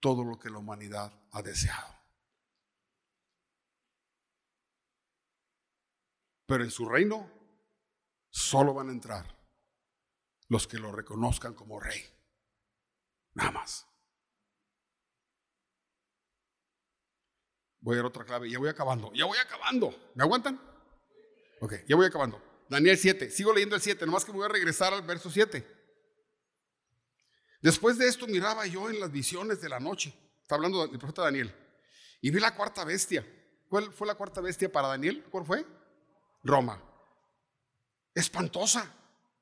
todo 0.00 0.24
lo 0.24 0.38
que 0.38 0.50
la 0.50 0.58
humanidad 0.58 1.12
ha 1.32 1.42
deseado. 1.42 1.94
Pero 6.46 6.64
en 6.64 6.70
su 6.70 6.88
reino 6.88 7.30
solo 8.30 8.72
van 8.72 8.88
a 8.88 8.92
entrar 8.92 9.36
los 10.48 10.66
que 10.66 10.78
lo 10.78 10.92
reconozcan 10.92 11.54
como 11.54 11.80
rey. 11.80 12.02
Nada 13.34 13.50
más. 13.50 13.86
Voy 17.80 17.94
a 17.94 17.96
dar 17.98 18.06
otra 18.06 18.24
clave. 18.24 18.50
Ya 18.50 18.58
voy 18.58 18.68
acabando. 18.68 19.12
Ya 19.12 19.26
voy 19.26 19.38
acabando. 19.38 20.12
¿Me 20.14 20.22
aguantan? 20.22 20.75
Ok, 21.66 21.74
ya 21.88 21.96
voy 21.96 22.06
acabando. 22.06 22.40
Daniel 22.68 22.96
7. 22.96 23.28
Sigo 23.28 23.52
leyendo 23.52 23.74
el 23.74 23.82
7. 23.82 24.06
Nomás 24.06 24.24
que 24.24 24.30
voy 24.30 24.44
a 24.44 24.48
regresar 24.48 24.94
al 24.94 25.02
verso 25.02 25.28
7. 25.28 25.66
Después 27.60 27.98
de 27.98 28.06
esto 28.06 28.28
miraba 28.28 28.64
yo 28.66 28.88
en 28.88 29.00
las 29.00 29.10
visiones 29.10 29.60
de 29.60 29.68
la 29.68 29.80
noche. 29.80 30.14
Está 30.42 30.54
hablando 30.54 30.86
del 30.86 30.96
profeta 30.96 31.22
Daniel. 31.22 31.52
Y 32.20 32.30
vi 32.30 32.38
la 32.38 32.54
cuarta 32.54 32.84
bestia. 32.84 33.26
¿Cuál 33.68 33.92
fue 33.92 34.06
la 34.06 34.14
cuarta 34.14 34.40
bestia 34.40 34.70
para 34.70 34.86
Daniel? 34.86 35.24
¿Cuál 35.28 35.44
fue? 35.44 35.66
Roma. 36.44 36.80
Espantosa, 38.14 38.88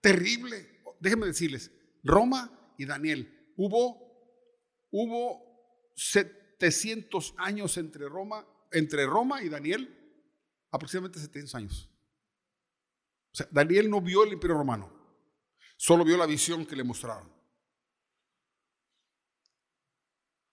terrible. 0.01 0.81
Déjenme 1.01 1.27
decirles, 1.27 1.71
Roma 2.03 2.73
y 2.79 2.87
Daniel, 2.87 3.53
hubo, 3.59 4.89
hubo 4.91 5.93
700 5.95 7.35
años 7.37 7.77
entre 7.77 8.09
Roma, 8.09 8.47
entre 8.73 9.05
Roma 9.05 9.43
y 9.43 9.51
Daniel, 9.51 9.95
aproximadamente 10.71 11.21
700 11.21 11.55
años. 11.57 11.94
Daniel 13.51 13.91
no 13.91 14.01
vio 14.01 14.25
el 14.25 14.33
imperio 14.33 14.57
romano, 14.57 14.91
solo 15.77 16.05
vio 16.05 16.17
la 16.17 16.27
visión 16.27 16.65
que 16.65 16.77
le 16.77 16.85
mostraron. 16.85 17.33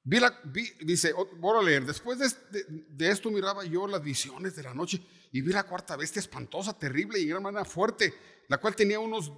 dice, 0.04 1.14
voy 1.38 1.60
a 1.60 1.64
leer, 1.64 1.86
después 1.86 2.18
de, 2.20 3.10
esto 3.10 3.30
miraba 3.30 3.64
yo 3.66 3.86
las 3.88 4.02
visiones 4.02 4.56
de 4.56 4.64
la 4.64 4.74
noche 4.74 5.00
y 5.32 5.42
vi 5.42 5.52
la 5.52 5.64
cuarta 5.64 5.96
bestia 5.96 6.20
espantosa, 6.20 6.78
terrible 6.78 7.20
y 7.20 7.28
gran 7.28 7.44
manera 7.44 7.66
fuerte, 7.66 8.14
la 8.48 8.58
cual 8.58 8.76
tenía 8.76 9.00
unos 9.00 9.32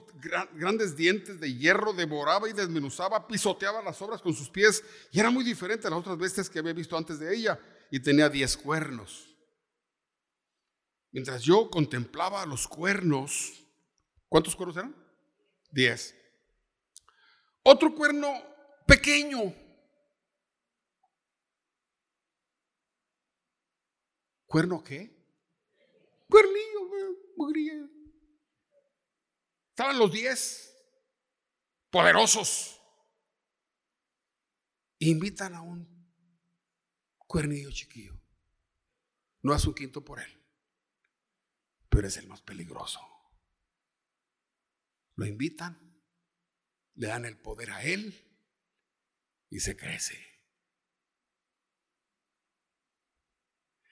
grandes 0.54 0.96
dientes 0.96 1.40
de 1.40 1.54
hierro, 1.54 1.94
devoraba 1.94 2.50
y 2.50 2.54
desmenuzaba, 2.54 3.28
pisoteaba 3.28 3.84
las 3.84 4.02
obras 4.02 4.22
con 4.22 4.34
sus 4.34 4.50
pies 4.50 4.84
y 5.12 5.20
era 5.20 5.30
muy 5.30 5.44
diferente 5.44 5.86
a 5.88 5.90
las 5.90 6.00
otras 6.00 6.18
bestias 6.18 6.50
que 6.50 6.60
había 6.60 6.74
visto 6.74 6.98
antes 6.98 7.20
de 7.20 7.36
ella 7.36 7.60
y 7.92 8.00
tenía 8.00 8.30
diez 8.30 8.56
cuernos. 8.56 9.33
Mientras 11.14 11.44
yo 11.44 11.70
contemplaba 11.70 12.46
los 12.46 12.68
cuernos, 12.68 13.66
¿cuántos 14.28 14.56
cuernos 14.56 14.76
eran? 14.76 14.96
Diez. 15.72 16.14
Otro 17.64 17.96
cuerno 17.96 18.34
pequeño. 18.86 19.56
¿Cuerno 24.46 24.84
qué? 24.84 25.12
Cuernillo, 26.30 26.82
mugría. 27.38 27.90
Estaban 29.70 29.98
los 29.98 30.12
diez 30.12 30.76
poderosos. 31.90 32.82
Invitan 35.00 35.56
a 35.56 35.62
un 35.62 35.88
cuernillo 37.28 37.72
chiquillo. 37.72 38.20
No 39.42 39.54
es 39.56 39.66
un 39.66 39.74
quinto 39.74 40.04
por 40.04 40.20
él, 40.20 40.43
pero 41.94 42.08
es 42.08 42.18
el 42.18 42.28
más 42.28 42.42
peligroso. 42.42 43.00
Lo 45.16 45.28
invitan, 45.28 46.02
le 46.96 47.08
dan 47.08 47.24
el 47.26 47.38
poder 47.38 47.70
a 47.70 47.84
él 47.84 48.20
y 49.52 49.60
se 49.60 49.78
crece. 49.78 50.18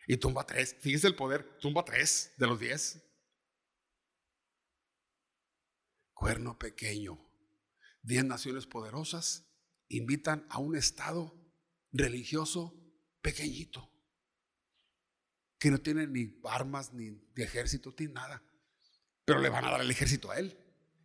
Y 0.08 0.18
tumba 0.18 0.48
tres. 0.48 0.76
Fíjese 0.80 1.06
el 1.06 1.16
poder, 1.16 1.60
tumba 1.60 1.86
tres 1.86 2.34
de 2.38 2.48
los 2.48 2.60
diez. 2.60 3.08
Cuerno 6.14 6.58
pequeño. 6.58 7.20
Diez 8.02 8.26
naciones 8.26 8.66
poderosas 8.66 9.48
invitan 9.90 10.48
a 10.50 10.58
un 10.58 10.76
estado 10.76 11.40
religioso 11.92 12.74
pequeñito 13.22 13.92
que 15.62 15.70
no 15.70 15.78
tiene 15.78 16.08
ni 16.08 16.40
armas, 16.44 16.92
ni 16.92 17.12
de 17.12 17.44
ejército, 17.44 17.94
ni 18.00 18.08
nada. 18.08 18.42
Pero 19.24 19.40
le 19.40 19.48
van 19.48 19.64
a 19.64 19.70
dar 19.70 19.82
el 19.82 19.92
ejército 19.92 20.32
a 20.32 20.40
él. 20.40 20.58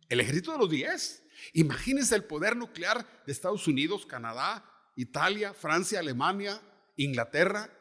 El 0.09 0.19
ejército 0.19 0.51
de 0.51 0.57
los 0.57 0.67
10. 0.67 1.23
Imagínense 1.53 2.15
el 2.15 2.23
poder 2.23 2.57
nuclear 2.57 3.05
de 3.23 3.31
Estados 3.31 3.67
Unidos, 3.67 4.07
Canadá, 4.07 4.67
Italia, 4.95 5.53
Francia, 5.53 5.99
Alemania, 5.99 6.59
Inglaterra. 6.95 7.71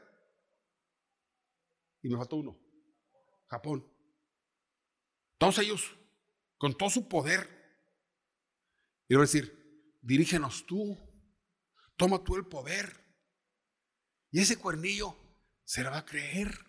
Y 2.02 2.10
me 2.10 2.18
faltó 2.18 2.36
uno. 2.36 2.60
Japón. 3.46 3.90
Todos 5.38 5.58
ellos, 5.60 5.96
con 6.58 6.76
todo 6.76 6.90
su 6.90 7.08
poder. 7.08 7.48
Y 9.08 9.14
voy 9.14 9.22
a 9.22 9.28
decir, 9.28 9.96
dirígenos 10.02 10.66
tú. 10.66 10.94
Toma 11.96 12.22
tú 12.22 12.36
el 12.36 12.44
poder. 12.44 13.02
Y 14.30 14.40
ese 14.40 14.58
cuernillo 14.58 15.16
se 15.64 15.82
la 15.82 15.88
va 15.88 15.98
a 16.00 16.04
creer. 16.04 16.65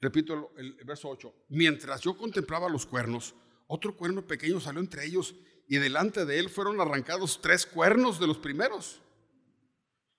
Repito 0.00 0.52
el, 0.56 0.74
verso 0.84 1.08
8. 1.08 1.46
Mientras 1.50 2.00
yo 2.00 2.16
contemplaba 2.16 2.68
los 2.68 2.86
cuernos, 2.86 3.34
otro 3.66 3.96
cuerno 3.96 4.26
pequeño 4.26 4.58
salió 4.58 4.80
entre 4.80 5.04
ellos 5.04 5.34
y 5.68 5.76
delante 5.76 6.24
de 6.24 6.38
él 6.38 6.48
fueron 6.48 6.80
arrancados 6.80 7.40
tres 7.42 7.66
cuernos 7.66 8.18
de 8.18 8.26
los 8.26 8.38
primeros. 8.38 9.02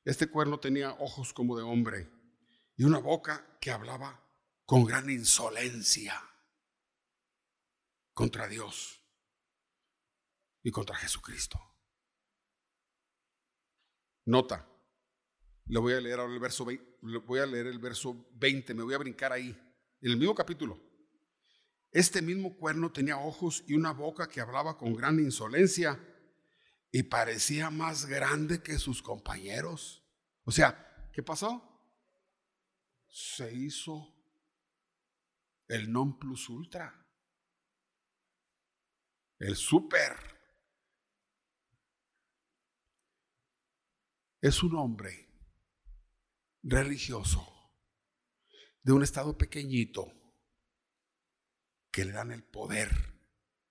Este 0.05 0.27
cuerno 0.27 0.59
tenía 0.59 0.91
ojos 0.99 1.33
como 1.33 1.57
de 1.57 1.63
hombre 1.63 2.09
y 2.77 2.83
una 2.83 2.99
boca 2.99 3.57
que 3.59 3.71
hablaba 3.71 4.23
con 4.65 4.85
gran 4.85 5.09
insolencia 5.09 6.21
contra 8.13 8.47
Dios 8.47 9.01
y 10.63 10.71
contra 10.71 10.95
Jesucristo. 10.95 11.59
Nota, 14.25 14.67
le 15.65 15.79
voy 15.79 15.93
a 15.93 16.01
leer 16.01 16.19
ahora 16.19 16.33
el 16.33 16.39
verso 16.39 16.65
voy 16.65 17.39
a 17.39 17.45
leer 17.45 17.67
el 17.67 17.79
verso 17.79 18.29
20, 18.33 18.75
me 18.75 18.83
voy 18.83 18.93
a 18.93 18.99
brincar 18.99 19.33
ahí 19.33 19.70
en 20.01 20.11
el 20.11 20.17
mismo 20.17 20.35
capítulo. 20.35 20.79
Este 21.91 22.21
mismo 22.21 22.55
cuerno 22.55 22.91
tenía 22.91 23.17
ojos 23.17 23.63
y 23.67 23.73
una 23.73 23.91
boca 23.91 24.27
que 24.27 24.41
hablaba 24.41 24.77
con 24.77 24.95
gran 24.95 25.19
insolencia 25.19 25.99
y 26.91 27.03
parecía 27.03 27.69
más 27.69 28.05
grande 28.05 28.61
que 28.63 28.77
sus 28.79 29.01
compañeros. 29.01 30.03
O 30.43 30.51
sea, 30.51 31.09
¿qué 31.13 31.21
pasó? 31.21 31.67
Se 33.07 33.53
hizo 33.53 34.15
el 35.67 35.91
non 35.91 36.17
plus 36.17 36.49
ultra, 36.49 36.93
el 39.39 39.55
super. 39.55 40.31
Es 44.39 44.63
un 44.63 44.75
hombre 44.75 45.29
religioso 46.63 47.50
de 48.83 48.91
un 48.91 49.03
estado 49.03 49.37
pequeñito 49.37 50.11
que 51.91 52.05
le 52.05 52.13
dan 52.13 52.31
el 52.31 52.43
poder 52.43 52.89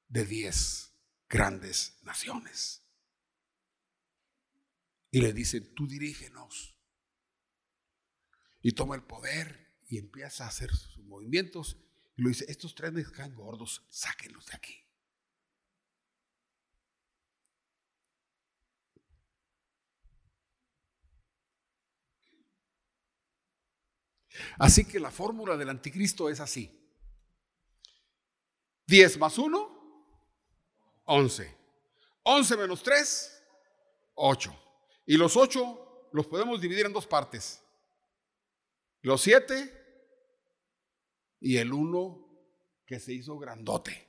de 0.09 0.25
diez 0.25 0.93
grandes 1.29 1.99
naciones. 2.03 2.83
Y 5.11 5.21
le 5.21 5.33
dicen, 5.33 5.75
tú 5.75 5.87
dirígenos. 5.87 6.77
Y 8.63 8.73
toma 8.73 8.95
el 8.95 9.03
poder 9.03 9.79
y 9.89 9.99
empieza 9.99 10.45
a 10.45 10.49
hacer 10.49 10.71
sus 10.71 10.99
movimientos. 10.99 11.79
Y 12.17 12.23
lo 12.23 12.29
dice, 12.29 12.45
estos 12.49 12.75
tres 12.75 12.93
me 12.93 13.03
caen 13.05 13.35
gordos, 13.35 13.87
sáquenlos 13.89 14.47
de 14.47 14.57
aquí. 14.57 14.90
Así 24.59 24.85
que 24.85 25.01
la 25.01 25.11
fórmula 25.11 25.57
del 25.57 25.69
anticristo 25.69 26.29
es 26.29 26.41
así. 26.41 26.77
10 28.87 29.19
más 29.19 29.39
1, 29.39 30.15
11. 31.05 31.57
11 32.23 32.57
menos 32.57 32.83
3, 32.83 33.43
8. 34.15 34.55
Y 35.07 35.17
los 35.17 35.37
8 35.37 36.09
los 36.13 36.27
podemos 36.27 36.61
dividir 36.61 36.87
en 36.87 36.93
dos 36.93 37.07
partes. 37.07 37.63
Los 39.03 39.23
7 39.23 39.79
y 41.41 41.57
el 41.57 41.73
1 41.73 42.29
que 42.87 43.01
se 43.01 43.13
hizo 43.13 43.39
grandote. 43.39 44.09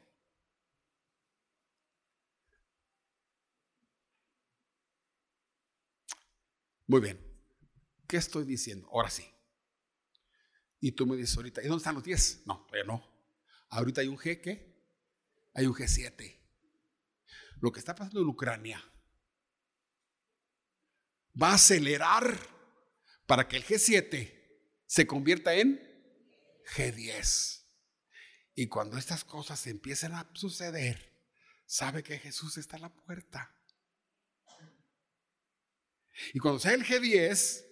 Muy 6.88 7.00
bien. 7.00 7.20
¿Qué 8.06 8.18
estoy 8.18 8.44
diciendo? 8.44 8.90
Ahora 8.92 9.10
sí. 9.10 9.31
Y 10.82 10.94
tú 10.94 11.06
me 11.06 11.16
dices 11.16 11.38
ahorita, 11.38 11.62
¿y 11.62 11.68
dónde 11.68 11.78
están 11.78 11.96
los 11.96 12.04
10? 12.04 12.42
No, 12.48 12.66
todavía 12.66 12.84
no. 12.84 13.08
Ahorita 13.70 14.02
hay 14.02 14.08
un 14.08 14.18
G, 14.18 14.42
¿qué? 14.42 14.76
Hay 15.54 15.68
un 15.68 15.74
G7. 15.74 16.40
Lo 17.62 17.72
que 17.72 17.80
está 17.80 17.94
pasando 17.94 18.20
en 18.20 18.28
Ucrania 18.28 18.84
va 21.42 21.52
a 21.52 21.54
acelerar 21.54 22.36
para 23.28 23.48
que 23.48 23.58
el 23.58 23.64
G7 23.64 24.42
se 24.88 25.06
convierta 25.06 25.54
en 25.54 25.80
G10. 26.76 27.64
Y 28.56 28.68
cuando 28.68 28.98
estas 28.98 29.24
cosas 29.24 29.66
empiecen 29.68 30.14
a 30.16 30.30
suceder, 30.34 31.12
sabe 31.66 32.02
que 32.02 32.18
Jesús 32.18 32.58
está 32.58 32.78
a 32.78 32.82
la 32.82 32.94
puerta. 32.94 33.56
Y 36.34 36.40
cuando 36.40 36.60
sea 36.60 36.74
el 36.74 36.84
G10, 36.84 37.70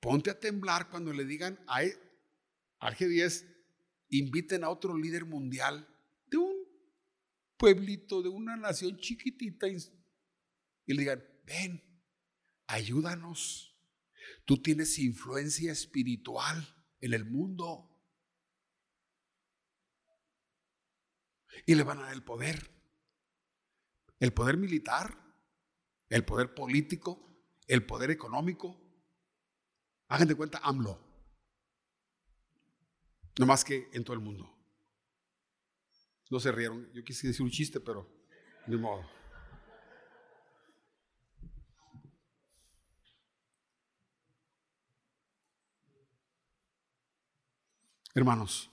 Ponte 0.00 0.30
a 0.30 0.40
temblar 0.40 0.88
cuando 0.88 1.12
le 1.12 1.24
digan 1.24 1.62
a, 1.66 1.84
e, 1.84 1.94
al 2.78 2.96
G10, 2.96 3.46
inviten 4.08 4.64
a 4.64 4.70
otro 4.70 4.96
líder 4.96 5.26
mundial 5.26 5.86
de 6.26 6.38
un 6.38 6.56
pueblito, 7.58 8.22
de 8.22 8.30
una 8.30 8.56
nación 8.56 8.96
chiquitita, 8.96 9.68
y 9.68 10.94
le 10.94 11.00
digan, 11.00 11.22
ven, 11.44 11.82
ayúdanos. 12.66 13.78
Tú 14.46 14.62
tienes 14.62 14.98
influencia 14.98 15.70
espiritual 15.70 16.66
en 17.00 17.12
el 17.12 17.26
mundo. 17.26 17.86
Y 21.66 21.74
le 21.74 21.82
van 21.82 21.98
a 21.98 22.02
dar 22.04 22.14
el 22.14 22.24
poder. 22.24 22.70
El 24.18 24.32
poder 24.32 24.56
militar, 24.56 25.16
el 26.08 26.24
poder 26.24 26.54
político, 26.54 27.44
el 27.66 27.84
poder 27.86 28.10
económico, 28.10 28.79
Hagan 30.10 30.26
de 30.26 30.34
cuenta 30.34 30.60
AMLO. 30.64 30.98
No 33.38 33.46
más 33.46 33.64
que 33.64 33.88
en 33.92 34.02
todo 34.02 34.14
el 34.14 34.20
mundo. 34.20 34.52
No 36.30 36.40
se 36.40 36.50
rieron. 36.50 36.92
Yo 36.92 37.04
quise 37.04 37.28
decir 37.28 37.42
un 37.42 37.50
chiste, 37.50 37.78
pero 37.78 38.08
ni 38.66 38.76
modo. 38.76 39.08
Hermanos, 48.12 48.68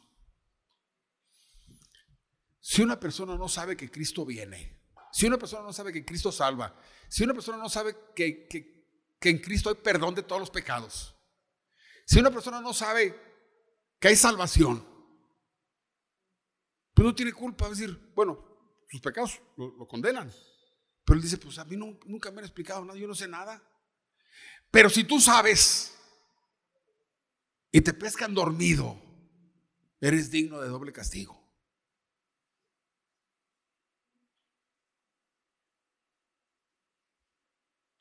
si 2.59 2.81
una 2.81 2.99
persona 2.99 3.38
no 3.38 3.47
sabe 3.47 3.77
que 3.77 3.91
Cristo 3.91 4.25
viene, 4.25 4.81
si 5.11 5.27
una 5.27 5.38
persona 5.38 5.61
no 5.61 5.71
sabe 5.71 5.93
que 5.93 6.03
Cristo 6.03 6.31
salva, 6.31 6.75
si 7.07 7.23
una 7.23 7.35
persona 7.35 7.59
no 7.59 7.69
sabe 7.69 7.95
que, 8.15 8.47
que 8.47 9.29
en 9.29 9.38
Cristo 9.38 9.69
hay 9.69 9.75
perdón 9.75 10.15
de 10.15 10.23
todos 10.23 10.39
los 10.39 10.49
pecados, 10.49 11.16
si 12.08 12.20
una 12.20 12.32
persona 12.32 12.62
no 12.62 12.74
sabe 12.74 13.14
que 13.99 14.08
hay 14.08 14.16
salvación, 14.16 14.82
pues 16.93 17.05
no 17.05 17.14
tiene 17.14 17.34
culpa. 17.34 17.66
Es 17.66 17.78
decir, 17.78 18.14
bueno, 18.16 18.41
sus 18.89 19.01
pecados 19.01 19.41
lo, 19.58 19.86
condenan. 19.89 20.32
Pero 21.03 21.18
él 21.18 21.22
dice, 21.22 21.38
pues 21.38 21.60
a 21.60 21.66
mí 21.66 21.76
nunca 21.76 22.32
me 22.32 22.39
han 22.39 22.45
explicado 22.45 22.86
nada, 22.86 22.97
yo 22.97 23.08
no 23.08 23.14
sé 23.14 23.28
nada. 23.28 23.62
Pero 24.72 24.89
si 24.89 25.03
tú 25.03 25.20
sabes 25.20 25.97
y 27.74 27.82
te 27.82 27.93
pescan 27.93 28.34
dormido, 28.34 28.97
eres 29.99 30.32
digno 30.32 30.62
de 30.62 30.70
doble 30.70 30.93
castigo. 30.93 31.38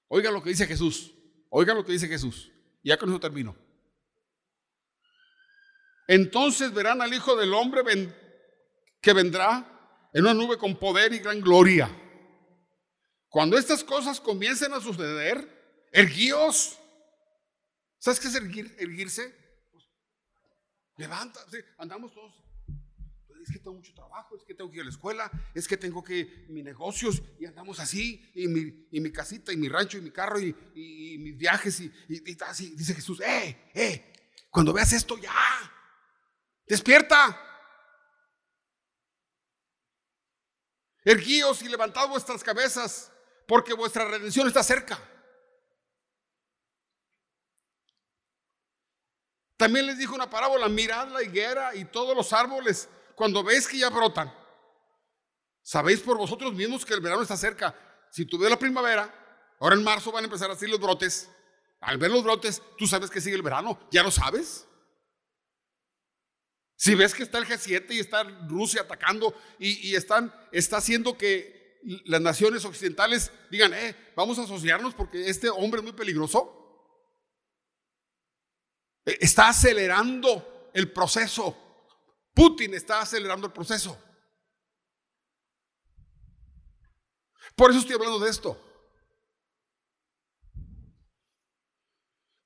Oiga 0.06 0.30
lo 0.30 0.40
que 0.44 0.50
dice 0.50 0.66
Jesús. 0.66 1.12
Oiga 1.50 1.74
lo 1.74 1.84
que 1.84 1.90
dice 1.90 2.06
Jesús. 2.06 2.52
Ya 2.84 2.96
con 2.96 3.08
eso 3.08 3.18
termino. 3.18 3.65
Entonces 6.06 6.72
verán 6.72 7.02
al 7.02 7.12
Hijo 7.12 7.36
del 7.36 7.52
Hombre 7.54 7.82
que 9.00 9.12
vendrá 9.12 10.08
en 10.12 10.22
una 10.22 10.34
nube 10.34 10.56
con 10.56 10.78
poder 10.78 11.12
y 11.12 11.18
gran 11.18 11.40
gloria. 11.40 11.90
Cuando 13.28 13.58
estas 13.58 13.84
cosas 13.84 14.20
comiencen 14.20 14.72
a 14.72 14.80
suceder, 14.80 15.88
erguíos. 15.92 16.78
¿Sabes 17.98 18.20
qué 18.20 18.28
es 18.28 18.34
erguirse? 18.34 19.34
Pues, 19.72 19.84
levanta, 20.96 21.40
andamos 21.78 22.14
todos. 22.14 22.32
Es 23.42 23.52
que 23.52 23.58
tengo 23.60 23.74
mucho 23.74 23.94
trabajo, 23.94 24.36
es 24.36 24.42
que 24.42 24.54
tengo 24.54 24.70
que 24.70 24.76
ir 24.76 24.82
a 24.82 24.84
la 24.86 24.90
escuela, 24.90 25.30
es 25.54 25.68
que 25.68 25.76
tengo 25.76 26.02
que 26.02 26.46
mis 26.48 26.64
negocios 26.64 27.22
y 27.38 27.46
andamos 27.46 27.78
así, 27.78 28.28
y 28.34 28.48
mi, 28.48 28.88
y 28.90 29.00
mi 29.00 29.12
casita, 29.12 29.52
y 29.52 29.56
mi 29.56 29.68
rancho, 29.68 29.98
y 29.98 30.00
mi 30.00 30.10
carro, 30.10 30.40
y, 30.40 30.52
mis 31.18 31.36
viajes, 31.36 31.78
y, 31.78 31.92
y, 32.08 32.36
así. 32.40 32.74
Dice 32.74 32.94
Jesús, 32.94 33.20
eh, 33.20 33.70
eh, 33.72 34.12
cuando 34.50 34.72
veas 34.72 34.92
esto 34.92 35.16
ya, 35.18 35.30
Despierta. 36.66 37.42
Erguíos 41.04 41.62
y 41.62 41.68
levantad 41.68 42.08
vuestras 42.08 42.42
cabezas, 42.42 43.12
porque 43.46 43.72
vuestra 43.74 44.04
redención 44.06 44.48
está 44.48 44.62
cerca. 44.62 44.98
También 49.56 49.86
les 49.86 49.98
dijo 49.98 50.14
una 50.14 50.28
parábola, 50.28 50.68
mirad 50.68 51.08
la 51.08 51.22
higuera 51.22 51.74
y 51.74 51.84
todos 51.86 52.14
los 52.16 52.32
árboles 52.32 52.88
cuando 53.14 53.42
veis 53.42 53.66
que 53.66 53.78
ya 53.78 53.88
brotan. 53.88 54.32
Sabéis 55.62 56.00
por 56.00 56.18
vosotros 56.18 56.52
mismos 56.52 56.84
que 56.84 56.94
el 56.94 57.00
verano 57.00 57.22
está 57.22 57.36
cerca. 57.36 57.74
Si 58.10 58.26
tú 58.26 58.38
ves 58.38 58.50
la 58.50 58.58
primavera, 58.58 59.12
ahora 59.60 59.76
en 59.76 59.84
marzo 59.84 60.12
van 60.12 60.24
a 60.24 60.26
empezar 60.26 60.50
a 60.50 60.54
salir 60.54 60.70
los 60.70 60.80
brotes. 60.80 61.30
Al 61.80 61.98
ver 61.98 62.10
los 62.10 62.22
brotes, 62.22 62.62
tú 62.76 62.86
sabes 62.86 63.10
que 63.10 63.20
sigue 63.20 63.36
el 63.36 63.42
verano. 63.42 63.78
¿Ya 63.90 64.02
lo 64.02 64.10
sabes? 64.10 64.66
Si 66.76 66.94
ves 66.94 67.14
que 67.14 67.22
está 67.22 67.38
el 67.38 67.46
G7 67.46 67.90
y 67.90 67.98
está 67.98 68.22
Rusia 68.22 68.82
atacando 68.82 69.34
y, 69.58 69.94
están, 69.94 70.32
está 70.52 70.76
haciendo 70.76 71.16
que 71.16 71.80
las 72.04 72.20
naciones 72.20 72.64
occidentales 72.64 73.32
digan, 73.50 73.72
eh, 73.72 73.96
vamos 74.14 74.38
a 74.38 74.42
asociarnos 74.42 74.94
porque 74.94 75.28
este 75.30 75.48
hombre 75.48 75.80
es 75.80 75.84
muy 75.84 75.94
peligroso. 75.94 76.52
E, 79.06 79.16
está 79.20 79.48
acelerando 79.48 80.70
el 80.74 80.92
proceso. 80.92 81.56
Putin 82.34 82.74
está 82.74 83.00
acelerando 83.00 83.46
el 83.46 83.52
proceso. 83.54 83.98
Por 87.54 87.70
eso 87.70 87.80
estoy 87.80 87.94
hablando 87.94 88.18
de 88.18 88.30
esto. 88.30 88.62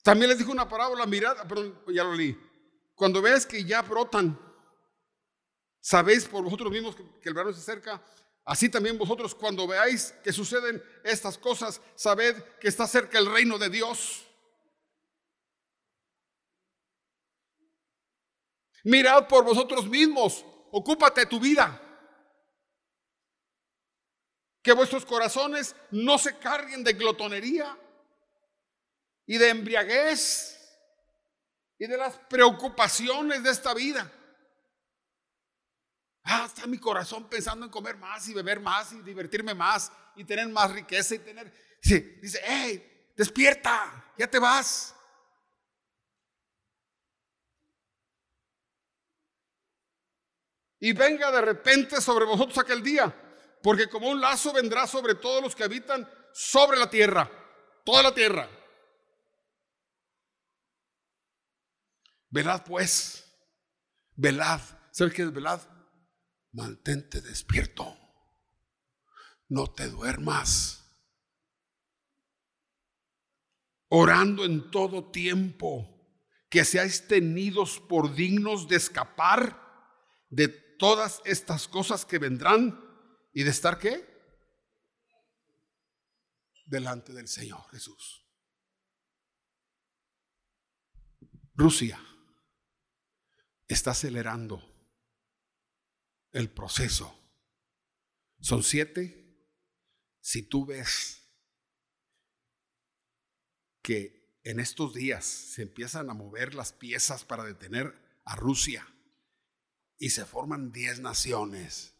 También 0.05 0.31
les 0.31 0.39
dijo 0.39 0.53
una 0.53 0.68
parábola, 0.68 1.05
mirad, 1.05 1.37
perdón, 1.49 1.83
ya 1.89 2.05
lo 2.05 2.14
leí. 2.14 2.50
Cuando 3.01 3.23
veas 3.23 3.47
que 3.47 3.65
ya 3.65 3.81
brotan, 3.81 4.39
sabéis 5.81 6.27
por 6.27 6.45
vosotros 6.45 6.71
mismos 6.71 6.95
que, 6.95 7.03
el 7.31 7.33
verano 7.33 7.51
se 7.55 7.61
acerca. 7.61 8.05
Así 8.45 8.69
también 8.69 8.99
vosotros 8.99 9.35
cuando 9.35 9.67
veáis 9.67 10.13
que 10.23 10.35
suceden 10.35 10.85
estas 11.03 11.39
cosas, 11.39 11.81
sabed 11.95 12.37
que 12.61 12.69
está 12.69 12.87
cerca 12.87 13.19
el 13.19 13.33
reino 13.33 13.57
de 13.57 13.71
Dios. 13.71 14.27
Mirad 18.85 19.29
por 19.29 19.45
vosotros 19.45 19.89
mismos, 19.89 20.45
ocúpate 20.71 21.23
de 21.23 21.27
tu 21.27 21.41
vida. 21.41 21.81
Que 24.61 24.75
vuestros 24.75 25.07
corazones 25.07 25.75
no 25.91 26.19
se 26.19 26.37
carguen 26.37 26.85
de 26.85 26.93
glotonería 26.93 27.79
y 29.25 29.39
de 29.39 29.49
embriaguez 29.49 30.60
y 31.81 31.87
de 31.87 31.97
las 31.97 32.14
preocupaciones 32.28 33.43
de 33.43 33.51
esta 33.51 33.72
vida. 33.72 34.12
Ah, 36.22 36.45
está 36.47 36.66
mi 36.66 36.76
corazón 36.76 37.26
pensando 37.28 37.64
en 37.64 37.72
comer 37.72 37.97
más 37.97 38.28
y 38.28 38.35
beber 38.35 38.61
más 38.61 38.93
y 38.93 39.01
divertirme 39.01 39.55
más 39.55 39.91
y 40.14 40.24
tener 40.24 40.47
más 40.51 40.70
riqueza 40.70 41.14
y 41.14 41.20
tener... 41.20 41.51
Dice, 41.83 42.18
dice 42.20 42.41
hey, 42.45 43.12
despierta, 43.16 44.12
ya 44.18 44.31
te 44.31 44.39
vas. 44.39 44.95
Y 50.81 50.93
venga 50.93 51.31
de 51.31 51.41
repente 51.41 51.99
sobre 52.03 52.26
vosotros 52.26 52.59
aquel 52.59 52.83
día, 52.83 53.11
porque 53.62 53.89
como 53.89 54.11
un 54.11 54.20
lazo 54.20 54.53
vendrá 54.53 54.87
sobre 54.87 55.14
todos 55.14 55.43
los 55.43 55.57
que 55.57 55.64
habitan 55.64 56.07
sobre 56.35 56.78
la 56.78 56.91
tierra, 56.91 57.31
toda 57.85 58.03
la 58.03 58.12
tierra. 58.12 58.60
Velad 62.31 62.64
pues, 62.64 63.24
velad. 64.14 64.61
¿Sabes 64.93 65.14
qué 65.14 65.22
es 65.22 65.33
velad? 65.33 65.61
Mantente 66.53 67.20
despierto. 67.20 67.97
No 69.49 69.66
te 69.66 69.89
duermas. 69.89 70.76
Orando 73.89 74.45
en 74.45 74.70
todo 74.70 75.11
tiempo, 75.11 75.89
que 76.49 76.64
seáis 76.64 77.09
tenidos 77.09 77.81
por 77.81 78.14
dignos 78.14 78.68
de 78.68 78.76
escapar 78.76 79.68
de 80.28 80.47
todas 80.47 81.20
estas 81.24 81.66
cosas 81.66 82.05
que 82.05 82.20
vendrán 82.20 82.81
y 83.33 83.43
de 83.43 83.51
estar 83.51 83.78
qué? 83.78 84.09
Delante 86.64 87.12
del 87.12 87.26
Señor 87.26 87.68
Jesús. 87.70 88.24
Rusia 91.55 92.01
está 93.75 93.93
acelerando 93.93 94.62
el 96.33 96.51
proceso. 96.51 97.16
Son 98.41 98.62
siete. 98.62 99.16
Si 100.21 100.43
tú 100.43 100.66
ves 100.66 101.23
que 103.83 104.39
en 104.45 104.61
estos 104.61 104.95
días 104.95 105.25
se 105.25 105.62
empiezan 105.62 106.11
a 106.11 106.14
mover 106.14 106.55
las 106.55 106.73
piezas 106.73 107.25
para 107.25 107.45
detener 107.45 107.95
a 108.25 108.37
Rusia 108.37 108.87
y 109.99 110.11
se 110.11 110.25
forman 110.25 110.73
diez 110.73 111.01
naciones, 111.01 111.95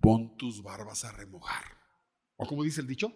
pon 0.00 0.36
tus 0.36 0.62
barbas 0.62 1.04
a 1.04 1.12
remojar. 1.12 1.64
¿O 2.36 2.46
como 2.46 2.62
dice 2.62 2.80
el 2.80 2.86
dicho? 2.86 3.12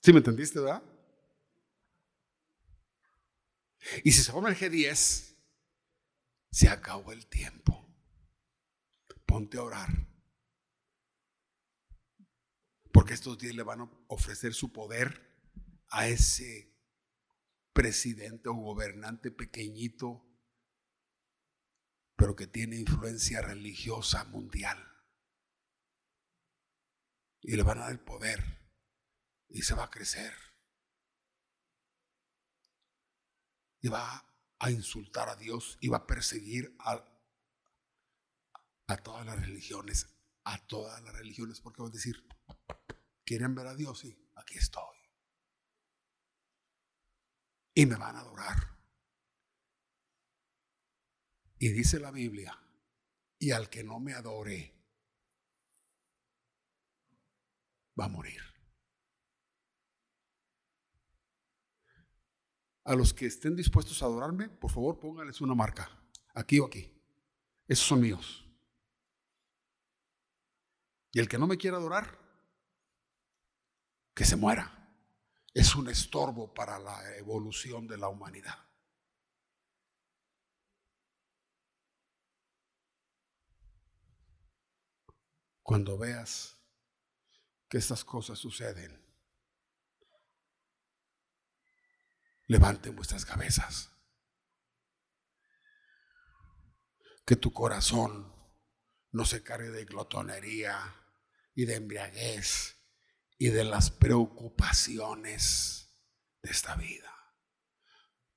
¿Sí 0.00 0.12
me 0.12 0.18
entendiste, 0.18 0.60
verdad? 0.60 0.82
Y 4.04 4.12
si 4.12 4.22
se 4.22 4.32
forma 4.32 4.48
el 4.48 4.56
G10, 4.56 5.36
se 6.50 6.68
acabó 6.68 7.12
el 7.12 7.26
tiempo. 7.26 7.86
Ponte 9.26 9.58
a 9.58 9.62
orar. 9.62 10.08
Porque 12.92 13.14
estos 13.14 13.38
días 13.38 13.54
le 13.54 13.62
van 13.62 13.82
a 13.82 13.90
ofrecer 14.08 14.54
su 14.54 14.72
poder 14.72 15.28
a 15.90 16.08
ese 16.08 16.74
presidente 17.72 18.48
o 18.48 18.54
gobernante 18.54 19.30
pequeñito, 19.30 20.26
pero 22.16 22.34
que 22.34 22.46
tiene 22.46 22.76
influencia 22.76 23.40
religiosa 23.40 24.24
mundial. 24.24 24.84
Y 27.42 27.56
le 27.56 27.62
van 27.62 27.78
a 27.78 27.82
dar 27.82 27.92
el 27.92 28.00
poder 28.00 28.42
y 29.48 29.62
se 29.62 29.74
va 29.74 29.84
a 29.84 29.90
crecer. 29.90 30.47
Y 33.80 33.88
va 33.88 34.24
a 34.58 34.70
insultar 34.70 35.28
a 35.28 35.36
Dios 35.36 35.78
y 35.80 35.88
va 35.88 35.98
a 35.98 36.06
perseguir 36.06 36.74
a, 36.80 37.04
todas 39.02 39.26
las 39.26 39.40
religiones, 39.40 40.08
a 40.44 40.58
todas 40.66 41.02
las 41.02 41.14
religiones, 41.14 41.60
porque 41.60 41.82
va 41.82 41.88
a 41.88 41.92
decir, 41.92 42.26
¿quieren 43.24 43.54
ver 43.54 43.66
a 43.66 43.74
Dios? 43.74 44.00
Sí, 44.00 44.16
aquí 44.34 44.58
estoy. 44.58 44.96
Y 47.74 47.86
me 47.86 47.96
van 47.96 48.16
a 48.16 48.20
adorar. 48.20 48.76
Y 51.60 51.70
dice 51.70 51.98
la 51.98 52.12
Biblia 52.12 52.56
Y 53.40 53.50
al 53.50 53.68
que 53.68 53.82
no 53.82 53.98
me 53.98 54.14
adore, 54.14 54.74
va 57.98 58.06
a 58.06 58.08
morir. 58.08 58.57
A 62.88 62.94
los 62.94 63.12
que 63.12 63.26
estén 63.26 63.54
dispuestos 63.54 64.02
a 64.02 64.06
adorarme, 64.06 64.48
por 64.48 64.70
favor 64.70 64.98
pónganles 64.98 65.42
una 65.42 65.54
marca, 65.54 65.90
aquí 66.32 66.58
o 66.58 66.64
aquí. 66.64 66.90
Esos 67.66 67.86
son 67.86 68.00
míos. 68.00 68.48
Y 71.12 71.18
el 71.18 71.28
que 71.28 71.36
no 71.36 71.46
me 71.46 71.58
quiera 71.58 71.76
adorar, 71.76 72.18
que 74.14 74.24
se 74.24 74.36
muera. 74.36 74.88
Es 75.52 75.76
un 75.76 75.90
estorbo 75.90 76.54
para 76.54 76.78
la 76.78 77.14
evolución 77.18 77.86
de 77.86 77.98
la 77.98 78.08
humanidad. 78.08 78.56
Cuando 85.62 85.98
veas 85.98 86.56
que 87.68 87.76
estas 87.76 88.02
cosas 88.02 88.38
suceden, 88.38 89.07
levanten 92.48 92.96
vuestras 92.96 93.24
cabezas. 93.24 93.92
Que 97.24 97.36
tu 97.36 97.52
corazón 97.52 98.34
no 99.12 99.24
se 99.24 99.44
cargue 99.44 99.70
de 99.70 99.84
glotonería 99.84 100.96
y 101.54 101.66
de 101.66 101.76
embriaguez 101.76 102.76
y 103.38 103.50
de 103.50 103.62
las 103.64 103.90
preocupaciones 103.90 105.94
de 106.42 106.50
esta 106.50 106.74
vida. 106.74 107.12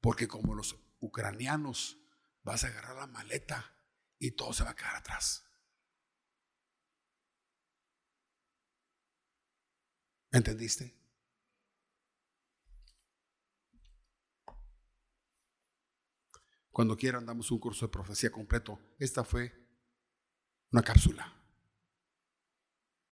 Porque 0.02 0.28
como 0.28 0.56
los 0.56 0.76
ucranianos 1.00 1.98
vas 2.44 2.64
a 2.64 2.68
agarrar 2.68 2.98
la 2.98 3.08
maleta 3.08 3.76
y 4.20 4.32
todo 4.32 4.54
se 4.54 4.64
va 4.64 4.72
a 4.72 4.76
quedar 4.76 4.98
atrás. 4.98 5.46
¿Entendiste? 10.32 11.01
Cuando 16.72 16.96
quieran 16.96 17.26
damos 17.26 17.52
un 17.52 17.60
curso 17.60 17.86
de 17.86 17.92
profecía 17.92 18.32
completo. 18.32 18.80
Esta 18.98 19.24
fue 19.24 19.54
una 20.72 20.82
cápsula. 20.82 21.41